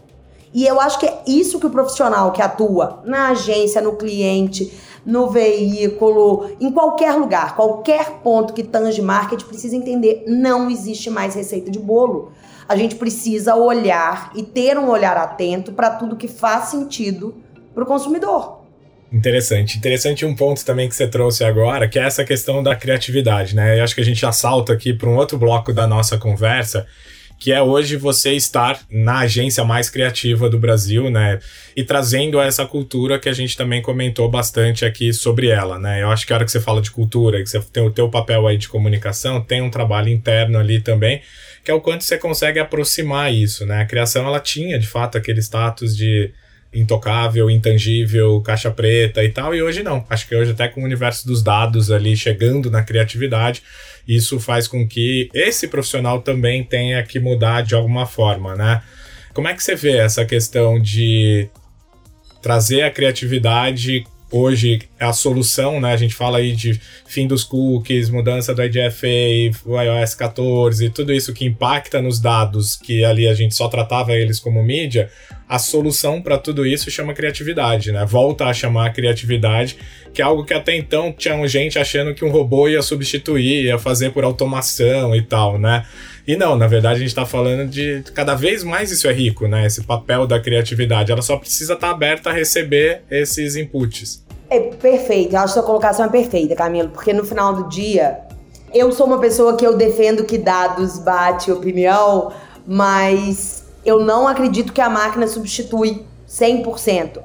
E 0.53 0.65
eu 0.65 0.79
acho 0.79 0.99
que 0.99 1.05
é 1.05 1.21
isso 1.27 1.59
que 1.59 1.65
o 1.65 1.69
profissional 1.69 2.31
que 2.31 2.41
atua 2.41 3.01
na 3.03 3.29
agência, 3.29 3.81
no 3.81 3.95
cliente, 3.95 4.71
no 5.05 5.29
veículo, 5.29 6.49
em 6.59 6.71
qualquer 6.71 7.13
lugar, 7.15 7.55
qualquer 7.55 8.21
ponto 8.23 8.53
que 8.53 8.63
tange 8.63 9.01
marketing, 9.01 9.45
precisa 9.45 9.75
entender: 9.75 10.23
não 10.27 10.69
existe 10.69 11.09
mais 11.09 11.35
receita 11.35 11.69
de 11.69 11.79
bolo. 11.79 12.31
A 12.69 12.75
gente 12.77 12.95
precisa 12.95 13.55
olhar 13.55 14.31
e 14.35 14.43
ter 14.43 14.77
um 14.77 14.89
olhar 14.89 15.17
atento 15.17 15.73
para 15.73 15.89
tudo 15.89 16.15
que 16.15 16.27
faz 16.27 16.65
sentido 16.65 17.35
para 17.73 17.83
o 17.83 17.85
consumidor. 17.85 18.63
Interessante. 19.13 19.77
Interessante 19.77 20.25
um 20.25 20.35
ponto 20.35 20.65
também 20.65 20.89
que 20.89 20.95
você 20.95 21.07
trouxe 21.07 21.43
agora, 21.43 21.87
que 21.87 21.99
é 21.99 22.03
essa 22.03 22.25
questão 22.25 22.63
da 22.63 22.75
criatividade, 22.75 23.55
né? 23.55 23.77
Eu 23.77 23.83
acho 23.83 23.93
que 23.93 24.01
a 24.01 24.05
gente 24.05 24.19
já 24.19 24.31
salta 24.31 24.73
aqui 24.73 24.91
para 24.91 25.07
um 25.07 25.15
outro 25.15 25.37
bloco 25.37 25.71
da 25.71 25.85
nossa 25.85 26.17
conversa, 26.17 26.87
que 27.39 27.51
é 27.51 27.61
hoje 27.61 27.95
você 27.95 28.33
estar 28.33 28.79
na 28.89 29.19
agência 29.19 29.63
mais 29.63 29.87
criativa 29.87 30.49
do 30.49 30.57
Brasil, 30.57 31.11
né? 31.11 31.39
E 31.75 31.83
trazendo 31.83 32.41
essa 32.41 32.65
cultura 32.65 33.19
que 33.19 33.29
a 33.29 33.33
gente 33.33 33.55
também 33.55 33.83
comentou 33.83 34.27
bastante 34.27 34.83
aqui 34.83 35.13
sobre 35.13 35.49
ela, 35.49 35.77
né? 35.77 36.01
Eu 36.01 36.09
acho 36.09 36.25
que 36.25 36.33
a 36.33 36.37
hora 36.37 36.45
que 36.45 36.51
você 36.51 36.59
fala 36.59 36.81
de 36.81 36.89
cultura, 36.89 37.43
que 37.43 37.47
você 37.47 37.59
tem 37.59 37.85
o 37.85 37.91
teu 37.91 38.09
papel 38.09 38.47
aí 38.47 38.57
de 38.57 38.67
comunicação, 38.67 39.41
tem 39.41 39.61
um 39.61 39.69
trabalho 39.69 40.09
interno 40.09 40.57
ali 40.57 40.81
também, 40.81 41.21
que 41.63 41.69
é 41.69 41.73
o 41.73 41.81
quanto 41.81 42.03
você 42.03 42.17
consegue 42.17 42.59
aproximar 42.59 43.31
isso, 43.31 43.63
né? 43.63 43.81
A 43.81 43.85
criação, 43.85 44.25
ela 44.25 44.39
tinha, 44.39 44.79
de 44.79 44.87
fato, 44.87 45.19
aquele 45.19 45.39
status 45.39 45.95
de 45.95 46.31
intocável, 46.73 47.49
intangível, 47.49 48.41
caixa 48.41 48.71
preta 48.71 49.23
e 49.23 49.29
tal, 49.29 49.53
e 49.53 49.61
hoje 49.61 49.83
não. 49.83 50.05
Acho 50.09 50.27
que 50.27 50.35
hoje 50.35 50.51
até 50.51 50.67
com 50.67 50.81
o 50.81 50.85
universo 50.85 51.27
dos 51.27 51.43
dados 51.43 51.91
ali 51.91 52.15
chegando 52.17 52.71
na 52.71 52.83
criatividade, 52.83 53.61
isso 54.07 54.39
faz 54.39 54.67
com 54.67 54.87
que 54.87 55.29
esse 55.33 55.67
profissional 55.67 56.21
também 56.21 56.63
tenha 56.63 57.01
que 57.03 57.19
mudar 57.19 57.61
de 57.61 57.75
alguma 57.75 58.05
forma, 58.05 58.55
né? 58.55 58.81
Como 59.33 59.47
é 59.47 59.53
que 59.53 59.63
você 59.63 59.75
vê 59.75 59.97
essa 59.97 60.25
questão 60.25 60.79
de 60.79 61.49
trazer 62.41 62.83
a 62.83 62.91
criatividade 62.91 64.03
hoje 64.33 64.81
a 64.99 65.13
solução, 65.13 65.79
né? 65.79 65.93
A 65.93 65.97
gente 65.97 66.15
fala 66.15 66.39
aí 66.39 66.53
de 66.53 66.81
fim 67.05 67.27
dos 67.27 67.43
cookies, 67.43 68.09
mudança 68.09 68.53
do 68.53 68.63
IDFA, 68.63 69.07
o 69.63 69.79
iOS 69.79 70.15
14, 70.15 70.89
tudo 70.89 71.13
isso 71.13 71.33
que 71.33 71.45
impacta 71.45 72.01
nos 72.01 72.19
dados, 72.19 72.75
que 72.75 73.05
ali 73.05 73.27
a 73.27 73.35
gente 73.35 73.53
só 73.53 73.67
tratava 73.67 74.13
eles 74.13 74.39
como 74.39 74.63
mídia, 74.63 75.09
a 75.47 75.59
solução 75.59 76.19
para 76.19 76.37
tudo 76.39 76.65
isso 76.65 76.89
chama 76.89 77.13
criatividade, 77.13 77.91
né? 77.91 78.03
Volta 78.05 78.45
a 78.45 78.53
chamar 78.53 78.91
criatividade, 78.91 79.77
que 80.11 80.19
é 80.19 80.25
algo 80.25 80.43
que 80.43 80.53
até 80.53 80.75
então 80.75 81.13
tinha 81.13 81.47
gente 81.47 81.77
achando 81.77 82.15
que 82.15 82.25
um 82.25 82.31
robô 82.31 82.67
ia 82.67 82.81
substituir, 82.81 83.65
ia 83.65 83.77
fazer 83.77 84.09
por 84.11 84.23
automação 84.23 85.15
e 85.15 85.21
tal, 85.21 85.59
né? 85.59 85.85
E 86.25 86.37
não, 86.37 86.55
na 86.55 86.67
verdade 86.67 86.95
a 86.95 86.99
gente 86.99 87.09
está 87.09 87.25
falando 87.25 87.69
de 87.69 88.03
cada 88.13 88.33
vez 88.33 88.63
mais 88.63 88.91
isso 88.91 89.07
é 89.07 89.13
rico, 89.13 89.47
né? 89.47 89.65
Esse 89.65 89.83
papel 89.83 90.25
da 90.25 90.39
criatividade. 90.39 91.11
Ela 91.11 91.21
só 91.21 91.37
precisa 91.37 91.73
estar 91.73 91.87
tá 91.87 91.93
aberta 91.93 92.29
a 92.29 92.33
receber 92.33 93.03
esses 93.11 93.55
inputs. 93.55 94.23
É 94.49 94.59
perfeito, 94.59 95.33
eu 95.33 95.39
acho 95.39 95.53
que 95.53 95.59
a 95.59 95.61
sua 95.61 95.63
colocação 95.63 96.05
é 96.05 96.09
perfeita, 96.09 96.55
Camilo, 96.55 96.89
porque 96.89 97.11
no 97.11 97.25
final 97.25 97.53
do 97.53 97.69
dia, 97.69 98.19
eu 98.73 98.91
sou 98.91 99.07
uma 99.07 99.19
pessoa 99.19 99.57
que 99.57 99.65
eu 99.65 99.75
defendo 99.75 100.25
que 100.25 100.37
dados 100.37 100.99
bate 100.99 101.51
opinião, 101.51 102.31
mas 102.65 103.63
eu 103.83 103.99
não 103.99 104.27
acredito 104.27 104.71
que 104.71 104.81
a 104.81 104.89
máquina 104.89 105.27
substitui 105.27 106.05
100%. 106.29 107.19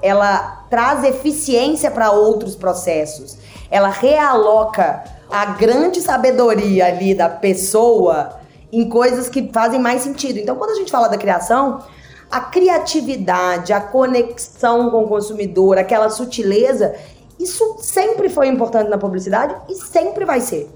Ela 0.00 0.64
traz 0.70 1.04
eficiência 1.04 1.90
para 1.90 2.12
outros 2.12 2.54
processos. 2.54 3.38
Ela 3.70 3.88
realoca 3.88 5.04
a 5.30 5.44
grande 5.46 6.00
sabedoria 6.00 6.86
ali 6.86 7.14
da 7.14 7.28
pessoa 7.28 8.37
em 8.72 8.88
coisas 8.88 9.28
que 9.28 9.50
fazem 9.52 9.80
mais 9.80 10.02
sentido. 10.02 10.38
Então, 10.38 10.56
quando 10.56 10.70
a 10.70 10.74
gente 10.74 10.90
fala 10.90 11.08
da 11.08 11.16
criação, 11.16 11.82
a 12.30 12.40
criatividade, 12.40 13.72
a 13.72 13.80
conexão 13.80 14.90
com 14.90 15.04
o 15.04 15.08
consumidor, 15.08 15.78
aquela 15.78 16.10
sutileza, 16.10 16.94
isso 17.38 17.76
sempre 17.80 18.28
foi 18.28 18.48
importante 18.48 18.90
na 18.90 18.98
publicidade 18.98 19.54
e 19.68 19.74
sempre 19.74 20.24
vai 20.24 20.40
ser. 20.40 20.70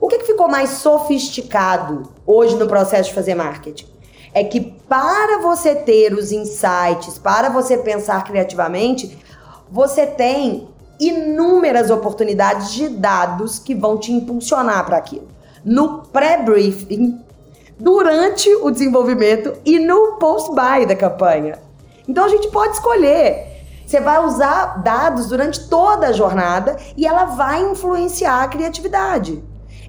O 0.00 0.08
que, 0.08 0.18
que 0.18 0.26
ficou 0.26 0.48
mais 0.48 0.70
sofisticado 0.70 2.10
hoje 2.26 2.56
no 2.56 2.66
processo 2.66 3.08
de 3.08 3.14
fazer 3.14 3.34
marketing? 3.34 3.86
É 4.34 4.42
que 4.42 4.60
para 4.60 5.38
você 5.40 5.74
ter 5.74 6.12
os 6.12 6.32
insights, 6.32 7.18
para 7.18 7.48
você 7.48 7.78
pensar 7.78 8.24
criativamente, 8.24 9.18
você 9.70 10.06
tem 10.06 10.68
inúmeras 10.98 11.90
oportunidades 11.90 12.72
de 12.72 12.88
dados 12.88 13.58
que 13.58 13.74
vão 13.74 13.98
te 13.98 14.12
impulsionar 14.12 14.84
para 14.86 14.96
aquilo. 14.96 15.28
No 15.64 16.02
pré-briefing, 16.02 17.20
durante 17.82 18.48
o 18.54 18.70
desenvolvimento 18.70 19.54
e 19.64 19.76
no 19.80 20.12
post-buy 20.12 20.86
da 20.86 20.94
campanha. 20.94 21.58
Então 22.06 22.24
a 22.24 22.28
gente 22.28 22.46
pode 22.46 22.74
escolher. 22.74 23.64
Você 23.84 24.00
vai 24.00 24.24
usar 24.24 24.80
dados 24.84 25.26
durante 25.26 25.68
toda 25.68 26.06
a 26.06 26.12
jornada 26.12 26.76
e 26.96 27.04
ela 27.04 27.24
vai 27.24 27.60
influenciar 27.60 28.44
a 28.44 28.46
criatividade. 28.46 29.42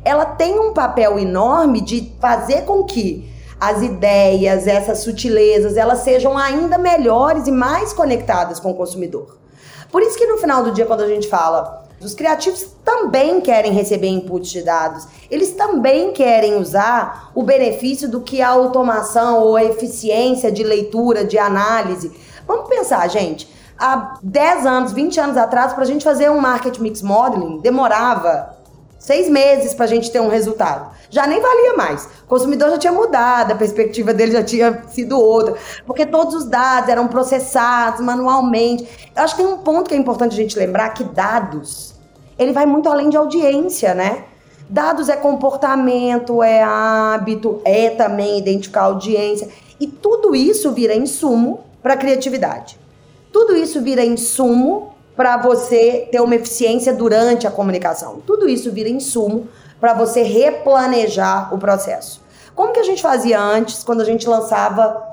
Ela 0.04 0.26
tem 0.26 0.60
um 0.60 0.74
papel 0.74 1.20
enorme 1.20 1.82
de 1.82 2.12
fazer 2.20 2.64
com 2.64 2.84
que 2.84 3.32
as 3.60 3.84
ideias, 3.84 4.66
essas 4.66 5.00
sutilezas, 5.00 5.78
elas 5.78 6.00
sejam 6.00 6.36
ainda 6.36 6.80
melhores 6.80 7.46
e 7.46 7.52
mais 7.52 7.94
conectadas 7.94 8.60
com 8.60 8.72
o 8.72 8.76
consumidor. 8.76 9.38
Por 9.92 10.02
isso 10.02 10.18
que 10.18 10.26
no 10.26 10.38
final 10.38 10.64
do 10.64 10.72
dia, 10.72 10.88
quando 10.88 11.04
a 11.04 11.08
gente 11.08 11.28
fala 11.28 11.83
os 12.04 12.14
criativos 12.14 12.68
também 12.84 13.42
querem 13.42 13.72
receber 13.72 14.08
inputs 14.08 14.50
de 14.50 14.62
dados. 14.62 15.08
Eles 15.30 15.52
também 15.52 16.12
querem 16.12 16.56
usar 16.56 17.32
o 17.34 17.44
benefício 17.44 18.10
do 18.10 18.22
que 18.22 18.42
a 18.42 18.50
automação 18.50 19.42
ou 19.42 19.56
a 19.56 19.64
eficiência 19.64 20.52
de 20.52 20.64
leitura, 20.64 21.24
de 21.24 21.38
análise. 21.38 22.12
Vamos 22.48 22.68
pensar, 22.68 23.08
gente. 23.10 23.48
Há 23.78 24.18
10 24.22 24.66
anos, 24.66 24.92
20 24.94 25.20
anos 25.20 25.38
atrás, 25.38 25.74
para 25.74 25.84
a 25.84 25.88
gente 25.88 26.04
fazer 26.04 26.30
um 26.30 26.40
market 26.40 26.78
mix 26.80 27.02
modeling, 27.02 27.60
demorava 27.60 28.54
seis 29.04 29.28
meses 29.28 29.74
para 29.74 29.86
a 29.86 29.88
gente 29.88 30.10
ter 30.10 30.22
um 30.22 30.30
resultado. 30.30 30.92
Já 31.10 31.28
nem 31.28 31.42
valia 31.42 31.74
mais. 31.76 32.06
O 32.24 32.28
consumidor 32.28 32.70
já 32.70 32.78
tinha 32.78 32.94
mudado, 32.94 33.52
a 33.52 33.56
perspectiva 33.56 34.14
dele 34.14 34.32
já 34.32 34.44
tinha 34.44 34.84
sido 34.88 35.20
outra, 35.20 35.56
porque 35.86 36.06
todos 36.06 36.34
os 36.34 36.46
dados 36.46 36.90
eram 36.90 37.08
processados 37.08 38.00
manualmente. 38.00 38.88
Eu 39.16 39.24
acho 39.24 39.36
que 39.36 39.44
tem 39.44 39.52
um 39.52 39.58
ponto 39.58 39.90
que 39.90 39.94
é 39.94 39.98
importante 39.98 40.34
a 40.34 40.38
gente 40.38 40.58
lembrar 40.58 40.90
que 40.92 41.04
dados 41.04 41.93
ele 42.38 42.54
vai 42.54 42.66
muito 42.66 42.90
além 42.90 43.10
de 43.10 43.18
audiência, 43.18 43.94
né? 43.94 44.26
Dados 44.70 45.10
é 45.10 45.16
comportamento, 45.16 46.42
é 46.42 46.64
hábito, 46.64 47.62
é 47.66 47.90
também 47.90 48.40
identificar 48.40 48.84
audiência. 48.84 49.50
E 49.80 49.88
tudo 49.88 50.36
isso 50.36 50.72
vira 50.72 50.96
insumo 50.96 51.62
para 51.82 51.98
criatividade. 51.98 52.80
Tudo 53.32 53.56
isso 53.56 53.82
vira 53.82 54.04
insumo 54.04 54.94
para 55.16 55.38
você 55.38 56.08
ter 56.12 56.22
uma 56.22 56.36
eficiência 56.36 56.94
durante 56.94 57.46
a 57.46 57.52
comunicação. 57.52 58.22
Tudo 58.26 58.48
isso 58.48 58.72
vira 58.72 58.90
insumo 58.90 59.48
para 59.80 59.94
você 59.94 60.24
replanejar 60.24 61.54
o 61.54 61.58
processo. 61.58 62.22
Como 62.56 62.72
que 62.72 62.80
a 62.80 62.84
gente 62.84 63.02
fazia 63.02 63.40
antes, 63.40 63.84
quando 63.84 64.02
a 64.02 64.06
gente 64.06 64.28
lançava 64.28 65.13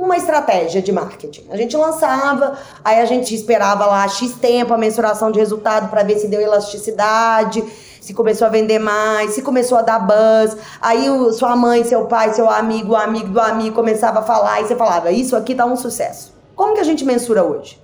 uma 0.00 0.16
estratégia 0.16 0.80
de 0.80 0.90
marketing. 0.90 1.44
A 1.50 1.56
gente 1.58 1.76
lançava, 1.76 2.56
aí 2.82 3.00
a 3.00 3.04
gente 3.04 3.34
esperava 3.34 3.84
lá 3.84 4.08
X 4.08 4.32
tempo 4.32 4.72
a 4.72 4.78
mensuração 4.78 5.30
de 5.30 5.38
resultado 5.38 5.90
para 5.90 6.02
ver 6.02 6.18
se 6.18 6.26
deu 6.26 6.40
elasticidade, 6.40 7.62
se 8.00 8.14
começou 8.14 8.46
a 8.46 8.50
vender 8.50 8.78
mais, 8.78 9.32
se 9.32 9.42
começou 9.42 9.76
a 9.76 9.82
dar 9.82 9.98
buzz. 9.98 10.56
Aí 10.80 11.10
o, 11.10 11.30
sua 11.34 11.54
mãe, 11.54 11.84
seu 11.84 12.06
pai, 12.06 12.32
seu 12.32 12.48
amigo, 12.48 12.94
o 12.94 12.96
amigo 12.96 13.28
do 13.28 13.40
amigo 13.40 13.76
começava 13.76 14.20
a 14.20 14.22
falar 14.22 14.62
e 14.62 14.64
você 14.64 14.74
falava: 14.74 15.12
Isso 15.12 15.36
aqui 15.36 15.54
tá 15.54 15.66
um 15.66 15.76
sucesso. 15.76 16.32
Como 16.56 16.72
que 16.72 16.80
a 16.80 16.84
gente 16.84 17.04
mensura 17.04 17.44
hoje? 17.44 17.78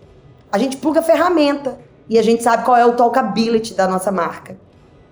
A 0.50 0.56
gente 0.56 0.78
pluga 0.78 1.02
ferramenta 1.02 1.78
e 2.08 2.18
a 2.18 2.22
gente 2.22 2.42
sabe 2.42 2.64
qual 2.64 2.78
é 2.78 2.86
o 2.86 2.94
talkability 2.94 3.74
da 3.74 3.86
nossa 3.86 4.10
marca. 4.10 4.56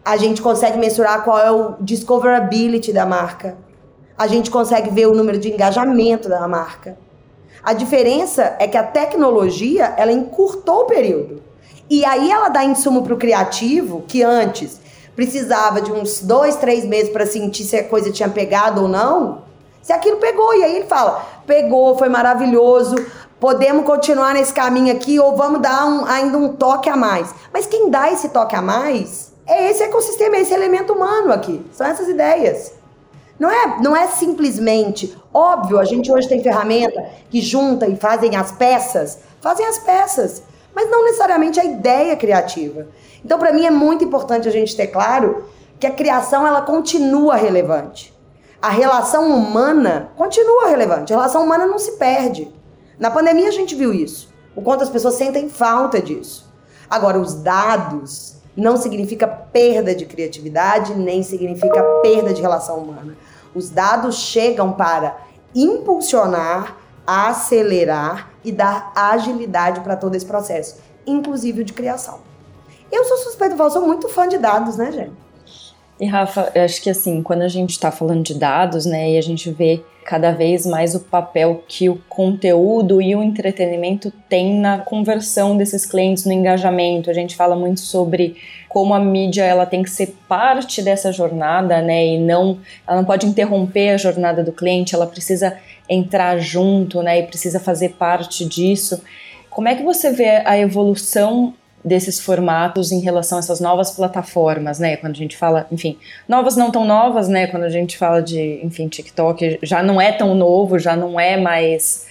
A 0.03 0.17
gente 0.17 0.41
consegue 0.41 0.79
mensurar 0.79 1.23
qual 1.23 1.39
é 1.39 1.51
o 1.51 1.75
discoverability 1.81 2.95
da 2.95 3.05
marca 3.05 3.57
a 4.17 4.27
gente 4.27 4.51
consegue 4.51 4.91
ver 4.91 5.07
o 5.07 5.15
número 5.15 5.39
de 5.39 5.53
engajamento 5.53 6.29
da 6.29 6.47
marca. 6.47 6.97
A 7.63 7.73
diferença 7.73 8.57
é 8.59 8.69
que 8.69 8.77
a 8.77 8.83
tecnologia, 8.83 9.95
ela 9.97 10.13
encurtou 10.13 10.83
o 10.83 10.85
período. 10.85 11.43
E 11.89 12.05
aí 12.05 12.31
ela 12.31 12.49
dá 12.49 12.65
insumo 12.65 13.03
para 13.03 13.15
o 13.15 13.19
criativo, 13.19 14.05
que 14.07 14.23
antes 14.23 14.81
precisava 15.17 15.81
de 15.81 15.93
uns 15.93 16.21
dois, 16.21 16.57
três 16.57 16.85
meses 16.85 17.11
para 17.11 17.27
sentir 17.27 17.65
se 17.65 17.77
a 17.77 17.85
coisa 17.85 18.11
tinha 18.11 18.29
pegado 18.29 18.83
ou 18.83 18.89
não. 18.89 19.43
Se 19.83 19.93
aquilo 19.93 20.17
pegou, 20.19 20.55
e 20.55 20.65
aí 20.65 20.77
ele 20.77 20.87
fala: 20.87 21.25
pegou, 21.47 21.97
foi 21.97 22.09
maravilhoso, 22.09 22.97
podemos 23.41 23.85
continuar 23.85 24.35
nesse 24.35 24.53
caminho 24.53 24.95
aqui 24.95 25.19
ou 25.19 25.37
vamos 25.37 25.61
dar 25.61 25.87
um, 25.87 26.05
ainda 26.07 26.39
um 26.39 26.49
toque 26.55 26.89
a 26.89 26.97
mais. 26.97 27.35
Mas 27.53 27.67
quem 27.67 27.91
dá 27.91 28.11
esse 28.11 28.29
toque 28.29 28.57
a 28.57 28.63
mais 28.63 29.33
é 29.47 29.71
esse 29.71 29.83
ecossistema, 29.83 30.37
é 30.37 30.41
esse 30.41 30.55
elemento 30.55 30.93
humano 30.93 31.33
aqui. 31.33 31.65
São 31.73 31.87
essas 31.87 32.09
ideias. 32.09 32.84
Não 33.39 33.51
é, 33.51 33.81
não 33.81 33.97
é 33.97 34.07
simplesmente, 34.07 35.17
óbvio, 35.33 35.79
a 35.79 35.85
gente 35.85 36.11
hoje 36.13 36.29
tem 36.29 36.43
ferramenta 36.43 37.05
que 37.29 37.41
junta 37.41 37.87
e 37.87 37.97
fazem 37.97 38.37
as 38.37 38.53
peças, 38.53 39.19
fazem 39.41 39.67
as 39.67 39.79
peças, 39.79 40.43
mas 40.75 40.91
não 40.91 41.05
necessariamente 41.05 41.59
a 41.59 41.65
ideia 41.65 42.17
criativa. 42.17 42.87
Então, 43.25 43.39
para 43.39 43.53
mim 43.53 43.67
é 43.67 43.71
muito 43.71 44.05
importante 44.05 44.49
a 44.49 44.53
gente 44.53 44.77
ter 44.77 44.89
claro 44.89 45.47
que 45.81 45.87
a 45.87 45.91
criação 45.91 46.47
ela 46.47 46.63
continua 46.63 47.35
relevante. 47.37 48.15
A 48.63 48.71
relação 48.71 49.29
humana 49.29 50.11
continua 50.17 50.69
relevante. 50.69 51.13
A 51.13 51.17
relação 51.17 51.45
humana 51.45 51.67
não 51.67 51.79
se 51.79 51.93
perde. 51.93 52.51
Na 52.99 53.11
pandemia 53.11 53.49
a 53.49 53.53
gente 53.53 53.75
viu 53.75 53.93
isso. 53.93 54.33
O 54.57 54.63
quanto 54.63 54.83
as 54.83 54.89
pessoas 54.89 55.15
sentem 55.15 55.49
falta 55.49 56.01
disso. 56.01 56.51
Agora, 56.89 57.19
os 57.19 57.35
dados 57.35 58.37
não 58.57 58.77
significa 58.77 59.27
perda 59.27 59.95
de 59.95 60.07
criatividade, 60.07 60.95
nem 60.95 61.23
significa 61.23 61.83
perda 62.03 62.33
de 62.33 62.41
relação 62.41 62.79
humana. 62.79 63.17
Os 63.55 63.71
dados 63.71 64.17
chegam 64.17 64.73
para 64.73 65.17
impulsionar, 65.55 66.77
acelerar 67.07 68.31
e 68.45 68.51
dar 68.51 68.93
agilidade 68.95 69.81
para 69.81 69.97
todo 69.97 70.15
esse 70.15 70.27
processo, 70.27 70.77
inclusive 71.07 71.63
o 71.63 71.65
de 71.65 71.73
criação. 71.73 72.21
Eu 72.91 73.05
sou 73.05 73.17
suspeito, 73.19 73.57
eu 73.61 73.71
sou 73.71 73.87
muito 73.87 74.09
fã 74.09 74.29
de 74.29 74.39
dados, 74.39 74.77
né, 74.77 74.91
gente? 74.93 75.24
E 76.01 76.07
Rafa, 76.07 76.53
acho 76.57 76.83
que 76.83 76.91
assim, 76.91 77.23
quando 77.23 77.43
a 77.43 77.49
gente 77.49 77.71
está 77.71 77.91
falando 77.91 78.23
de 78.23 78.35
dados, 78.35 78.85
né, 78.85 79.13
e 79.13 79.19
a 79.19 79.23
gente 79.23 79.51
vê 79.51 79.81
cada 80.05 80.33
vez 80.33 80.67
mais 80.67 80.95
o 80.95 81.01
papel 81.01 81.63
que 81.67 81.89
o 81.89 81.97
conteúdo 82.09 83.01
e 83.01 83.15
o 83.15 83.23
entretenimento 83.23 84.13
tem 84.29 84.59
na 84.59 84.79
conversão 84.79 85.57
desses 85.57 85.87
clientes, 85.87 86.27
no 86.27 86.33
engajamento. 86.33 87.09
A 87.09 87.15
gente 87.15 87.35
fala 87.35 87.57
muito 87.57 87.81
sobre 87.81 88.37
como 88.69 88.93
a 88.93 89.01
mídia 89.01 89.45
ela 89.45 89.65
tem 89.65 89.83
que 89.83 89.89
ser 89.89 90.15
parte 90.29 90.83
dessa 90.83 91.13
jornada, 91.13 91.81
né, 91.81 92.07
e 92.07 92.19
não, 92.19 92.59
ela 92.87 92.99
não 92.99 93.05
pode 93.05 93.27
interromper 93.27 93.91
a 93.91 93.97
jornada 93.97 94.43
do 94.43 94.53
cliente, 94.53 94.95
ela 94.95 95.07
precisa 95.07 95.57
entrar 95.89 96.39
junto, 96.39 97.03
né, 97.03 97.21
e 97.21 97.23
precisa 97.23 97.61
fazer 97.61 97.91
parte 97.91 98.45
disso. 98.45 99.01
Como 99.49 99.69
é 99.69 99.77
que 99.77 99.85
você 99.85 100.11
vê 100.11 100.43
a 100.45 100.59
evolução 100.59 101.55
desses 101.85 102.19
formatos 102.19 102.91
em 102.91 103.01
relação 103.01 103.37
a 103.37 103.41
essas 103.41 103.61
novas 103.61 103.91
plataformas, 103.91 104.79
né? 104.79 104.97
Quando 104.97 105.13
a 105.13 105.19
gente 105.19 105.37
fala, 105.37 105.67
enfim, 105.71 105.99
novas 106.27 106.57
não 106.57 106.71
tão 106.71 106.85
novas, 106.85 107.29
né? 107.29 107.47
Quando 107.47 107.65
a 107.65 107.69
gente 107.69 107.99
fala 107.99 108.23
de, 108.23 108.61
enfim, 108.63 108.89
TikTok, 108.89 109.59
já 109.63 109.83
não 109.83 110.01
é 110.01 110.11
tão 110.11 110.35
novo, 110.35 110.79
já 110.79 110.97
não 110.97 111.21
é 111.21 111.37
mais 111.37 112.07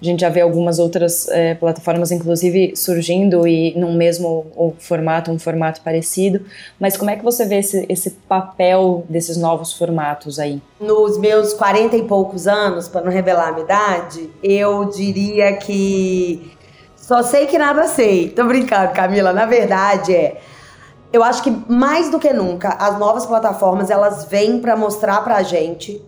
A 0.00 0.04
gente 0.04 0.20
já 0.20 0.28
vê 0.28 0.40
algumas 0.40 0.78
outras 0.78 1.28
é, 1.28 1.54
plataformas, 1.54 2.12
inclusive, 2.12 2.72
surgindo 2.76 3.46
e 3.46 3.76
num 3.76 3.94
mesmo 3.94 4.46
formato, 4.78 5.30
um 5.30 5.38
formato 5.38 5.80
parecido. 5.82 6.40
Mas 6.78 6.96
como 6.96 7.10
é 7.10 7.16
que 7.16 7.24
você 7.24 7.44
vê 7.44 7.56
esse, 7.56 7.84
esse 7.88 8.10
papel 8.28 9.04
desses 9.08 9.36
novos 9.36 9.72
formatos 9.72 10.38
aí? 10.38 10.62
Nos 10.80 11.18
meus 11.18 11.52
40 11.52 11.96
e 11.96 12.04
poucos 12.04 12.46
anos, 12.46 12.88
para 12.88 13.02
não 13.02 13.10
revelar 13.10 13.48
a 13.48 13.52
minha 13.52 13.64
idade, 13.64 14.30
eu 14.42 14.84
diria 14.84 15.56
que 15.56 16.56
só 17.08 17.22
sei 17.22 17.46
que 17.46 17.56
nada 17.56 17.88
sei. 17.88 18.28
Tô 18.28 18.44
brincando, 18.44 18.92
Camila. 18.92 19.32
Na 19.32 19.46
verdade, 19.46 20.14
é. 20.14 20.42
Eu 21.10 21.24
acho 21.24 21.42
que 21.42 21.50
mais 21.66 22.10
do 22.10 22.18
que 22.18 22.34
nunca, 22.34 22.68
as 22.78 22.98
novas 22.98 23.24
plataformas 23.24 23.88
elas 23.88 24.26
vêm 24.26 24.60
para 24.60 24.76
mostrar 24.76 25.24
pra 25.24 25.42
gente 25.42 26.04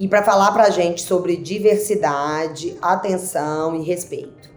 e 0.00 0.08
para 0.08 0.22
falar 0.22 0.52
para 0.52 0.62
a 0.62 0.70
gente 0.70 1.02
sobre 1.02 1.36
diversidade, 1.36 2.78
atenção 2.80 3.74
e 3.76 3.82
respeito. 3.82 4.48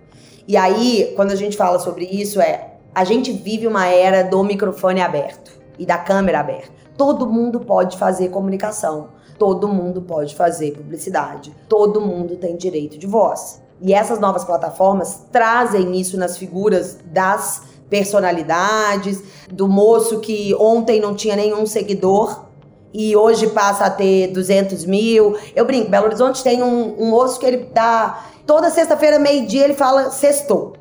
E 0.47 0.55
aí, 0.55 1.11
quando 1.17 1.31
a 1.31 1.35
gente 1.35 1.57
fala 1.57 1.77
sobre 1.77 2.05
isso, 2.05 2.39
é 2.39 2.75
a 2.95 3.03
gente 3.03 3.33
vive 3.33 3.67
uma 3.67 3.85
era 3.85 4.23
do 4.23 4.41
microfone 4.45 5.01
aberto 5.01 5.59
e 5.77 5.85
da 5.85 5.97
câmera 5.97 6.39
aberta. 6.39 6.71
Todo 6.97 7.27
mundo 7.27 7.59
pode 7.59 7.97
fazer 7.97 8.29
comunicação, 8.29 9.09
todo 9.37 9.67
mundo 9.67 10.01
pode 10.01 10.37
fazer 10.37 10.71
publicidade, 10.71 11.53
todo 11.67 11.99
mundo 11.99 12.37
tem 12.37 12.55
direito 12.55 12.97
de 12.97 13.07
voz. 13.07 13.61
E 13.81 13.93
essas 13.93 14.19
novas 14.19 14.43
plataformas 14.43 15.21
trazem 15.31 15.99
isso 15.99 16.17
nas 16.17 16.37
figuras 16.37 16.99
das 17.05 17.63
personalidades, 17.89 19.21
do 19.51 19.67
moço 19.67 20.19
que 20.19 20.55
ontem 20.55 21.01
não 21.01 21.13
tinha 21.13 21.35
nenhum 21.35 21.65
seguidor 21.65 22.45
e 22.93 23.15
hoje 23.15 23.47
passa 23.47 23.85
a 23.85 23.89
ter 23.89 24.27
200 24.27 24.85
mil. 24.85 25.37
Eu 25.55 25.65
brinco, 25.65 25.89
Belo 25.89 26.05
Horizonte 26.05 26.43
tem 26.43 26.61
um, 26.61 27.01
um 27.01 27.09
moço 27.09 27.39
que 27.39 27.45
ele 27.45 27.69
dá. 27.73 28.25
Toda 28.45 28.69
sexta-feira, 28.69 29.17
meio-dia, 29.17 29.63
ele 29.63 29.73
fala 29.73 30.09
sextou. 30.11 30.73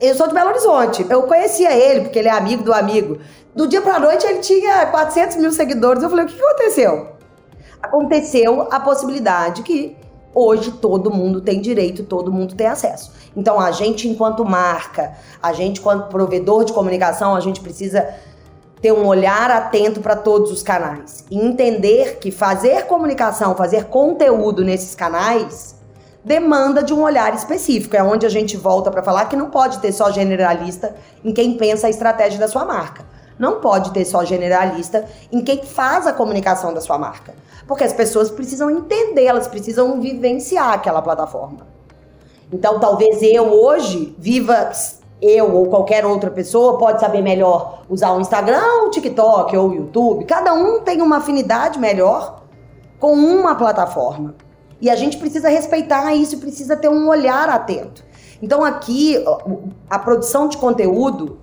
Eu 0.00 0.14
sou 0.14 0.28
de 0.28 0.34
Belo 0.34 0.50
Horizonte. 0.50 1.06
Eu 1.08 1.22
conhecia 1.22 1.72
ele, 1.72 2.02
porque 2.02 2.18
ele 2.18 2.28
é 2.28 2.32
amigo 2.32 2.62
do 2.62 2.72
amigo. 2.72 3.18
Do 3.54 3.66
dia 3.66 3.80
pra 3.80 3.98
noite, 3.98 4.26
ele 4.26 4.40
tinha 4.40 4.86
400 4.86 5.36
mil 5.36 5.50
seguidores. 5.52 6.02
Eu 6.02 6.10
falei, 6.10 6.26
o 6.26 6.28
que 6.28 6.40
aconteceu? 6.40 7.08
Aconteceu 7.82 8.68
a 8.70 8.80
possibilidade 8.80 9.62
que 9.62 9.96
hoje 10.36 10.70
todo 10.70 11.10
mundo 11.10 11.40
tem 11.40 11.62
direito, 11.62 12.02
todo 12.02 12.30
mundo 12.30 12.54
tem 12.54 12.66
acesso. 12.66 13.10
Então, 13.34 13.58
a 13.58 13.70
gente, 13.70 14.06
enquanto 14.06 14.44
marca, 14.44 15.14
a 15.42 15.54
gente, 15.54 15.80
enquanto 15.80 16.08
provedor 16.08 16.64
de 16.64 16.74
comunicação, 16.74 17.34
a 17.34 17.40
gente 17.40 17.60
precisa 17.60 18.06
ter 18.82 18.92
um 18.92 19.06
olhar 19.06 19.50
atento 19.50 20.00
para 20.00 20.14
todos 20.14 20.52
os 20.52 20.62
canais 20.62 21.24
e 21.30 21.38
entender 21.38 22.18
que 22.18 22.30
fazer 22.30 22.84
comunicação, 22.84 23.56
fazer 23.56 23.86
conteúdo 23.86 24.62
nesses 24.62 24.94
canais 24.94 25.74
demanda 26.22 26.82
de 26.82 26.92
um 26.92 27.02
olhar 27.02 27.34
específico. 27.34 27.96
É 27.96 28.02
onde 28.02 28.26
a 28.26 28.28
gente 28.28 28.58
volta 28.58 28.90
para 28.90 29.02
falar 29.02 29.26
que 29.26 29.36
não 29.36 29.48
pode 29.48 29.78
ter 29.78 29.92
só 29.92 30.10
generalista 30.10 30.94
em 31.24 31.32
quem 31.32 31.56
pensa 31.56 31.86
a 31.86 31.90
estratégia 31.90 32.38
da 32.38 32.48
sua 32.48 32.66
marca. 32.66 33.06
Não 33.38 33.60
pode 33.60 33.90
ter 33.92 34.04
só 34.04 34.24
generalista 34.24 35.04
em 35.30 35.42
quem 35.42 35.62
faz 35.62 36.06
a 36.06 36.12
comunicação 36.12 36.72
da 36.72 36.80
sua 36.80 36.98
marca. 36.98 37.34
Porque 37.66 37.84
as 37.84 37.92
pessoas 37.92 38.30
precisam 38.30 38.70
entender, 38.70 39.24
elas 39.24 39.46
precisam 39.46 40.00
vivenciar 40.00 40.72
aquela 40.72 41.02
plataforma. 41.02 41.66
Então, 42.52 42.78
talvez 42.78 43.20
eu 43.22 43.44
hoje 43.44 44.14
viva 44.18 44.70
eu 45.20 45.54
ou 45.54 45.66
qualquer 45.66 46.04
outra 46.04 46.30
pessoa 46.30 46.78
pode 46.78 47.00
saber 47.00 47.22
melhor 47.22 47.82
usar 47.88 48.12
o 48.12 48.20
Instagram, 48.20 48.84
o 48.86 48.90
TikTok 48.90 49.56
ou 49.56 49.70
o 49.70 49.74
YouTube. 49.74 50.24
Cada 50.24 50.52
um 50.52 50.80
tem 50.80 51.00
uma 51.00 51.18
afinidade 51.18 51.78
melhor 51.78 52.42
com 52.98 53.12
uma 53.12 53.54
plataforma. 53.54 54.34
E 54.80 54.90
a 54.90 54.96
gente 54.96 55.16
precisa 55.16 55.48
respeitar 55.48 56.14
isso, 56.14 56.38
precisa 56.38 56.76
ter 56.76 56.88
um 56.88 57.08
olhar 57.08 57.48
atento. 57.48 58.04
Então 58.42 58.62
aqui 58.62 59.16
a 59.88 59.98
produção 59.98 60.48
de 60.48 60.58
conteúdo 60.58 61.38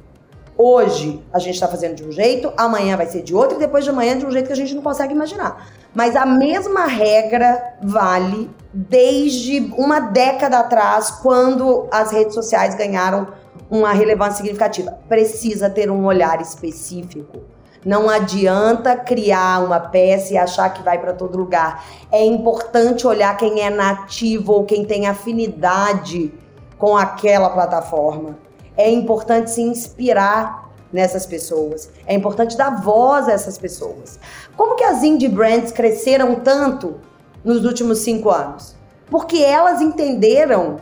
hoje 0.57 1.23
a 1.31 1.39
gente 1.39 1.55
está 1.55 1.67
fazendo 1.67 1.95
de 1.95 2.03
um 2.03 2.11
jeito, 2.11 2.51
amanhã 2.57 2.95
vai 2.95 3.05
ser 3.05 3.21
de 3.21 3.35
outro 3.35 3.57
e 3.57 3.59
depois 3.59 3.83
de 3.83 3.89
amanhã 3.89 4.17
de 4.17 4.25
um 4.25 4.31
jeito 4.31 4.47
que 4.47 4.53
a 4.53 4.55
gente 4.55 4.73
não 4.73 4.81
consegue 4.81 5.13
imaginar. 5.13 5.67
Mas 5.93 6.15
a 6.15 6.25
mesma 6.25 6.85
regra 6.85 7.75
vale 7.81 8.49
desde 8.73 9.71
uma 9.77 9.99
década 9.99 10.59
atrás, 10.59 11.11
quando 11.11 11.87
as 11.91 12.11
redes 12.11 12.33
sociais 12.33 12.75
ganharam 12.75 13.27
uma 13.69 13.93
relevância 13.93 14.37
significativa. 14.37 14.97
Precisa 15.07 15.69
ter 15.69 15.89
um 15.89 16.05
olhar 16.05 16.41
específico. 16.41 17.41
Não 17.85 18.09
adianta 18.09 18.95
criar 18.95 19.63
uma 19.63 19.79
peça 19.79 20.33
e 20.33 20.37
achar 20.37 20.73
que 20.73 20.81
vai 20.81 20.99
para 20.99 21.13
todo 21.13 21.37
lugar. 21.37 21.83
É 22.11 22.23
importante 22.25 23.05
olhar 23.05 23.35
quem 23.35 23.61
é 23.61 23.69
nativo 23.69 24.53
ou 24.53 24.63
quem 24.63 24.85
tem 24.85 25.05
afinidade 25.05 26.33
com 26.77 26.95
aquela 26.95 27.49
plataforma. 27.49 28.37
É 28.75 28.89
importante 28.89 29.51
se 29.51 29.61
inspirar 29.61 30.69
nessas 30.91 31.25
pessoas. 31.25 31.89
É 32.05 32.13
importante 32.13 32.55
dar 32.55 32.81
voz 32.81 33.27
a 33.27 33.31
essas 33.31 33.57
pessoas. 33.57 34.19
Como 34.55 34.75
que 34.75 34.83
as 34.83 35.03
indie 35.03 35.27
brands 35.27 35.71
cresceram 35.71 36.35
tanto 36.35 36.95
nos 37.43 37.65
últimos 37.65 37.99
cinco 37.99 38.29
anos? 38.29 38.75
Porque 39.09 39.37
elas 39.37 39.81
entenderam 39.81 40.77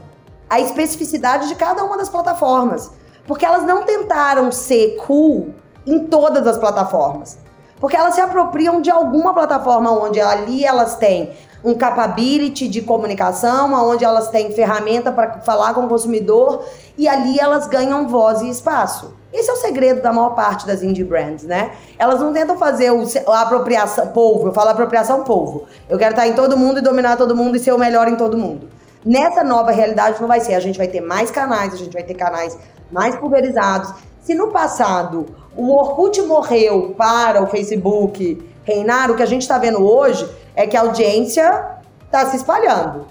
a 0.50 0.60
especificidade 0.60 1.48
de 1.48 1.56
cada 1.56 1.84
uma 1.84 1.98
das 1.98 2.10
plataformas. 2.10 2.92
Porque 3.26 3.46
elas 3.46 3.64
não 3.64 3.84
tentaram 3.84 4.52
ser 4.52 4.98
cool 5.06 5.54
em 5.86 6.06
todas 6.08 6.46
as 6.46 6.58
plataformas. 6.58 7.38
Porque 7.80 7.96
elas 7.96 8.14
se 8.14 8.22
apropriam 8.22 8.82
de 8.82 8.92
alguma 8.92 9.34
plataforma 9.34 9.92
onde 9.92 10.20
ali 10.20 10.64
elas 10.64 10.96
têm 10.98 11.32
um 11.64 11.74
capability 11.76 12.68
de 12.68 12.82
comunicação, 12.82 13.74
onde 13.74 14.03
elas 14.03 14.30
têm 14.30 14.51
ferramenta 14.51 15.12
para 15.12 15.41
falar 15.41 15.74
com 15.74 15.86
o 15.86 15.88
consumidor 15.88 16.66
e 16.97 17.07
ali 17.07 17.39
elas 17.39 17.68
ganham 17.68 18.07
voz 18.07 18.41
e 18.41 18.49
espaço. 18.49 19.14
Esse 19.34 19.49
é 19.49 19.53
o 19.53 19.57
segredo 19.57 20.01
da 20.01 20.12
maior 20.12 20.32
parte 20.32 20.68
das 20.68 20.84
indie 20.84 21.03
brands, 21.03 21.43
né? 21.43 21.72
Elas 21.97 22.20
não 22.20 22.34
tentam 22.34 22.57
fazer 22.57 22.91
o, 22.91 23.05
a 23.28 23.41
apropriação 23.41 24.07
polvo, 24.07 24.47
eu 24.47 24.53
falo 24.53 24.70
apropriação 24.70 25.24
polvo. 25.24 25.66
Eu 25.88 25.97
quero 25.97 26.12
estar 26.12 26.28
em 26.28 26.34
todo 26.34 26.57
mundo 26.57 26.80
e 26.80 26.82
dominar 26.82 27.16
todo 27.16 27.36
mundo 27.36 27.55
e 27.55 27.59
ser 27.59 27.72
o 27.72 27.78
melhor 27.78 28.07
em 28.07 28.16
todo 28.16 28.38
mundo. 28.38 28.68
Nessa 29.05 29.43
nova 29.43 29.72
realidade 29.72 30.20
não 30.20 30.28
vai 30.28 30.41
ser. 30.41 30.53
A 30.53 30.59
gente 30.59 30.78
vai 30.78 30.88
ter 30.88 31.01
mais 31.01 31.32
canais, 31.32 31.74
a 31.74 31.78
gente 31.78 31.93
vai 31.93 32.03
ter 32.03 32.14
canais 32.14 32.57
mais 32.91 33.16
pulverizados. 33.16 33.93
Se 34.22 34.36
no 34.36 34.49
passado 34.49 35.26
o 35.55 35.74
Orkut 35.74 36.22
morreu 36.24 36.93
para 36.97 37.41
o 37.41 37.47
Facebook 37.47 38.51
reinar, 38.64 39.09
o 39.12 39.16
que 39.16 39.24
a 39.24 39.26
gente 39.28 39.41
está 39.41 39.57
vendo 39.57 39.84
hoje 39.84 40.28
é 40.55 40.68
que 40.68 40.78
a 40.78 40.82
audiência 40.82 41.66
está 42.05 42.26
se 42.26 42.38
espalhando. 42.38 43.05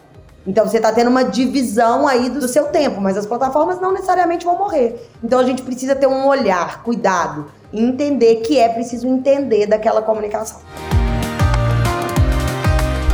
Então 0.47 0.67
você 0.67 0.79
está 0.79 0.91
tendo 0.93 1.11
uma 1.11 1.25
divisão 1.25 2.09
aí 2.09 2.31
do 2.31 2.49
seu 2.49 2.65
tempo, 2.65 3.01
mas 3.01 3.17
as 3.17 3.27
plataformas 3.27 3.81
não 3.81 3.93
necessariamente 3.93 4.45
vão 4.45 4.57
morrer. 4.57 5.09
Então 5.23 5.39
a 5.39 5.45
gente 5.45 5.63
precisa 5.63 5.95
ter 5.95 6.07
um 6.07 6.27
olhar, 6.27 6.83
cuidado, 6.83 7.47
e 7.73 7.83
entender 7.83 8.37
que 8.37 8.59
é 8.59 8.69
preciso 8.69 9.07
entender 9.07 9.67
daquela 9.67 10.01
comunicação. 10.01 10.61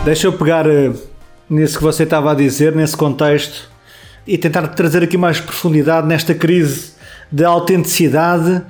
Deixa 0.04 0.28
eu 0.28 0.32
pegar 0.32 0.66
eh, 0.68 0.92
nisso 1.50 1.78
que 1.78 1.82
você 1.82 2.04
estava 2.04 2.30
a 2.30 2.34
dizer, 2.34 2.74
nesse 2.74 2.96
contexto, 2.96 3.68
e 4.24 4.38
tentar 4.38 4.68
trazer 4.68 5.02
aqui 5.02 5.18
mais 5.18 5.40
profundidade 5.40 6.06
nesta 6.06 6.32
crise 6.32 6.92
de 7.30 7.44
autenticidade 7.44 8.62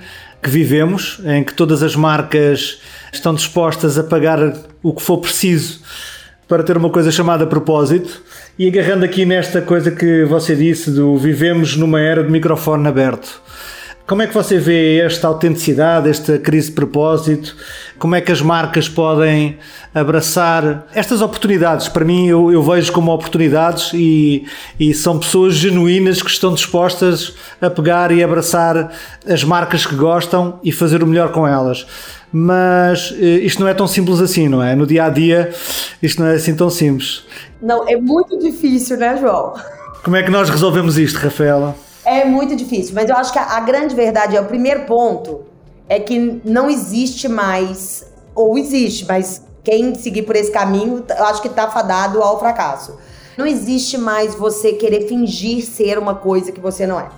que 0.43 0.49
vivemos, 0.49 1.21
em 1.25 1.45
que 1.45 1.53
todas 1.53 1.83
as 1.83 1.95
marcas 1.95 2.81
estão 3.13 3.35
dispostas 3.35 3.99
a 3.99 4.05
pagar 4.05 4.39
o 4.83 4.93
que 4.93 5.03
for 5.03 5.19
preciso 5.19 5.81
para 6.49 6.63
ter 6.63 6.77
uma 6.77 6.91
coisa 6.91 7.11
chamada 7.11 7.47
propósito. 7.47 8.23
E 8.59 8.69
agarrando 8.69 9.05
aqui 9.05 9.27
nesta 9.27 9.61
coisa 9.61 9.91
que 9.91 10.25
você 10.25 10.55
disse 10.55 10.91
do 10.91 11.17
vivemos 11.17 11.77
numa 11.77 12.01
era 12.01 12.23
de 12.23 12.31
microfone 12.31 12.87
aberto. 12.89 13.43
Como 14.07 14.23
é 14.23 14.27
que 14.29 14.35
você 14.35 14.57
vê 14.57 15.01
esta 15.01 15.27
autenticidade, 15.27 16.09
esta 16.09 16.39
crise 16.39 16.69
de 16.69 16.75
propósito? 16.77 17.57
Como 17.99 18.15
é 18.15 18.21
que 18.21 18.31
as 18.31 18.41
marcas 18.41 18.89
podem 18.89 19.59
abraçar 19.93 20.87
estas 20.95 21.21
oportunidades? 21.21 21.89
Para 21.89 22.05
mim, 22.05 22.29
eu, 22.29 22.53
eu 22.53 22.63
vejo 22.63 22.93
como 22.93 23.13
oportunidades 23.13 23.91
e, 23.93 24.47
e, 24.79 24.95
são 24.95 25.19
pessoas 25.19 25.55
genuínas 25.55 26.23
que 26.23 26.31
estão 26.31 26.55
dispostas 26.55 27.35
a 27.61 27.69
pegar 27.69 28.13
e 28.13 28.23
abraçar 28.23 28.93
as 29.27 29.43
marcas 29.43 29.85
que 29.85 29.97
gostam 29.97 30.61
e 30.63 30.71
fazer 30.71 31.03
o 31.03 31.07
melhor 31.07 31.33
com 31.33 31.45
elas. 31.45 31.85
Mas 32.33 33.13
eh, 33.19 33.41
isto 33.43 33.61
não 33.61 33.67
é 33.67 33.75
tão 33.75 33.89
simples 33.89 34.21
assim, 34.21 34.49
não 34.49 34.63
é? 34.63 34.77
No 34.77 34.87
dia 34.87 35.07
a 35.07 35.09
dia, 35.09 35.53
isto 36.01 36.23
não 36.23 36.29
é 36.29 36.35
assim 36.35 36.55
tão 36.55 36.71
simples. 36.71 37.25
Não, 37.61 37.89
é 37.89 37.97
muito 37.97 38.39
difícil, 38.39 38.99
né, 38.99 39.17
João? 39.21 39.55
Como 40.05 40.15
é 40.15 40.23
que 40.23 40.31
nós 40.31 40.49
resolvemos 40.49 40.97
isto, 40.97 41.17
Rafaela? 41.17 41.86
É 42.07 42.25
muito 42.25 42.55
difícil, 42.55 42.95
mas 42.95 43.11
eu 43.11 43.17
acho 43.17 43.33
que 43.33 43.39
a, 43.39 43.57
a 43.57 43.61
grande 43.61 43.93
verdade 43.93 44.37
é 44.37 44.41
o 44.41 44.45
primeiro 44.45 44.85
ponto 44.85 45.45
é 45.89 45.99
que 45.99 46.41
não 46.45 46.71
existe 46.71 47.27
mais, 47.27 48.07
ou 48.33 48.57
existe, 48.57 49.05
mas 49.05 49.43
quem 49.65 49.93
seguir 49.97 50.23
por 50.23 50.37
esse 50.37 50.53
caminho, 50.53 51.05
eu 51.09 51.25
acho 51.25 51.43
que 51.43 51.49
tá 51.49 51.69
fadado 51.69 52.23
ao 52.23 52.39
fracasso. 52.39 52.97
Não 53.37 53.45
existe 53.45 53.99
mais 53.99 54.37
você 54.37 54.75
querer 54.75 55.09
fingir 55.09 55.65
ser 55.67 55.99
uma 55.99 56.15
coisa 56.15 56.53
que 56.53 56.61
você 56.61 56.87
não 56.87 57.01
é. 57.01 57.09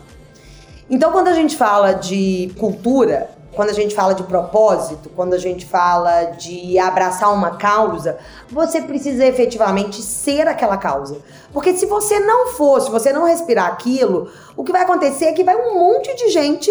Então, 0.88 1.12
quando 1.12 1.28
a 1.28 1.34
gente 1.34 1.54
fala 1.54 1.92
de 1.92 2.50
cultura, 2.58 3.28
quando 3.52 3.70
a 3.70 3.74
gente 3.74 3.94
fala 3.94 4.14
de 4.14 4.22
propósito, 4.22 5.10
quando 5.14 5.34
a 5.34 5.38
gente 5.38 5.66
fala 5.66 6.24
de 6.24 6.78
abraçar 6.78 7.32
uma 7.32 7.56
causa, 7.56 8.18
você 8.48 8.80
precisa 8.80 9.24
efetivamente 9.26 10.02
ser 10.02 10.46
aquela 10.46 10.76
causa. 10.76 11.18
Porque 11.52 11.74
se 11.74 11.86
você 11.86 12.20
não 12.20 12.48
for, 12.48 12.80
se 12.80 12.90
você 12.90 13.12
não 13.12 13.24
respirar 13.24 13.66
aquilo, 13.66 14.30
o 14.56 14.62
que 14.62 14.72
vai 14.72 14.82
acontecer 14.82 15.26
é 15.26 15.32
que 15.32 15.44
vai 15.44 15.56
um 15.56 15.74
monte 15.78 16.14
de 16.14 16.28
gente 16.28 16.70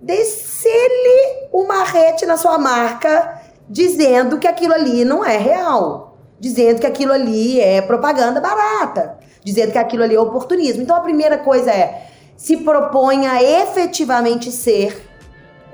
descer-lhe 0.00 1.48
uma 1.52 1.84
rete 1.84 2.24
na 2.24 2.36
sua 2.36 2.58
marca 2.58 3.40
dizendo 3.68 4.38
que 4.38 4.48
aquilo 4.48 4.74
ali 4.74 5.04
não 5.04 5.24
é 5.24 5.36
real, 5.36 6.18
dizendo 6.38 6.80
que 6.80 6.86
aquilo 6.86 7.12
ali 7.12 7.60
é 7.60 7.80
propaganda 7.80 8.40
barata, 8.40 9.18
dizendo 9.44 9.72
que 9.72 9.78
aquilo 9.78 10.02
ali 10.02 10.14
é 10.14 10.20
oportunismo. 10.20 10.82
Então 10.82 10.96
a 10.96 11.00
primeira 11.00 11.38
coisa 11.38 11.70
é 11.70 12.06
se 12.36 12.56
proponha 12.58 13.42
efetivamente 13.42 14.50
ser 14.50 15.09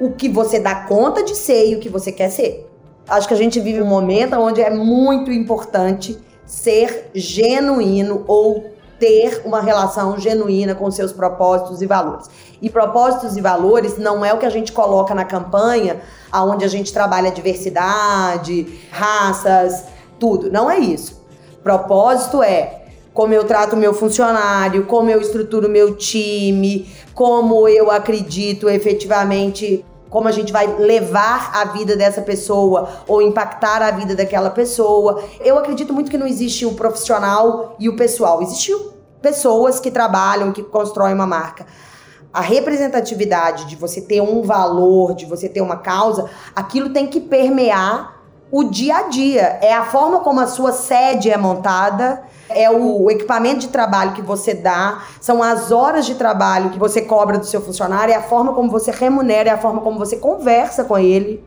o 0.00 0.12
que 0.12 0.28
você 0.28 0.58
dá 0.58 0.74
conta 0.74 1.22
de 1.22 1.34
ser 1.34 1.70
e 1.70 1.76
o 1.76 1.80
que 1.80 1.88
você 1.88 2.12
quer 2.12 2.30
ser. 2.30 2.70
Acho 3.08 3.28
que 3.28 3.34
a 3.34 3.36
gente 3.36 3.60
vive 3.60 3.80
um 3.80 3.86
momento 3.86 4.34
onde 4.36 4.60
é 4.60 4.70
muito 4.70 5.30
importante 5.30 6.18
ser 6.44 7.10
genuíno 7.14 8.24
ou 8.26 8.76
ter 8.98 9.42
uma 9.44 9.60
relação 9.60 10.18
genuína 10.18 10.74
com 10.74 10.90
seus 10.90 11.12
propósitos 11.12 11.82
e 11.82 11.86
valores. 11.86 12.28
E 12.60 12.70
propósitos 12.70 13.36
e 13.36 13.40
valores 13.40 13.98
não 13.98 14.24
é 14.24 14.32
o 14.32 14.38
que 14.38 14.46
a 14.46 14.50
gente 14.50 14.72
coloca 14.72 15.14
na 15.14 15.24
campanha, 15.24 16.00
aonde 16.32 16.64
a 16.64 16.68
gente 16.68 16.92
trabalha 16.92 17.30
diversidade, 17.30 18.66
raças, 18.90 19.84
tudo. 20.18 20.50
Não 20.50 20.70
é 20.70 20.78
isso. 20.78 21.24
Propósito 21.62 22.42
é 22.42 22.85
como 23.16 23.32
eu 23.32 23.44
trato 23.44 23.74
meu 23.78 23.94
funcionário, 23.94 24.84
como 24.84 25.08
eu 25.08 25.18
estruturo 25.18 25.70
meu 25.70 25.96
time, 25.96 26.86
como 27.14 27.66
eu 27.66 27.90
acredito 27.90 28.68
efetivamente 28.68 29.82
como 30.10 30.28
a 30.28 30.32
gente 30.32 30.52
vai 30.52 30.66
levar 30.66 31.50
a 31.54 31.64
vida 31.64 31.96
dessa 31.96 32.20
pessoa 32.20 32.90
ou 33.08 33.22
impactar 33.22 33.80
a 33.80 33.90
vida 33.90 34.14
daquela 34.14 34.50
pessoa. 34.50 35.24
Eu 35.40 35.58
acredito 35.58 35.94
muito 35.94 36.10
que 36.10 36.18
não 36.18 36.26
existe 36.26 36.66
o 36.66 36.74
profissional 36.74 37.74
e 37.78 37.88
o 37.88 37.96
pessoal. 37.96 38.42
Existem 38.42 38.76
pessoas 39.22 39.80
que 39.80 39.90
trabalham, 39.90 40.52
que 40.52 40.62
constroem 40.62 41.14
uma 41.14 41.26
marca. 41.26 41.66
A 42.30 42.42
representatividade 42.42 43.64
de 43.64 43.76
você 43.76 44.02
ter 44.02 44.20
um 44.20 44.42
valor, 44.42 45.14
de 45.14 45.24
você 45.24 45.48
ter 45.48 45.62
uma 45.62 45.78
causa, 45.78 46.28
aquilo 46.54 46.90
tem 46.90 47.06
que 47.06 47.20
permear 47.20 48.20
o 48.52 48.64
dia 48.64 48.98
a 48.98 49.02
dia. 49.04 49.58
É 49.62 49.72
a 49.72 49.86
forma 49.86 50.20
como 50.20 50.38
a 50.38 50.46
sua 50.46 50.72
sede 50.72 51.30
é 51.30 51.36
montada, 51.38 52.22
é 52.48 52.70
o 52.70 53.10
equipamento 53.10 53.60
de 53.60 53.68
trabalho 53.68 54.12
que 54.12 54.22
você 54.22 54.54
dá, 54.54 55.02
são 55.20 55.42
as 55.42 55.70
horas 55.70 56.06
de 56.06 56.14
trabalho 56.14 56.70
que 56.70 56.78
você 56.78 57.02
cobra 57.02 57.38
do 57.38 57.46
seu 57.46 57.60
funcionário, 57.60 58.12
é 58.12 58.16
a 58.16 58.22
forma 58.22 58.52
como 58.52 58.70
você 58.70 58.90
remunera, 58.90 59.50
é 59.50 59.52
a 59.52 59.58
forma 59.58 59.80
como 59.80 59.98
você 59.98 60.16
conversa 60.16 60.84
com 60.84 60.98
ele. 60.98 61.44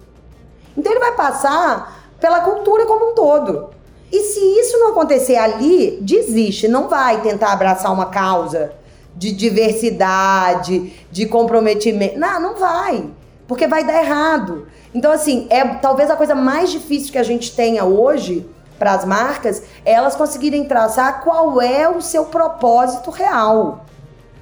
Então 0.78 0.92
ele 0.92 1.00
vai 1.00 1.14
passar 1.14 2.12
pela 2.20 2.42
cultura 2.42 2.86
como 2.86 3.12
um 3.12 3.16
todo. 3.16 3.70
E 4.12 4.22
se 4.22 4.40
isso 4.60 4.78
não 4.80 4.90
acontecer 4.90 5.36
ali, 5.36 6.00
desiste, 6.02 6.68
não 6.68 6.88
vai 6.88 7.22
tentar 7.22 7.52
abraçar 7.52 7.94
uma 7.94 8.08
causa 8.08 8.74
de 9.16 9.32
diversidade, 9.32 10.94
de 11.12 11.26
comprometimento. 11.26 12.18
Não, 12.18 12.40
não 12.40 12.56
vai, 12.56 13.06
porque 13.48 13.68
vai 13.68 13.84
dar 13.84 14.02
errado. 14.02 14.68
Então, 14.94 15.12
assim, 15.12 15.46
é 15.50 15.64
talvez 15.76 16.10
a 16.10 16.16
coisa 16.16 16.34
mais 16.34 16.72
difícil 16.72 17.12
que 17.12 17.18
a 17.18 17.24
gente 17.24 17.56
tenha 17.56 17.86
hoje 17.86 18.50
para 18.80 18.94
as 18.94 19.06
marcas 19.06 19.62
elas 19.86 20.16
conseguirem 20.16 20.66
traçar 20.66 21.22
qual 21.22 21.62
é 21.62 21.88
o 21.88 22.02
seu 22.02 22.26
propósito 22.26 23.12
real, 23.12 23.86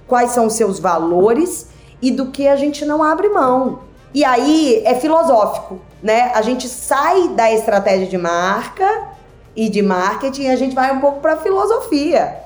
quais 0.08 0.32
são 0.32 0.46
os 0.46 0.54
seus 0.54 0.80
valores 0.80 1.68
e 2.02 2.12
do 2.12 2.28
que 2.28 2.48
a 2.48 2.56
gente 2.56 2.86
não 2.86 3.04
abre 3.04 3.28
mão. 3.28 3.80
E 4.14 4.24
aí 4.24 4.82
é 4.86 4.96
filosófico, 4.96 5.80
né? 6.02 6.32
A 6.34 6.42
gente 6.42 6.70
sai 6.70 7.30
da 7.30 7.52
estratégia 7.52 8.08
de 8.08 8.18
marca 8.18 9.10
e 9.56 9.68
de 9.68 9.82
marketing 9.82 10.44
e 10.44 10.50
a 10.50 10.56
gente 10.56 10.76
vai 10.76 10.92
um 10.94 11.02
pouco 11.02 11.20
para 11.20 11.38
filosofia. 11.38 12.38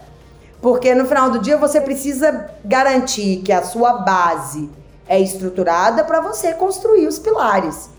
Porque 0.62 0.96
no 0.96 1.06
final 1.06 1.30
do 1.30 1.40
dia 1.40 1.58
você 1.58 1.82
precisa 1.82 2.50
garantir 2.64 3.42
que 3.44 3.52
a 3.52 3.64
sua 3.64 3.94
base 3.94 4.70
é 5.08 5.20
estruturada 5.20 6.04
para 6.04 6.22
você 6.22 6.54
construir 6.54 7.08
os 7.08 7.20
pilares. 7.20 7.90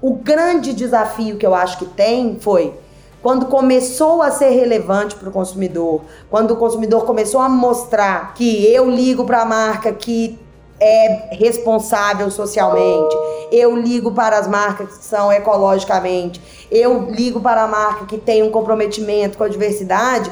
O 0.00 0.14
grande 0.14 0.72
desafio 0.72 1.36
que 1.36 1.46
eu 1.46 1.54
acho 1.54 1.78
que 1.78 1.86
tem 1.86 2.38
foi 2.40 2.74
quando 3.22 3.46
começou 3.46 4.20
a 4.20 4.30
ser 4.30 4.50
relevante 4.50 5.14
para 5.14 5.28
o 5.28 5.32
consumidor, 5.32 6.02
quando 6.28 6.50
o 6.50 6.56
consumidor 6.56 7.04
começou 7.04 7.40
a 7.40 7.48
mostrar 7.48 8.34
que 8.34 8.66
eu 8.66 8.90
ligo 8.90 9.24
para 9.24 9.42
a 9.42 9.44
marca 9.44 9.92
que 9.92 10.38
é 10.80 11.28
responsável 11.30 12.28
socialmente, 12.28 13.16
eu 13.52 13.76
ligo 13.76 14.10
para 14.10 14.36
as 14.36 14.48
marcas 14.48 14.98
que 14.98 15.04
são 15.04 15.32
ecologicamente, 15.32 16.42
eu 16.68 17.10
ligo 17.10 17.40
para 17.40 17.62
a 17.62 17.68
marca 17.68 18.06
que 18.06 18.18
tem 18.18 18.42
um 18.42 18.50
comprometimento 18.50 19.38
com 19.38 19.44
a 19.44 19.48
diversidade. 19.48 20.28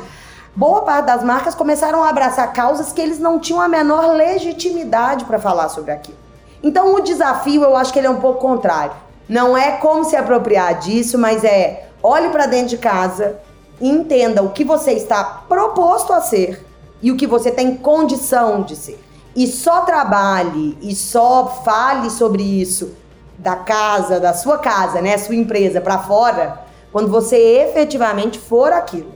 Boa 0.57 0.83
parte 0.83 1.07
das 1.07 1.23
marcas 1.23 1.55
começaram 1.55 2.03
a 2.03 2.09
abraçar 2.09 2.53
causas 2.53 2.93
que 2.93 3.01
eles 3.01 3.21
não 3.21 3.39
tinham 3.39 3.61
a 3.61 3.69
menor 3.69 4.13
legitimidade 4.17 5.25
para 5.25 5.39
falar 5.39 5.69
sobre 5.69 5.93
aquilo. 5.93 6.19
Então 6.61 6.97
o 6.97 7.01
desafio, 7.01 7.63
eu 7.63 7.77
acho 7.77 7.93
que 7.93 8.01
ele 8.01 8.09
é 8.09 8.11
um 8.11 8.21
pouco 8.21 8.41
contrário. 8.41 8.93
Não 9.29 9.57
é 9.57 9.77
como 9.77 10.05
se 10.05 10.17
apropriar 10.17 10.81
disso, 10.81 11.17
mas 11.17 11.45
é 11.45 11.90
olhe 12.03 12.29
para 12.31 12.47
dentro 12.47 12.69
de 12.69 12.79
casa, 12.79 13.41
entenda 13.81 14.43
o 14.43 14.51
que 14.51 14.65
você 14.65 14.93
está 14.93 15.25
proposto 15.49 16.13
a 16.13 16.21
ser 16.21 16.65
e 17.03 17.11
o 17.11 17.17
que 17.17 17.27
você 17.27 17.51
tem 17.51 17.77
condição 17.77 18.63
de 18.63 18.77
ser. 18.77 19.03
E 19.35 19.47
só 19.47 19.83
trabalhe 19.83 20.77
e 20.83 20.95
só 20.95 21.63
fale 21.65 22.11
sobre 22.11 22.43
isso 22.43 22.95
da 23.39 23.57
casa, 23.57 24.21
da 24.21 24.35
sua 24.35 24.59
casa, 24.59 25.01
né, 25.01 25.17
sua 25.17 25.35
empresa 25.35 25.81
para 25.81 25.99
fora, 25.99 26.63
quando 26.93 27.09
você 27.09 27.37
efetivamente 27.37 28.39
for 28.39 28.73
aquilo. 28.73 29.13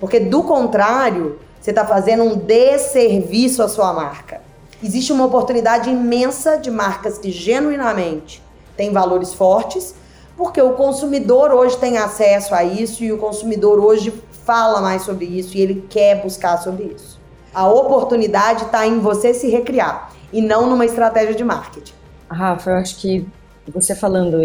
Porque 0.00 0.18
do 0.18 0.42
contrário, 0.42 1.38
você 1.60 1.70
está 1.70 1.84
fazendo 1.84 2.24
um 2.24 2.36
desserviço 2.36 3.62
à 3.62 3.68
sua 3.68 3.92
marca. 3.92 4.40
Existe 4.82 5.12
uma 5.12 5.26
oportunidade 5.26 5.90
imensa 5.90 6.56
de 6.56 6.70
marcas 6.70 7.18
que 7.18 7.30
genuinamente 7.30 8.42
têm 8.76 8.92
valores 8.92 9.34
fortes, 9.34 9.94
porque 10.38 10.62
o 10.62 10.74
consumidor 10.74 11.50
hoje 11.52 11.76
tem 11.76 11.98
acesso 11.98 12.54
a 12.54 12.62
isso 12.62 13.02
e 13.02 13.12
o 13.12 13.18
consumidor 13.18 13.80
hoje 13.80 14.12
fala 14.44 14.80
mais 14.80 15.02
sobre 15.02 15.24
isso 15.26 15.56
e 15.56 15.60
ele 15.60 15.84
quer 15.90 16.22
buscar 16.22 16.56
sobre 16.58 16.84
isso. 16.84 17.20
A 17.52 17.68
oportunidade 17.68 18.64
está 18.64 18.86
em 18.86 19.00
você 19.00 19.34
se 19.34 19.50
recriar 19.50 20.12
e 20.32 20.40
não 20.40 20.70
numa 20.70 20.86
estratégia 20.86 21.34
de 21.34 21.42
marketing. 21.42 21.92
Rafa, 22.30 22.70
eu 22.70 22.76
acho 22.76 22.96
que 23.00 23.26
você 23.74 23.96
falando 23.96 24.40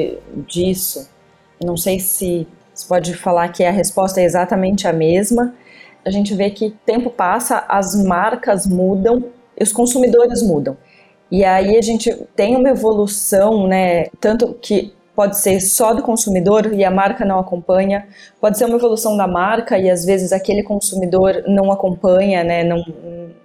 disso, 0.47 1.07
não 1.63 1.77
sei 1.77 1.99
se 1.99 2.47
você 2.73 2.87
pode 2.87 3.13
falar 3.13 3.49
que 3.49 3.63
a 3.63 3.71
resposta 3.71 4.19
é 4.19 4.23
exatamente 4.23 4.87
a 4.87 4.91
mesma. 4.91 5.53
A 6.03 6.09
gente 6.09 6.33
vê 6.33 6.49
que 6.49 6.71
tempo 6.85 7.11
passa, 7.11 7.63
as 7.69 7.95
marcas 8.03 8.65
mudam 8.65 9.23
os 9.61 9.71
consumidores 9.71 10.41
mudam. 10.41 10.75
E 11.31 11.43
aí 11.43 11.77
a 11.77 11.81
gente 11.81 12.13
tem 12.35 12.55
uma 12.55 12.69
evolução, 12.69 13.67
né? 13.67 14.05
Tanto 14.19 14.53
que 14.55 14.93
pode 15.16 15.38
ser 15.38 15.59
só 15.61 15.93
do 15.93 16.01
consumidor 16.01 16.74
e 16.74 16.84
a 16.84 16.91
marca 16.91 17.24
não 17.24 17.39
acompanha, 17.39 18.07
pode 18.41 18.57
ser 18.57 18.66
uma 18.66 18.76
evolução 18.76 19.16
da 19.16 19.28
marca 19.28 19.78
e 19.78 19.89
às 19.89 20.03
vezes 20.03 20.32
aquele 20.32 20.64
consumidor 20.64 21.43
não 21.47 21.72
acompanha, 21.72 22.43
né? 22.43 22.64
Não 22.64 22.84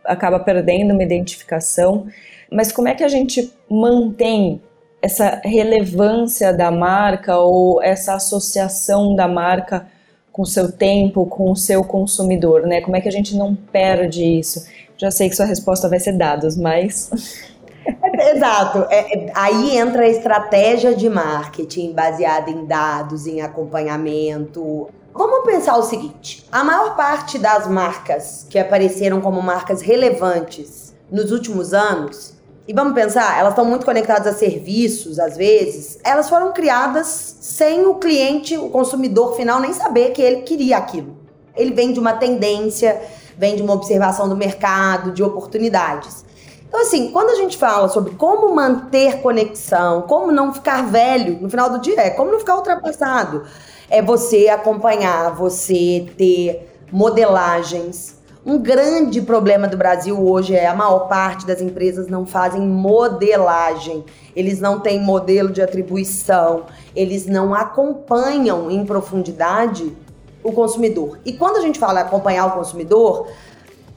acaba 0.05 0.41
perdendo 0.41 0.93
uma 0.95 1.03
identificação. 1.03 2.07
Mas 2.51 2.73
como 2.73 2.89
é 2.89 2.95
que 2.95 3.05
a 3.05 3.09
gente 3.09 3.53
mantém 3.71 4.63
essa 5.01 5.41
relevância 5.45 6.53
da 6.53 6.71
marca 6.71 7.39
ou 7.39 7.83
essa 7.83 8.15
associação 8.15 9.15
da 9.15 9.29
marca 9.29 9.87
com 10.33 10.43
o 10.43 10.47
seu 10.47 10.73
tempo, 10.73 11.27
com 11.27 11.51
o 11.51 11.57
seu 11.57 11.85
consumidor, 11.85 12.63
né? 12.67 12.81
Como 12.81 12.97
é 12.97 13.01
que 13.01 13.09
a 13.09 13.13
gente 13.13 13.37
não 13.37 13.55
perde 13.55 14.25
isso? 14.25 14.67
Já 14.97 15.11
sei 15.11 15.29
que 15.29 15.37
sua 15.37 15.47
resposta 15.47 15.89
vai 15.89 16.01
ser 16.01 16.13
dados, 16.13 16.57
mas. 16.57 17.11
Exato. 18.35 18.87
É, 18.91 19.27
é, 19.27 19.33
aí 19.35 19.77
entra 19.77 20.03
a 20.03 20.09
estratégia 20.09 20.95
de 20.95 21.09
marketing 21.09 21.93
baseada 21.93 22.51
em 22.51 22.65
dados, 22.65 23.27
em 23.27 23.41
acompanhamento. 23.41 24.89
Vamos 25.13 25.45
pensar 25.45 25.77
o 25.77 25.83
seguinte: 25.83 26.47
a 26.51 26.63
maior 26.63 26.97
parte 26.97 27.39
das 27.39 27.67
marcas 27.67 28.47
que 28.49 28.59
apareceram 28.59 29.21
como 29.21 29.43
marcas 29.43 29.81
relevantes 29.81 30.95
nos 31.11 31.33
últimos 31.33 31.73
anos 31.73 32.39
e 32.69 32.73
vamos 32.75 32.93
pensar, 32.93 33.39
elas 33.39 33.53
estão 33.53 33.65
muito 33.65 33.87
conectadas 33.87 34.27
a 34.27 34.37
serviços, 34.37 35.19
às 35.19 35.39
vezes. 35.39 35.99
Elas 36.05 36.29
foram 36.29 36.53
criadas 36.53 37.39
sem 37.41 37.87
o 37.87 37.95
cliente, 37.95 38.59
o 38.59 38.69
consumidor 38.69 39.35
final, 39.37 39.59
nem 39.59 39.73
saber 39.73 40.11
que 40.11 40.21
ele 40.21 40.43
queria 40.43 40.77
aquilo. 40.77 41.17
Ele 41.57 41.73
vem 41.73 41.95
de 41.95 41.99
uma 41.99 42.13
tendência, 42.13 43.01
vem 43.39 43.57
de 43.57 43.63
uma 43.63 43.73
observação 43.73 44.29
do 44.29 44.37
mercado, 44.37 45.13
de 45.13 45.23
oportunidades. 45.23 46.27
Então, 46.69 46.83
assim, 46.83 47.11
quando 47.11 47.31
a 47.31 47.35
gente 47.35 47.57
fala 47.57 47.89
sobre 47.89 48.15
como 48.15 48.55
manter 48.55 49.23
conexão, 49.23 50.03
como 50.03 50.31
não 50.31 50.53
ficar 50.53 50.87
velho 50.87 51.39
no 51.41 51.49
final 51.49 51.71
do 51.71 51.81
dia, 51.81 51.99
é 51.99 52.11
como 52.11 52.31
não 52.31 52.39
ficar 52.39 52.57
ultrapassado. 52.57 53.43
É 53.89 54.03
você 54.03 54.49
acompanhar, 54.49 55.35
você 55.35 56.07
ter 56.17 56.69
modelagens 56.93 58.19
Um 58.47 58.59
grande 58.59 59.21
problema 59.21 59.69
do 59.69 59.77
Brasil 59.77 60.19
hoje 60.27 60.55
é 60.55 60.67
a 60.67 60.75
maior 60.75 61.01
parte 61.01 61.47
das 61.47 61.61
empresas 61.61 62.09
não 62.09 62.25
fazem 62.25 62.63
modelagem. 62.63 64.05
Eles 64.35 64.59
não 64.59 64.81
têm 64.81 65.01
modelo 65.03 65.51
de 65.51 65.61
atribuição, 65.61 66.65
eles 66.97 67.27
não 67.27 67.53
acompanham 67.53 68.71
em 68.71 68.87
profundidade 68.87 69.95
o 70.43 70.53
consumidor. 70.53 71.19
E 71.27 71.35
quando 71.35 71.57
a 71.57 71.61
gente 71.61 71.79
fala 71.79 72.01
acompanhar 72.01 72.47
o 72.47 72.53
consumidor, 72.53 73.29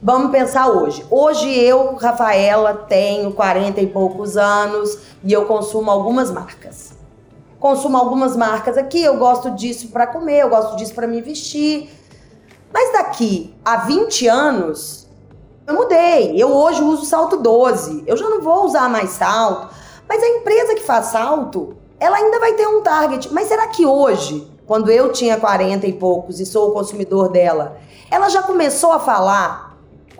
vamos 0.01 0.31
pensar 0.31 0.69
hoje. 0.69 1.05
Hoje 1.09 1.53
eu, 1.53 1.95
Rafaela, 1.95 2.73
tenho 2.73 3.31
40 3.31 3.79
e 3.81 3.87
poucos 3.87 4.37
anos 4.37 4.97
e 5.23 5.31
eu 5.31 5.45
consumo 5.45 5.91
algumas 5.91 6.31
marcas. 6.31 6.93
Consumo 7.59 7.97
algumas 7.97 8.35
marcas 8.35 8.77
aqui, 8.77 9.03
eu 9.03 9.17
gosto 9.17 9.51
disso 9.51 9.89
para 9.89 10.07
comer, 10.07 10.39
eu 10.39 10.49
gosto 10.49 10.75
disso 10.77 10.95
para 10.95 11.05
me 11.05 11.21
vestir 11.21 11.89
mas 12.73 12.93
daqui 12.93 13.53
a 13.65 13.77
20 13.77 14.27
anos, 14.27 15.07
eu 15.67 15.73
mudei. 15.73 16.41
Eu 16.41 16.49
hoje 16.53 16.81
uso 16.81 17.05
salto 17.05 17.37
12. 17.37 18.03
Eu 18.07 18.15
já 18.15 18.29
não 18.29 18.41
vou 18.41 18.65
usar 18.65 18.89
mais 18.89 19.11
salto. 19.11 19.73
Mas 20.07 20.23
a 20.23 20.27
empresa 20.27 20.75
que 20.75 20.83
faz 20.83 21.07
salto, 21.07 21.75
ela 21.99 22.17
ainda 22.17 22.39
vai 22.39 22.53
ter 22.53 22.67
um 22.67 22.81
target. 22.81 23.31
Mas 23.33 23.47
será 23.47 23.67
que 23.67 23.85
hoje, 23.85 24.49
quando 24.65 24.89
eu 24.89 25.11
tinha 25.11 25.37
40 25.37 25.85
e 25.85 25.93
poucos 25.93 26.39
e 26.39 26.45
sou 26.45 26.69
o 26.69 26.73
consumidor 26.73 27.29
dela, 27.29 27.77
ela 28.09 28.29
já 28.29 28.41
começou 28.41 28.93
a 28.93 28.99
falar 28.99 29.70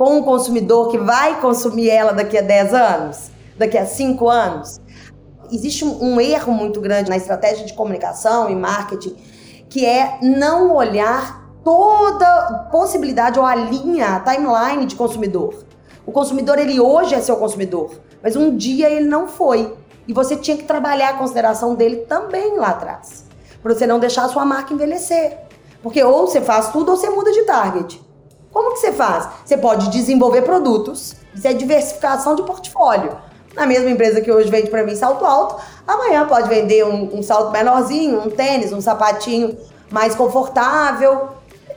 com 0.02 0.18
um 0.18 0.24
consumidor 0.24 0.89
que 0.89 0.97
vai 0.97 1.39
consumir 1.39 1.88
ela 1.88 2.12
daqui 2.12 2.36
a 2.36 2.41
10 2.41 2.74
anos? 2.74 3.30
Daqui 3.56 3.78
a 3.78 3.86
5 3.86 4.28
anos? 4.28 4.82
Existe 5.52 5.86
um, 5.86 6.20
erro 6.20 6.52
muito 6.52 6.82
grande 6.82 7.08
na 7.08 7.18
estratégia 7.18 7.68
de 7.68 7.74
comunicação 7.74 8.49
e 8.49 8.56
marketing, 8.56 9.16
que 9.70 9.86
é 9.86 10.18
não 10.24 10.74
olhar 10.74 11.47
toda 11.64 12.68
possibilidade 12.72 13.38
ou 13.38 13.45
a 13.45 13.54
linha, 13.54 14.16
a 14.16 14.20
timeline 14.22 14.88
de 14.88 14.95
consumidor. 14.95 15.64
O 16.04 16.12
consumidor, 16.12 16.58
ele 16.58 16.80
hoje 16.80 17.14
é 17.14 17.22
seu 17.22 17.36
consumidor, 17.36 17.91
mas 18.24 18.36
um 18.36 18.58
dia 18.58 18.89
ele 18.89 19.06
não 19.06 19.28
foi. 19.28 19.72
E 20.08 20.14
você 20.14 20.36
tinha 20.36 20.58
que 20.58 20.64
trabalhar 20.64 21.10
a 21.10 21.18
consideração 21.20 21.76
dele 21.76 21.97
também 22.08 22.58
lá 22.58 22.70
atrás. 22.70 23.26
Para 23.62 23.76
você 23.76 23.86
não 23.86 23.99
deixar 23.99 24.24
a 24.24 24.30
sua 24.30 24.45
marca 24.45 24.74
envelhecer. 24.74 25.38
Porque 25.84 26.04
ou 26.04 26.26
você 26.26 26.41
faz 26.41 26.72
tudo 26.72 26.89
ou 26.89 26.97
você 26.97 27.08
muda 27.12 27.32
de 27.32 27.43
target. 27.43 28.11
Como 28.52 28.74
que 28.74 28.80
você 28.80 28.91
faz? 28.91 29.30
Você 29.45 29.58
pode 29.58 29.89
desenvolver 29.89 30.41
produtos, 30.41 31.16
isso 31.34 31.47
é 31.47 31.54
diversificação 31.54 32.36
de 32.36 32.43
portfólio. 32.43 33.18
Na 33.56 33.66
mesma 33.66 33.89
empresa 33.89 34.22
que 34.22 34.32
hoje 34.32 34.49
vende 34.49 34.70
para 34.70 34.84
mim 34.84 34.95
salto 34.95 35.26
alto, 35.26 35.62
amanhã 35.88 36.26
pode 36.28 36.47
vender 36.47 36.86
um, 36.86 37.18
um 37.18 37.24
salto 37.24 37.52
menorzinho, 37.52 38.22
um 38.22 38.30
tênis, 38.30 38.72
um 38.72 38.82
sapatinho 38.82 39.58
mais 39.89 40.16
confortável, 40.16 41.30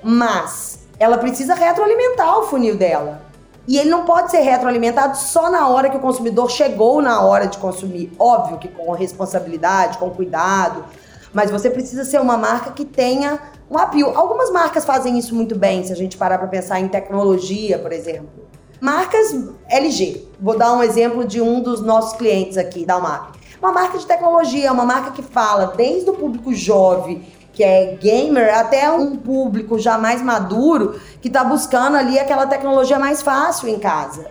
mas 0.03 0.81
ela 0.99 1.19
precisa 1.19 1.55
retroalimentar 1.55 2.39
o 2.39 2.43
funil 2.45 2.77
dela. 2.77 3.23
E 3.67 3.79
ele 3.79 3.89
não 3.89 4.05
pode 4.05 4.31
ser 4.31 4.41
retroalimentado 4.41 5.17
só 5.17 5.51
na 5.51 5.69
hora 5.69 5.89
que 5.89 5.97
o 5.97 6.01
consumidor 6.01 6.51
chegou 6.51 7.01
na 7.01 7.23
hora 7.23 7.47
de 7.47 7.59
consumir. 7.59 8.13
Óbvio 8.19 8.59
que 8.59 8.69
com 8.69 8.93
responsabilidade, 8.93 9.99
com 9.99 10.11
cuidado, 10.11 10.85
mas 11.33 11.51
você 11.51 11.71
precisa 11.71 12.05
ser 12.05 12.21
uma 12.21 12.37
marca 12.37 12.73
que 12.73 12.85
tenha 12.85 13.41
um 13.71 13.79
apio. 13.79 14.09
Algumas 14.15 14.51
marcas 14.51 14.85
fazem 14.85 15.19
isso 15.19 15.35
muito 15.35 15.57
bem, 15.57 15.85
se 15.85 15.93
a 15.93 15.97
gente 15.97 16.17
parar 16.17 16.39
para 16.39 16.49
pensar 16.49 16.81
em 16.81 16.89
tecnologia, 16.89 17.79
por 17.79 17.93
exemplo. 17.93 18.45
Marcas 18.81 19.35
LG. 19.69 20.29
Vou 20.41 20.59
dar 20.59 20.73
um 20.75 20.83
exemplo 20.83 21.25
de 21.25 21.41
um 21.41 21.61
dos 21.61 21.81
nossos 21.81 22.17
clientes 22.19 22.59
aqui 22.59 22.85
da 22.85 22.99
UMAP. 22.99 23.37
Uma 23.61 23.73
marca 23.73 23.97
de 23.97 24.07
tecnologia, 24.07 24.73
uma 24.73 24.85
marca 24.85 25.13
que 25.13 25.23
fala 25.23 25.73
desde 25.77 26.11
o 26.11 26.13
público 26.13 26.53
jovem 26.53 27.25
que 27.55 27.63
é 27.63 27.95
gamer, 27.95 28.53
até 28.59 28.91
um 28.91 29.17
público 29.17 29.79
já 29.79 29.97
mais 29.97 30.21
maduro 30.21 31.01
que 31.23 31.29
está 31.29 31.45
buscando 31.45 31.97
ali 31.97 32.19
aquela 32.19 32.47
tecnologia 32.47 32.99
mais 32.99 33.23
fácil 33.23 33.69
em 33.69 33.79
casa. 33.79 34.27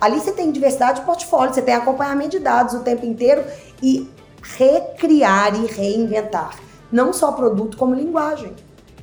Ali 0.00 0.20
você 0.20 0.30
tem 0.30 0.52
diversidade 0.52 1.00
de 1.00 1.06
portfólio, 1.06 1.52
você 1.52 1.60
tem 1.60 1.74
acompanhamento 1.74 2.30
de 2.30 2.38
dados 2.38 2.74
o 2.74 2.80
tempo 2.80 3.04
inteiro 3.04 3.44
e 3.82 4.08
recriar 4.56 5.60
e 5.60 5.66
reinventar. 5.66 6.56
Não 6.90 7.12
só 7.12 7.32
produto, 7.32 7.76
como 7.76 7.94
linguagem. 7.94 8.54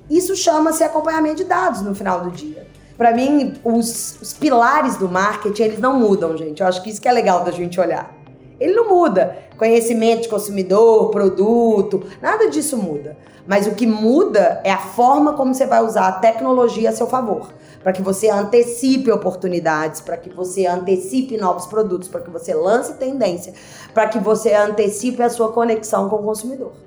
Isso 0.10 0.36
chama-se 0.36 0.84
acompanhamento 0.84 1.38
de 1.38 1.46
dados 1.46 1.82
no 1.82 1.96
final 1.96 2.22
do 2.22 2.32
dia. 2.32 2.68
Para 2.98 3.12
mim, 3.12 3.56
os, 3.64 4.22
os 4.22 4.34
pilares 4.34 4.96
do 4.96 5.10
marketing, 5.10 5.64
eles 5.64 5.80
não 5.80 6.00
mudam, 6.00 6.38
gente. 6.38 6.62
Eu 6.62 6.68
acho 6.68 6.82
que 6.82 6.90
isso 6.90 7.02
que 7.02 7.08
é 7.08 7.12
legal 7.12 7.44
da 7.44 7.52
gente 7.52 7.80
olhar. 7.80 8.16
Ele 8.60 8.74
não 8.74 8.88
muda. 8.88 9.38
Conhecimento 9.58 10.24
de 10.24 10.30
consumidor, 10.30 11.10
produto, 11.10 12.04
nada 12.22 12.50
disso 12.50 12.78
muda. 12.78 13.18
Mas 13.46 13.68
o 13.68 13.76
que 13.76 13.86
muda 13.86 14.62
é 14.64 14.72
a 14.72 14.78
forma 14.78 15.34
como 15.34 15.54
você 15.54 15.66
vai 15.66 15.84
usar 15.84 16.08
a 16.08 16.12
tecnologia 16.14 16.90
a 16.90 16.94
seu 16.94 17.08
favor. 17.08 17.54
Para 17.84 17.92
que 17.92 18.02
você 18.02 18.30
antecipe 18.30 19.12
oportunidades, 19.12 20.02
para 20.02 20.18
que 20.18 20.30
você 20.30 20.66
antecipe 20.66 21.38
novos 21.38 21.66
produtos, 21.68 22.08
para 22.08 22.22
que 22.22 22.30
você 22.30 22.54
lance 22.54 22.94
tendência, 22.94 23.54
para 23.94 24.08
que 24.08 24.20
você 24.20 24.54
antecipe 24.54 25.22
a 25.22 25.30
sua 25.30 25.52
conexão 25.52 26.10
com 26.10 26.16
o 26.16 26.24
consumidor. 26.24 26.85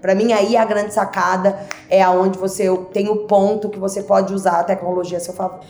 Para 0.00 0.14
mim, 0.14 0.32
aí 0.32 0.56
a 0.56 0.64
grande 0.64 0.92
sacada 0.92 1.58
é 1.88 2.02
aonde 2.02 2.38
você 2.38 2.64
tem 2.92 3.08
o 3.08 3.26
ponto 3.26 3.68
que 3.68 3.78
você 3.78 4.02
pode 4.02 4.32
usar 4.32 4.60
a 4.60 4.64
tecnologia 4.64 5.18
a 5.18 5.20
seu 5.20 5.34
favor. 5.34 5.60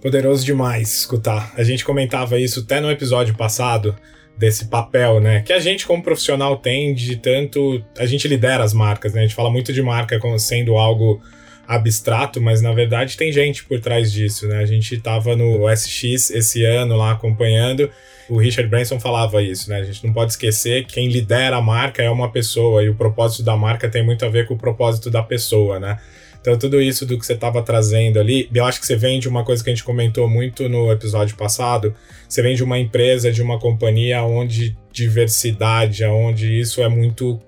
Poderoso 0.00 0.44
demais 0.44 0.94
escutar. 0.94 1.52
A 1.56 1.62
gente 1.62 1.84
comentava 1.84 2.38
isso 2.38 2.60
até 2.60 2.80
no 2.80 2.90
episódio 2.90 3.34
passado 3.36 3.96
desse 4.36 4.66
papel, 4.66 5.20
né? 5.20 5.42
Que 5.42 5.52
a 5.52 5.58
gente, 5.58 5.84
como 5.84 6.02
profissional, 6.02 6.56
tem 6.56 6.94
de 6.94 7.16
tanto. 7.16 7.82
A 7.98 8.06
gente 8.06 8.28
lidera 8.28 8.62
as 8.62 8.72
marcas, 8.72 9.12
né? 9.12 9.20
A 9.20 9.22
gente 9.24 9.34
fala 9.34 9.50
muito 9.50 9.72
de 9.72 9.82
marca 9.82 10.18
como 10.20 10.38
sendo 10.38 10.76
algo 10.76 11.20
abstrato, 11.66 12.40
mas 12.40 12.62
na 12.62 12.72
verdade 12.72 13.16
tem 13.16 13.30
gente 13.30 13.64
por 13.64 13.78
trás 13.80 14.10
disso, 14.10 14.46
né? 14.46 14.58
A 14.58 14.66
gente 14.66 14.96
tava 14.98 15.36
no 15.36 15.68
SX 15.68 16.30
esse 16.30 16.64
ano 16.64 16.96
lá 16.96 17.12
acompanhando. 17.12 17.90
O 18.28 18.36
Richard 18.38 18.68
Branson 18.68 19.00
falava 19.00 19.42
isso, 19.42 19.70
né? 19.70 19.80
A 19.80 19.84
gente 19.84 20.04
não 20.06 20.12
pode 20.12 20.32
esquecer 20.32 20.84
que 20.84 20.94
quem 20.94 21.08
lidera 21.08 21.56
a 21.56 21.62
marca 21.62 22.02
é 22.02 22.10
uma 22.10 22.30
pessoa 22.30 22.82
e 22.82 22.88
o 22.88 22.94
propósito 22.94 23.42
da 23.42 23.56
marca 23.56 23.88
tem 23.88 24.04
muito 24.04 24.24
a 24.24 24.28
ver 24.28 24.46
com 24.46 24.54
o 24.54 24.58
propósito 24.58 25.10
da 25.10 25.22
pessoa, 25.22 25.80
né? 25.80 25.98
Então, 26.40 26.56
tudo 26.56 26.80
isso 26.80 27.04
do 27.04 27.18
que 27.18 27.26
você 27.26 27.32
estava 27.32 27.62
trazendo 27.62 28.18
ali, 28.18 28.48
eu 28.54 28.64
acho 28.64 28.80
que 28.80 28.86
você 28.86 28.96
vem 28.96 29.18
de 29.18 29.28
uma 29.28 29.44
coisa 29.44 29.62
que 29.62 29.70
a 29.70 29.74
gente 29.74 29.84
comentou 29.84 30.28
muito 30.28 30.68
no 30.68 30.90
episódio 30.92 31.36
passado. 31.36 31.94
Você 32.28 32.40
vem 32.42 32.54
de 32.54 32.62
uma 32.62 32.78
empresa, 32.78 33.32
de 33.32 33.42
uma 33.42 33.58
companhia 33.58 34.22
onde 34.22 34.76
diversidade, 34.92 36.04
onde 36.04 36.58
isso 36.58 36.82
é 36.82 36.88
muito 36.88 37.40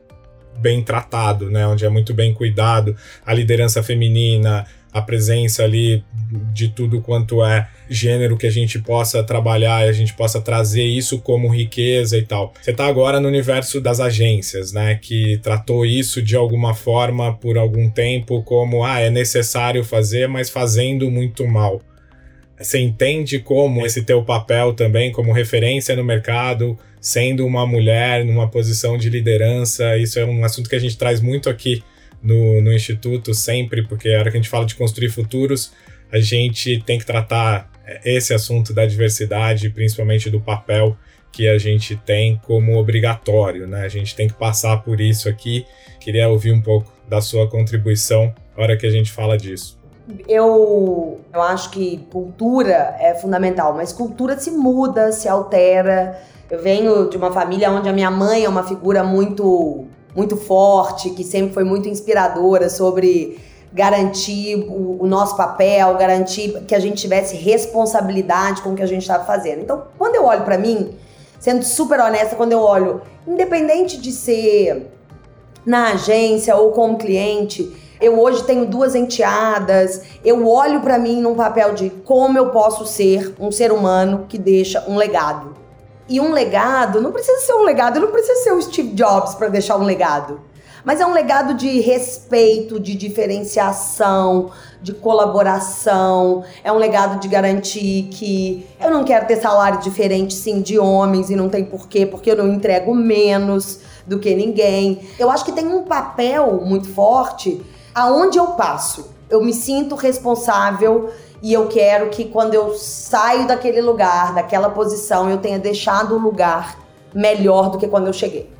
bem 0.58 0.82
tratado, 0.82 1.50
né? 1.50 1.66
Onde 1.66 1.84
é 1.84 1.88
muito 1.88 2.12
bem 2.12 2.34
cuidado, 2.34 2.96
a 3.24 3.32
liderança 3.32 3.82
feminina, 3.82 4.66
a 4.92 5.00
presença 5.00 5.62
ali 5.62 6.04
de 6.52 6.68
tudo 6.68 7.00
quanto 7.00 7.44
é 7.44 7.68
gênero 7.88 8.36
que 8.36 8.46
a 8.46 8.50
gente 8.50 8.78
possa 8.78 9.22
trabalhar 9.22 9.86
e 9.86 9.88
a 9.88 9.92
gente 9.92 10.14
possa 10.14 10.40
trazer 10.40 10.84
isso 10.84 11.18
como 11.20 11.48
riqueza 11.48 12.16
e 12.16 12.22
tal. 12.22 12.52
Você 12.60 12.70
está 12.70 12.86
agora 12.86 13.20
no 13.20 13.28
universo 13.28 13.80
das 13.80 14.00
agências, 14.00 14.72
né, 14.72 14.98
que 15.00 15.38
tratou 15.42 15.86
isso 15.86 16.22
de 16.22 16.36
alguma 16.36 16.74
forma 16.74 17.34
por 17.34 17.56
algum 17.56 17.88
tempo 17.88 18.42
como 18.42 18.84
ah, 18.84 19.00
é 19.00 19.10
necessário 19.10 19.84
fazer, 19.84 20.28
mas 20.28 20.50
fazendo 20.50 21.10
muito 21.10 21.46
mal. 21.46 21.80
Você 22.58 22.78
entende 22.78 23.38
como 23.38 23.86
esse 23.86 24.02
teu 24.02 24.22
papel 24.22 24.74
também 24.74 25.10
como 25.10 25.32
referência 25.32 25.96
no 25.96 26.04
mercado, 26.04 26.78
sendo 27.00 27.46
uma 27.46 27.66
mulher 27.66 28.24
numa 28.24 28.48
posição 28.48 28.98
de 28.98 29.08
liderança, 29.08 29.96
isso 29.96 30.18
é 30.18 30.24
um 30.24 30.44
assunto 30.44 30.68
que 30.68 30.76
a 30.76 30.80
gente 30.80 30.98
traz 30.98 31.20
muito 31.20 31.48
aqui 31.48 31.82
no, 32.22 32.60
no 32.60 32.72
Instituto 32.72 33.34
sempre, 33.34 33.86
porque 33.86 34.08
a 34.10 34.18
hora 34.18 34.30
que 34.30 34.36
a 34.36 34.40
gente 34.40 34.50
fala 34.50 34.66
de 34.66 34.74
construir 34.74 35.10
futuros, 35.10 35.72
a 36.12 36.18
gente 36.18 36.82
tem 36.84 36.98
que 36.98 37.06
tratar 37.06 37.70
esse 38.04 38.32
assunto 38.32 38.72
da 38.72 38.86
diversidade, 38.86 39.70
principalmente 39.70 40.30
do 40.30 40.40
papel 40.40 40.96
que 41.32 41.48
a 41.48 41.58
gente 41.58 41.96
tem 41.96 42.40
como 42.44 42.76
obrigatório, 42.76 43.66
né? 43.66 43.84
A 43.84 43.88
gente 43.88 44.14
tem 44.16 44.26
que 44.26 44.34
passar 44.34 44.78
por 44.82 45.00
isso 45.00 45.28
aqui. 45.28 45.64
Queria 46.00 46.28
ouvir 46.28 46.52
um 46.52 46.60
pouco 46.60 46.92
da 47.08 47.20
sua 47.20 47.48
contribuição 47.48 48.34
na 48.56 48.62
hora 48.62 48.76
que 48.76 48.86
a 48.86 48.90
gente 48.90 49.12
fala 49.12 49.36
disso. 49.36 49.78
Eu, 50.28 51.20
eu 51.32 51.42
acho 51.42 51.70
que 51.70 51.98
cultura 52.10 52.96
é 52.98 53.14
fundamental, 53.14 53.74
mas 53.74 53.92
cultura 53.92 54.36
se 54.38 54.50
muda, 54.50 55.12
se 55.12 55.28
altera. 55.28 56.20
Eu 56.50 56.60
venho 56.60 57.08
de 57.08 57.16
uma 57.16 57.32
família 57.32 57.70
onde 57.70 57.88
a 57.88 57.92
minha 57.92 58.10
mãe 58.10 58.44
é 58.44 58.48
uma 58.48 58.64
figura 58.64 59.04
muito, 59.04 59.86
muito 60.14 60.36
forte, 60.36 61.10
que 61.10 61.24
sempre 61.24 61.52
foi 61.54 61.64
muito 61.64 61.88
inspiradora 61.88 62.68
sobre 62.68 63.38
garantir 63.72 64.56
o, 64.68 65.02
o, 65.02 65.06
nosso 65.06 65.36
papel, 65.36 65.96
garantir 65.96 66.64
que 66.66 66.74
a 66.74 66.80
gente 66.80 67.00
tivesse 67.00 67.36
responsabilidade 67.36 68.62
com 68.62 68.70
o 68.70 68.74
que 68.74 68.82
a 68.82 68.86
gente 68.86 69.02
estava 69.02 69.24
fazendo. 69.24 69.60
Então, 69.60 69.84
quando 69.96 70.16
eu 70.16 70.24
olho 70.24 70.42
para 70.42 70.58
mim, 70.58 70.96
sendo 71.38 71.64
super 71.64 72.00
honesta, 72.00 72.34
quando 72.34 72.52
eu 72.52 72.60
olho, 72.60 73.02
independente 73.26 73.96
de 73.96 74.10
ser 74.10 74.90
na 75.64 75.92
agência 75.92 76.56
ou 76.56 76.72
como 76.72 76.98
cliente, 76.98 77.72
eu 78.00 78.18
hoje 78.18 78.42
tenho 78.44 78.66
duas 78.66 78.94
enteadas, 78.94 80.02
eu 80.24 80.48
olho 80.48 80.80
para 80.80 80.98
mim 80.98 81.20
num 81.20 81.34
papel 81.34 81.74
de 81.74 81.90
como 81.90 82.38
eu 82.38 82.48
posso 82.48 82.86
ser 82.86 83.34
um 83.38 83.52
ser 83.52 83.70
humano 83.70 84.24
que 84.28 84.38
deixa 84.38 84.84
um 84.88 84.96
legado. 84.96 85.54
E 86.10 86.20
um 86.20 86.32
legado 86.32 87.00
não 87.00 87.12
precisa 87.12 87.38
ser 87.38 87.54
um 87.54 87.62
legado, 87.62 88.00
não 88.00 88.10
precisa 88.10 88.42
ser 88.42 88.52
o 88.52 88.60
Steve 88.60 88.88
Jobs 88.94 89.36
para 89.36 89.46
deixar 89.46 89.76
um 89.76 89.84
legado. 89.84 90.40
Mas 90.84 91.00
é 91.00 91.06
um 91.06 91.12
legado 91.12 91.54
de 91.54 91.78
respeito, 91.78 92.80
de 92.80 92.96
diferenciação, 92.96 94.50
de 94.82 94.92
colaboração. 94.92 96.42
É 96.64 96.72
um 96.72 96.78
legado 96.78 97.20
de 97.20 97.28
garantir 97.28 98.08
que 98.10 98.66
eu 98.80 98.90
não 98.90 99.04
quero 99.04 99.28
ter 99.28 99.36
salário 99.36 99.78
diferente, 99.78 100.34
sim, 100.34 100.60
de 100.60 100.80
homens 100.80 101.30
e 101.30 101.36
não 101.36 101.48
tem 101.48 101.64
porquê, 101.64 102.04
porque 102.04 102.32
eu 102.32 102.36
não 102.36 102.48
entrego 102.48 102.92
menos 102.92 103.78
do 104.04 104.18
que 104.18 104.34
ninguém. 104.34 105.08
Eu 105.16 105.30
acho 105.30 105.44
que 105.44 105.52
tem 105.52 105.68
um 105.68 105.84
papel 105.84 106.60
muito 106.64 106.88
forte 106.88 107.64
aonde 107.94 108.36
eu 108.36 108.48
passo. 108.48 109.14
Eu 109.28 109.44
me 109.44 109.54
sinto 109.54 109.94
responsável 109.94 111.10
e 111.42 111.52
eu 111.52 111.68
quero 111.68 112.10
que 112.10 112.26
quando 112.26 112.54
eu 112.54 112.74
saio 112.74 113.46
daquele 113.46 113.80
lugar, 113.80 114.34
daquela 114.34 114.68
posição, 114.68 115.30
eu 115.30 115.38
tenha 115.38 115.58
deixado 115.58 116.14
o 116.14 116.18
lugar 116.18 116.78
melhor 117.14 117.70
do 117.70 117.78
que 117.78 117.88
quando 117.88 118.06
eu 118.06 118.12
cheguei. 118.12 118.50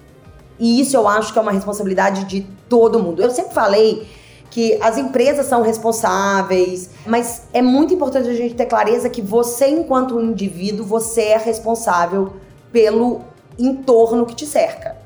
E 0.59 0.81
isso 0.81 0.97
eu 0.97 1.07
acho 1.07 1.33
que 1.33 1.39
é 1.39 1.43
uma 1.43 1.53
responsabilidade 1.53 2.25
de 2.25 2.43
todo 2.69 2.99
mundo. 2.99 3.23
Eu 3.23 3.31
sempre 3.31 3.55
falei 3.55 4.07
que 4.51 4.79
as 4.83 4.99
empresas 4.99 5.47
são 5.47 5.63
responsáveis, 5.63 6.91
mas 7.07 7.45
é 7.53 7.63
muito 7.63 7.95
importante 7.95 8.29
a 8.29 8.35
gente 8.35 8.55
ter 8.55 8.67
clareza 8.67 9.09
que 9.09 9.23
você, 9.23 9.69
enquanto 9.69 10.17
um 10.17 10.23
indivíduo, 10.23 10.85
você 10.85 11.23
é 11.23 11.39
responsável 11.39 12.33
pelo 12.73 13.21
entorno 13.59 14.27
que 14.27 14.35
te 14.35 14.47
cerca. 14.47 14.97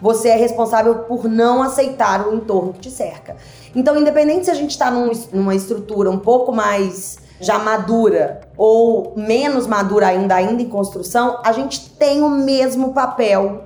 Você 0.00 0.28
é 0.28 0.36
responsável 0.36 1.00
por 1.00 1.24
não 1.24 1.62
aceitar 1.62 2.26
o 2.26 2.34
entorno 2.34 2.72
que 2.72 2.80
te 2.80 2.90
cerca. 2.90 3.36
Então, 3.74 3.96
independente 3.96 4.44
se 4.44 4.50
a 4.50 4.54
gente 4.54 4.70
está 4.70 4.90
num, 4.90 5.10
numa 5.32 5.54
estrutura 5.54 6.10
um 6.10 6.18
pouco 6.18 6.52
mais 6.52 7.18
já 7.40 7.58
madura 7.58 8.40
ou 8.56 9.12
menos 9.16 9.66
madura 9.66 10.08
ainda, 10.08 10.34
ainda 10.34 10.62
em 10.62 10.68
construção, 10.68 11.40
a 11.44 11.52
gente 11.52 11.90
tem 11.90 12.22
o 12.22 12.30
mesmo 12.30 12.92
papel 12.92 13.64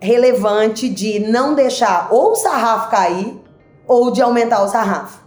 relevante 0.00 0.88
de 0.88 1.18
não 1.20 1.54
deixar 1.54 2.08
ou 2.10 2.32
o 2.32 2.34
sarrafo 2.34 2.90
cair 2.90 3.38
ou 3.86 4.10
de 4.10 4.22
aumentar 4.22 4.62
o 4.62 4.68
sarrafo. 4.68 5.20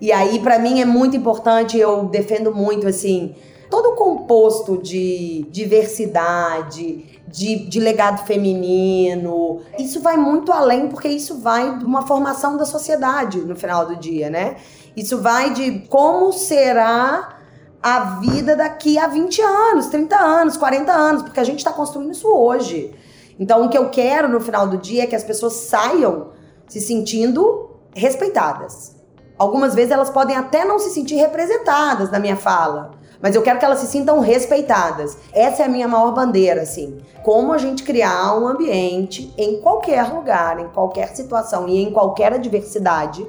E 0.00 0.10
aí, 0.10 0.40
para 0.40 0.58
mim, 0.58 0.80
é 0.80 0.84
muito 0.84 1.16
importante, 1.16 1.78
eu 1.78 2.04
defendo 2.06 2.52
muito, 2.52 2.88
assim, 2.88 3.36
todo 3.70 3.90
o 3.90 3.94
composto 3.94 4.78
de 4.78 5.46
diversidade, 5.50 7.11
de, 7.32 7.66
de, 7.66 7.80
legado 7.80 8.24
feminino. 8.26 9.62
Isso 9.78 10.00
vai 10.00 10.16
muito 10.16 10.52
além, 10.52 10.88
porque 10.88 11.08
isso 11.08 11.40
vai 11.40 11.78
de 11.78 11.84
uma 11.84 12.06
formação 12.06 12.56
da 12.56 12.66
sociedade 12.66 13.38
no 13.38 13.56
final 13.56 13.86
do 13.86 13.96
dia, 13.96 14.30
né? 14.30 14.56
Isso 14.94 15.18
vai 15.18 15.52
de 15.52 15.80
como 15.88 16.32
será 16.32 17.38
a 17.82 18.20
vida 18.20 18.54
daqui 18.54 18.98
a 18.98 19.08
20 19.08 19.42
anos, 19.42 19.86
30 19.86 20.16
anos, 20.16 20.56
40 20.56 20.92
anos, 20.92 21.22
porque 21.22 21.40
a 21.40 21.44
gente 21.44 21.58
está 21.58 21.72
construindo 21.72 22.12
isso 22.12 22.28
hoje. 22.28 22.94
Então, 23.40 23.64
o 23.64 23.68
que 23.68 23.76
eu 23.76 23.88
quero 23.90 24.28
no 24.28 24.40
final 24.40 24.68
do 24.68 24.76
dia 24.76 25.04
é 25.04 25.06
que 25.06 25.16
as 25.16 25.24
pessoas 25.24 25.54
saiam 25.54 26.28
se 26.68 26.80
sentindo 26.80 27.70
respeitadas. 27.94 28.94
Algumas 29.38 29.74
vezes 29.74 29.90
elas 29.90 30.10
podem 30.10 30.36
até 30.36 30.64
não 30.64 30.78
se 30.78 30.90
sentir 30.90 31.16
representadas 31.16 32.10
na 32.10 32.20
minha 32.20 32.36
fala, 32.36 32.92
mas 33.22 33.36
eu 33.36 33.42
quero 33.42 33.60
que 33.60 33.64
elas 33.64 33.78
se 33.78 33.86
sintam 33.86 34.18
respeitadas. 34.18 35.16
Essa 35.32 35.62
é 35.62 35.66
a 35.66 35.68
minha 35.68 35.86
maior 35.86 36.12
bandeira, 36.12 36.62
assim. 36.62 37.00
Como 37.22 37.52
a 37.52 37.58
gente 37.58 37.84
criar 37.84 38.36
um 38.36 38.48
ambiente 38.48 39.32
em 39.38 39.60
qualquer 39.60 40.12
lugar, 40.12 40.58
em 40.58 40.68
qualquer 40.68 41.14
situação 41.14 41.68
e 41.68 41.80
em 41.80 41.92
qualquer 41.92 42.32
adversidade. 42.32 43.24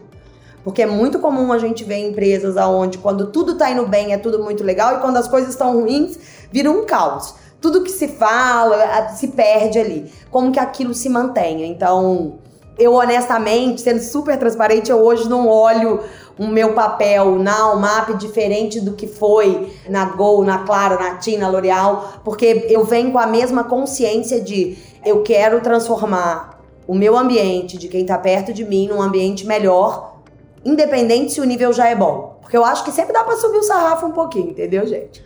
Porque 0.63 0.81
é 0.81 0.87
muito 0.87 1.19
comum 1.19 1.53
a 1.53 1.59
gente 1.59 1.83
ver 1.83 2.09
empresas 2.09 2.57
aonde 2.57 2.97
quando 2.97 3.27
tudo 3.27 3.55
tá 3.55 3.69
indo 3.69 3.85
bem 3.85 4.13
é 4.13 4.17
tudo 4.17 4.43
muito 4.43 4.63
legal 4.63 4.97
e 4.97 4.99
quando 5.01 5.17
as 5.17 5.27
coisas 5.27 5.51
estão 5.51 5.73
ruins 5.73 6.17
vira 6.51 6.71
um 6.71 6.85
caos 6.85 7.35
tudo 7.63 7.81
que 7.81 7.91
se 7.91 8.09
fala 8.09 9.07
se 9.15 9.29
perde 9.29 9.79
ali. 9.79 10.11
Como 10.29 10.51
que 10.51 10.59
aquilo 10.59 10.93
se 10.93 11.07
mantenha? 11.07 11.65
Então, 11.65 12.39
eu 12.77 12.93
honestamente, 12.93 13.81
sendo 13.81 14.01
super 14.01 14.37
transparente, 14.37 14.89
eu 14.89 15.03
hoje 15.03 15.29
não 15.29 15.47
olho 15.47 15.99
o 16.37 16.47
meu 16.47 16.73
papel 16.73 17.37
na 17.37 17.61
Almap 17.61 18.15
diferente 18.15 18.79
do 18.79 18.93
que 18.93 19.07
foi 19.07 19.71
na 19.87 20.05
Gol, 20.05 20.43
na 20.43 20.59
Claro, 20.59 20.99
na 20.99 21.15
TIM, 21.17 21.37
na 21.37 21.47
L'Oréal, 21.47 22.13
porque 22.23 22.65
eu 22.69 22.83
venho 22.83 23.11
com 23.11 23.19
a 23.19 23.27
mesma 23.27 23.63
consciência 23.63 24.41
de 24.41 24.77
eu 25.05 25.21
quero 25.21 25.61
transformar 25.61 26.59
o 26.87 26.95
meu 26.95 27.15
ambiente, 27.15 27.77
de 27.77 27.87
quem 27.87 28.01
está 28.01 28.17
perto 28.17 28.51
de 28.51 28.65
mim, 28.65 28.87
num 28.87 29.01
ambiente 29.01 29.45
melhor, 29.45 30.17
independente 30.65 31.33
se 31.33 31.41
o 31.41 31.45
nível 31.45 31.71
já 31.71 31.87
é 31.87 31.95
bom. 31.95 32.37
Porque 32.41 32.57
eu 32.57 32.65
acho 32.65 32.83
que 32.83 32.91
sempre 32.91 33.13
dá 33.13 33.23
para 33.23 33.37
subir 33.37 33.57
o 33.57 33.63
sarrafo 33.63 34.05
um 34.05 34.11
pouquinho, 34.11 34.49
entendeu, 34.49 34.85
gente? 34.87 35.23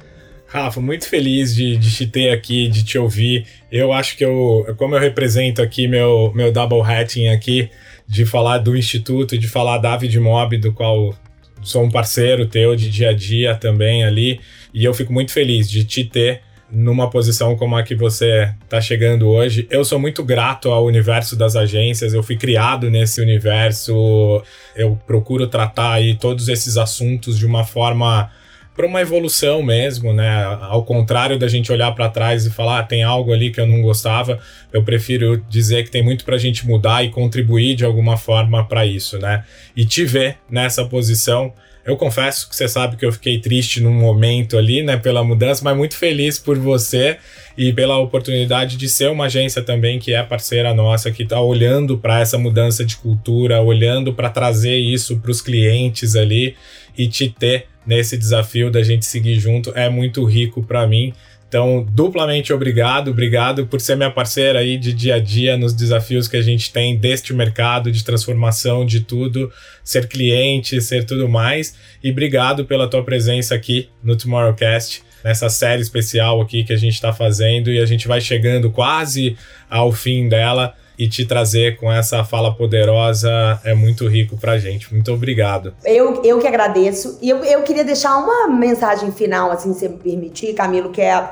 Rafa, 0.47 0.79
muito 0.79 1.07
feliz 1.09 1.53
de, 1.53 1.75
de 1.75 1.93
te 1.93 2.07
ter 2.07 2.29
aqui, 2.29 2.69
de 2.69 2.83
te 2.83 2.97
ouvir. 2.97 3.45
Eu 3.69 3.91
acho 3.91 4.15
que 4.15 4.23
eu, 4.23 4.65
como 4.77 4.95
eu 4.95 4.99
represento 4.99 5.61
aqui 5.61 5.87
meu, 5.87 6.31
meu 6.33 6.51
double 6.51 6.81
hatting 6.81 7.27
aqui, 7.27 7.69
de 8.07 8.25
falar 8.25 8.59
do 8.59 8.75
Instituto, 8.75 9.37
de 9.37 9.47
falar 9.47 9.77
da 9.77 9.99
Mob, 10.21 10.57
do 10.57 10.71
qual 10.71 11.13
sou 11.61 11.83
um 11.83 11.91
parceiro 11.91 12.45
teu 12.45 12.75
de 12.75 12.89
dia 12.89 13.09
a 13.09 13.13
dia 13.13 13.55
também 13.55 14.05
ali, 14.05 14.39
e 14.73 14.85
eu 14.85 14.93
fico 14.93 15.11
muito 15.11 15.33
feliz 15.33 15.69
de 15.69 15.83
te 15.83 16.05
ter 16.05 16.41
numa 16.69 17.09
posição 17.09 17.55
como 17.55 17.75
a 17.75 17.83
que 17.83 17.95
você 17.95 18.53
está 18.63 18.79
chegando 18.79 19.27
hoje. 19.27 19.67
Eu 19.69 19.83
sou 19.83 19.99
muito 19.99 20.23
grato 20.23 20.69
ao 20.69 20.85
universo 20.85 21.35
das 21.35 21.55
agências, 21.55 22.13
eu 22.13 22.21
fui 22.23 22.37
criado 22.37 22.89
nesse 22.89 23.21
universo, 23.21 24.43
eu 24.75 24.99
procuro 25.07 25.47
tratar 25.47 25.93
aí 25.93 26.15
todos 26.15 26.47
esses 26.47 26.77
assuntos 26.77 27.37
de 27.37 27.45
uma 27.45 27.63
forma 27.63 28.29
para 28.77 28.85
uma 28.85 29.01
evolução 29.01 29.63
mesmo, 29.63 30.13
né? 30.13 30.43
Ao 30.61 30.83
contrário 30.83 31.39
da 31.39 31.47
gente 31.47 31.71
olhar 31.71 31.91
para 31.93 32.07
trás 32.09 32.45
e 32.45 32.51
falar, 32.51 32.79
ah, 32.79 32.83
tem 32.83 33.01
algo 33.01 33.33
ali 33.33 33.49
que 33.49 33.59
eu 33.59 33.65
não 33.65 33.81
gostava, 33.81 34.39
eu 34.71 34.83
prefiro 34.83 35.43
dizer 35.49 35.83
que 35.83 35.89
tem 35.89 36.03
muito 36.03 36.23
para 36.23 36.35
a 36.35 36.39
gente 36.39 36.65
mudar 36.67 37.03
e 37.03 37.09
contribuir 37.09 37.75
de 37.75 37.83
alguma 37.83 38.17
forma 38.17 38.63
para 38.63 38.85
isso, 38.85 39.17
né? 39.17 39.43
E 39.75 39.83
te 39.83 40.05
ver 40.05 40.37
nessa 40.47 40.85
posição. 40.85 41.51
Eu 41.83 41.97
confesso 41.97 42.49
que 42.49 42.55
você 42.55 42.67
sabe 42.67 42.97
que 42.97 43.05
eu 43.05 43.11
fiquei 43.13 43.39
triste 43.39 43.81
num 43.81 43.93
momento 43.93 44.57
ali, 44.57 44.83
né, 44.83 44.97
pela 44.97 45.23
mudança, 45.23 45.61
mas 45.63 45.75
muito 45.75 45.95
feliz 45.95 46.37
por 46.37 46.59
você 46.59 47.17
e 47.57 47.71
pela 47.71 47.97
oportunidade 47.97 48.75
de 48.75 48.89
ser 48.89 49.09
uma 49.09 49.25
agência 49.25 49.63
também 49.63 49.97
que 49.97 50.13
é 50.13 50.21
parceira 50.21 50.73
nossa, 50.73 51.09
que 51.09 51.23
está 51.23 51.39
olhando 51.39 51.97
para 51.97 52.19
essa 52.19 52.37
mudança 52.37 52.83
de 52.83 52.97
cultura, 52.97 53.61
olhando 53.61 54.13
para 54.13 54.29
trazer 54.29 54.75
isso 54.75 55.17
para 55.19 55.31
os 55.31 55.41
clientes 55.41 56.15
ali 56.15 56.55
e 56.97 57.07
te 57.07 57.29
ter 57.29 57.67
nesse 57.87 58.17
desafio 58.17 58.69
da 58.69 58.83
gente 58.83 59.05
seguir 59.05 59.39
junto 59.39 59.71
é 59.73 59.89
muito 59.89 60.23
rico 60.25 60.61
para 60.61 60.85
mim. 60.85 61.13
Então, 61.47 61.87
duplamente 61.89 62.51
obrigado, 62.51 63.09
obrigado 63.09 63.65
por 63.67 63.79
ser 63.79 63.95
minha 63.95 64.11
parceira 64.11 64.59
aí 64.59 64.77
de 64.77 64.91
dia 64.91 65.15
a 65.15 65.19
dia 65.19 65.55
nos 65.55 65.73
desafios 65.73 66.27
que 66.27 66.35
a 66.35 66.41
gente 66.41 66.73
tem 66.73 66.97
deste 66.97 67.33
mercado 67.33 67.89
de 67.89 68.03
transformação 68.03 68.85
de 68.85 68.99
tudo, 68.99 69.49
ser 69.81 70.09
cliente, 70.09 70.81
ser 70.81 71.05
tudo 71.05 71.29
mais. 71.29 71.73
E 72.03 72.11
obrigado 72.11 72.65
pela 72.65 72.89
tua 72.89 73.01
presença 73.01 73.55
aqui 73.55 73.87
no 74.03 74.17
Tomorrowcast, 74.17 75.01
nessa 75.23 75.47
série 75.47 75.81
especial 75.81 76.41
aqui 76.41 76.65
que 76.65 76.73
a 76.73 76.77
gente 76.77 76.95
está 76.95 77.13
fazendo 77.13 77.71
e 77.71 77.79
a 77.79 77.85
gente 77.85 78.09
vai 78.09 78.19
chegando 78.19 78.69
quase 78.69 79.37
ao 79.69 79.93
fim 79.93 80.27
dela 80.27 80.75
e 80.97 81.07
te 81.07 81.25
trazer 81.25 81.77
com 81.77 81.91
essa 81.91 82.23
fala 82.23 82.53
poderosa 82.53 83.29
é 83.63 83.75
muito 83.75 84.07
rico 84.07 84.35
pra 84.35 84.57
gente. 84.57 84.91
Muito 84.91 85.11
obrigado. 85.13 85.73
Eu, 85.85 86.23
eu 86.23 86.39
que 86.39 86.47
agradeço. 86.47 87.19
E 87.21 87.29
eu, 87.29 87.43
eu 87.43 87.61
queria 87.61 87.83
deixar 87.83 88.17
uma 88.17 88.47
mensagem 88.47 89.11
final, 89.11 89.51
assim, 89.51 89.73
se 89.73 89.87
me 89.87 89.97
permitir, 89.97 90.53
Camilo, 90.53 90.89
que 90.89 91.01
é. 91.01 91.29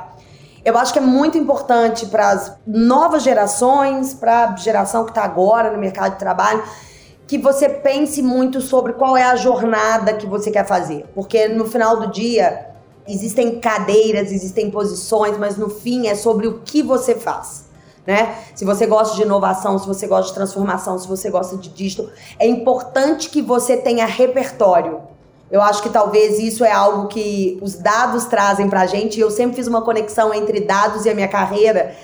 Eu 0.64 0.78
acho 0.78 0.94
que 0.94 1.00
é 1.00 1.02
muito 1.02 1.38
importante 1.38 2.08
para 2.08 2.30
as 2.30 2.58
novas 2.66 3.24
gerações, 3.24 4.14
para 4.14 4.50
a 4.50 4.56
geração 4.56 5.04
que 5.04 5.12
está 5.12 5.24
agora 5.24 5.72
no 5.72 5.78
mercado 5.78 6.14
de 6.14 6.20
trabalho, 6.20 6.64
que 7.28 7.38
você 7.38 7.70
pense 7.70 8.22
muito 8.22 8.62
sobre 8.62 8.94
qual 8.94 9.16
é 9.16 9.24
a 9.24 9.36
jornada 9.36 10.14
que 10.14 10.26
você 10.26 10.50
quer 10.50 10.66
fazer. 10.66 11.06
Porque 11.14 11.48
no 11.48 11.66
final 11.66 12.00
do 12.00 12.12
dia, 12.12 12.68
existem 13.08 13.60
cadeiras, 13.60 14.32
existem 14.32 14.72
posições, 14.72 15.38
mas 15.38 15.56
no 15.56 15.70
fim 15.70 16.08
é 16.08 16.16
sobre 16.16 16.48
o 16.48 16.62
que 16.62 16.82
você 16.82 17.14
faz 17.14 17.65
né? 18.06 18.36
Se 18.54 18.64
você 18.64 18.86
gosta 18.86 19.16
de 19.16 19.24
inovação, 19.24 19.78
se 19.80 19.88
você 19.88 20.08
gosta 20.08 20.30
de 20.30 20.36
transformação, 20.36 20.98
se 21.00 21.08
você 21.08 21.30
gosta 21.30 21.58
de 21.58 21.70
digital, 21.70 22.08
é 22.40 22.48
importante 22.48 23.30
que 23.30 23.42
você 23.42 23.78
tenha 23.78 24.06
repertório. 24.06 25.02
Eu 25.50 25.62
acho 25.62 25.82
que 25.82 25.90
talvez 25.90 26.40
isso 26.40 26.66
é 26.66 26.72
algo 26.72 27.08
que 27.08 27.58
os 27.62 27.76
dados 27.76 28.26
trazem 28.26 28.68
pra 28.68 28.86
gente. 28.88 29.20
Eu 29.20 29.30
sempre 29.30 29.56
fiz 29.56 29.68
uma 29.68 29.82
conexão 29.82 30.34
entre 30.34 30.62
dados 30.62 31.06
e 31.06 31.10
a 31.10 31.14
minha 31.14 31.28
carreira. 31.28 31.96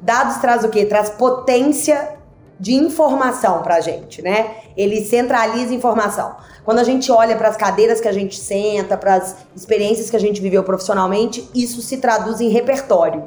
Dados 0.00 0.36
traz 0.36 0.64
o 0.64 0.68
quê? 0.68 0.84
Traz 0.84 1.10
potência 1.10 2.16
de 2.58 2.74
informação 2.74 3.62
pra 3.62 3.80
gente, 3.80 4.20
né? 4.20 4.54
Ele 4.76 5.02
centraliza 5.02 5.72
informação. 5.72 6.36
Quando 6.62 6.78
a 6.78 6.84
gente 6.84 7.10
olha 7.10 7.34
para 7.36 7.48
as 7.48 7.56
cadeiras 7.56 8.02
que 8.02 8.08
a 8.08 8.12
gente 8.12 8.38
senta, 8.38 8.98
para 8.98 9.14
as 9.14 9.34
experiências 9.56 10.10
que 10.10 10.16
a 10.16 10.20
gente 10.20 10.42
viveu 10.42 10.62
profissionalmente, 10.62 11.48
isso 11.54 11.80
se 11.80 11.96
traduz 11.96 12.38
em 12.38 12.50
repertório. 12.50 13.24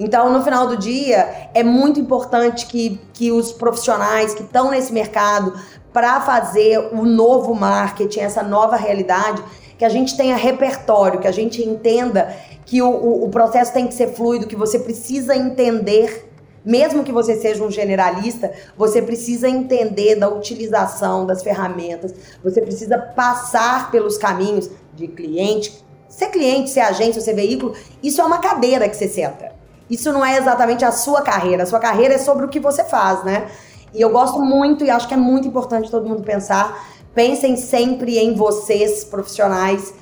Então, 0.00 0.32
no 0.32 0.42
final 0.42 0.66
do 0.66 0.78
dia, 0.78 1.50
é 1.52 1.62
muito 1.62 2.00
importante 2.00 2.64
que, 2.64 2.98
que 3.12 3.30
os 3.30 3.52
profissionais 3.52 4.32
que 4.32 4.42
estão 4.42 4.70
nesse 4.70 4.90
mercado 4.90 5.52
para 5.92 6.22
fazer 6.22 6.78
o 6.94 7.04
novo 7.04 7.54
marketing, 7.54 8.20
essa 8.20 8.42
nova 8.42 8.76
realidade, 8.76 9.44
que 9.76 9.84
a 9.84 9.90
gente 9.90 10.16
tenha 10.16 10.36
repertório, 10.36 11.20
que 11.20 11.28
a 11.28 11.32
gente 11.32 11.62
entenda 11.62 12.34
que 12.64 12.80
o, 12.80 12.88
o, 12.88 13.24
o 13.26 13.28
processo 13.28 13.74
tem 13.74 13.86
que 13.86 13.92
ser 13.92 14.14
fluido, 14.14 14.46
que 14.46 14.56
você 14.56 14.78
precisa 14.78 15.36
entender 15.36 16.30
mesmo 16.62 17.02
que 17.02 17.10
você 17.10 17.36
seja 17.36 17.64
um 17.64 17.70
generalista, 17.70 18.52
você 18.76 19.00
precisa 19.00 19.48
entender 19.48 20.16
da 20.16 20.28
utilização 20.28 21.24
das 21.24 21.42
ferramentas, 21.42 22.14
você 22.44 22.60
precisa 22.60 22.98
passar 22.98 23.90
pelos 23.90 24.18
caminhos 24.18 24.70
de 24.94 25.08
cliente, 25.08 25.82
ser 26.06 26.28
cliente, 26.28 26.68
ser 26.68 26.80
agência, 26.80 27.22
ser 27.22 27.32
veículo, 27.32 27.74
isso 28.02 28.20
é 28.20 28.24
uma 28.24 28.38
cadeira 28.38 28.86
que 28.90 28.96
você 28.96 29.08
senta. 29.08 29.59
Isso 29.90 30.12
não 30.12 30.24
é 30.24 30.38
exatamente 30.38 30.84
a 30.84 30.92
sua 30.92 31.20
carreira, 31.20 31.64
a 31.64 31.66
sua 31.66 31.80
carreira 31.80 32.14
é 32.14 32.18
sobre 32.18 32.46
o 32.46 32.48
que 32.48 32.60
você 32.60 32.84
faz, 32.84 33.24
né? 33.24 33.48
E 33.92 34.00
eu 34.00 34.10
gosto 34.10 34.40
muito 34.40 34.84
e 34.84 34.90
acho 34.90 35.08
que 35.08 35.14
é 35.14 35.16
muito 35.16 35.48
importante 35.48 35.90
todo 35.90 36.08
mundo 36.08 36.22
pensar, 36.22 36.86
pensem 37.12 37.56
sempre 37.56 38.18
em 38.18 38.34
vocês, 38.34 39.02
profissionais, 39.02 39.92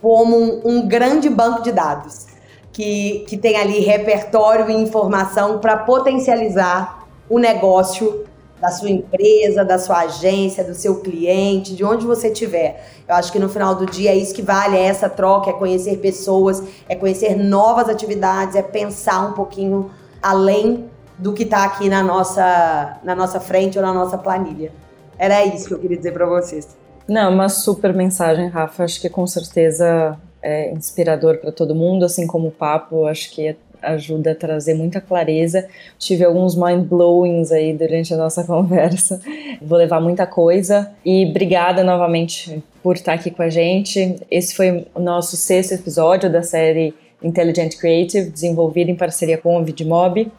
como 0.00 0.36
um, 0.36 0.62
um 0.64 0.88
grande 0.88 1.28
banco 1.28 1.62
de 1.62 1.72
dados 1.72 2.26
que, 2.72 3.24
que 3.28 3.36
tem 3.36 3.56
ali 3.56 3.80
repertório 3.80 4.70
e 4.70 4.74
informação 4.74 5.58
para 5.58 5.76
potencializar 5.76 7.06
o 7.28 7.38
negócio 7.38 8.24
da 8.60 8.70
sua 8.70 8.90
empresa, 8.90 9.64
da 9.64 9.78
sua 9.78 10.00
agência, 10.00 10.64
do 10.64 10.74
seu 10.74 11.00
cliente, 11.00 11.74
de 11.74 11.84
onde 11.84 12.04
você 12.04 12.28
estiver. 12.28 12.84
Eu 13.08 13.14
acho 13.14 13.30
que 13.32 13.38
no 13.38 13.48
final 13.48 13.74
do 13.74 13.86
dia 13.86 14.10
é 14.10 14.16
isso 14.16 14.34
que 14.34 14.42
vale, 14.42 14.76
é 14.76 14.82
essa 14.82 15.08
troca, 15.08 15.50
é 15.50 15.52
conhecer 15.52 15.98
pessoas, 15.98 16.62
é 16.88 16.94
conhecer 16.94 17.36
novas 17.36 17.88
atividades, 17.88 18.56
é 18.56 18.62
pensar 18.62 19.28
um 19.28 19.32
pouquinho 19.32 19.90
além 20.22 20.88
do 21.18 21.32
que 21.32 21.42
está 21.42 21.64
aqui 21.64 21.88
na 21.88 22.02
nossa, 22.02 22.98
na 23.02 23.14
nossa 23.14 23.40
frente 23.40 23.78
ou 23.78 23.84
na 23.84 23.92
nossa 23.92 24.18
planilha. 24.18 24.72
Era 25.18 25.44
isso 25.44 25.66
que 25.66 25.74
eu 25.74 25.78
queria 25.78 25.96
dizer 25.96 26.12
para 26.12 26.26
vocês. 26.26 26.76
Não, 27.08 27.32
uma 27.32 27.48
super 27.48 27.92
mensagem, 27.94 28.48
Rafa. 28.48 28.84
Acho 28.84 29.00
que 29.00 29.08
com 29.08 29.26
certeza 29.26 30.16
é 30.42 30.70
inspirador 30.70 31.38
para 31.38 31.50
todo 31.50 31.74
mundo, 31.74 32.04
assim 32.04 32.26
como 32.26 32.48
o 32.48 32.52
papo, 32.52 33.06
acho 33.06 33.30
que 33.32 33.56
ajuda 33.82 34.32
a 34.32 34.34
trazer 34.34 34.74
muita 34.74 35.00
clareza. 35.00 35.66
Tive 35.98 36.24
alguns 36.24 36.54
mind 36.54 36.84
blowings 36.86 37.52
aí 37.52 37.72
durante 37.72 38.12
a 38.12 38.16
nossa 38.16 38.42
conversa. 38.44 39.20
Vou 39.60 39.78
levar 39.78 40.00
muita 40.00 40.26
coisa 40.26 40.90
e 41.04 41.26
obrigada 41.26 41.82
novamente 41.82 42.62
por 42.82 42.96
estar 42.96 43.14
aqui 43.14 43.30
com 43.30 43.42
a 43.42 43.50
gente. 43.50 44.16
Esse 44.30 44.54
foi 44.54 44.86
o 44.94 45.00
nosso 45.00 45.36
sexto 45.36 45.74
episódio 45.74 46.30
da 46.30 46.42
série 46.42 46.94
Intelligent 47.22 47.76
Creative, 47.76 48.30
desenvolvida 48.30 48.90
em 48.90 48.96
parceria 48.96 49.38
com 49.38 49.60
o 49.60 49.64
Vidmob. 49.64 50.30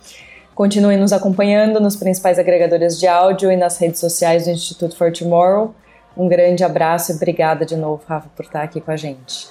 Continuem 0.55 0.97
nos 0.97 1.13
acompanhando 1.13 1.79
nos 1.79 1.95
principais 1.95 2.37
agregadores 2.37 2.99
de 2.99 3.07
áudio 3.07 3.51
e 3.51 3.55
nas 3.55 3.77
redes 3.77 3.99
sociais 3.99 4.45
do 4.45 4.51
Instituto 4.51 4.95
for 4.95 5.11
Tomorrow. 5.11 5.73
Um 6.17 6.27
grande 6.27 6.63
abraço 6.63 7.11
e 7.11 7.15
obrigada 7.15 7.65
de 7.65 7.77
novo, 7.77 8.03
Rafa, 8.05 8.29
por 8.35 8.43
estar 8.43 8.63
aqui 8.63 8.81
com 8.81 8.91
a 8.91 8.97
gente. 8.97 9.47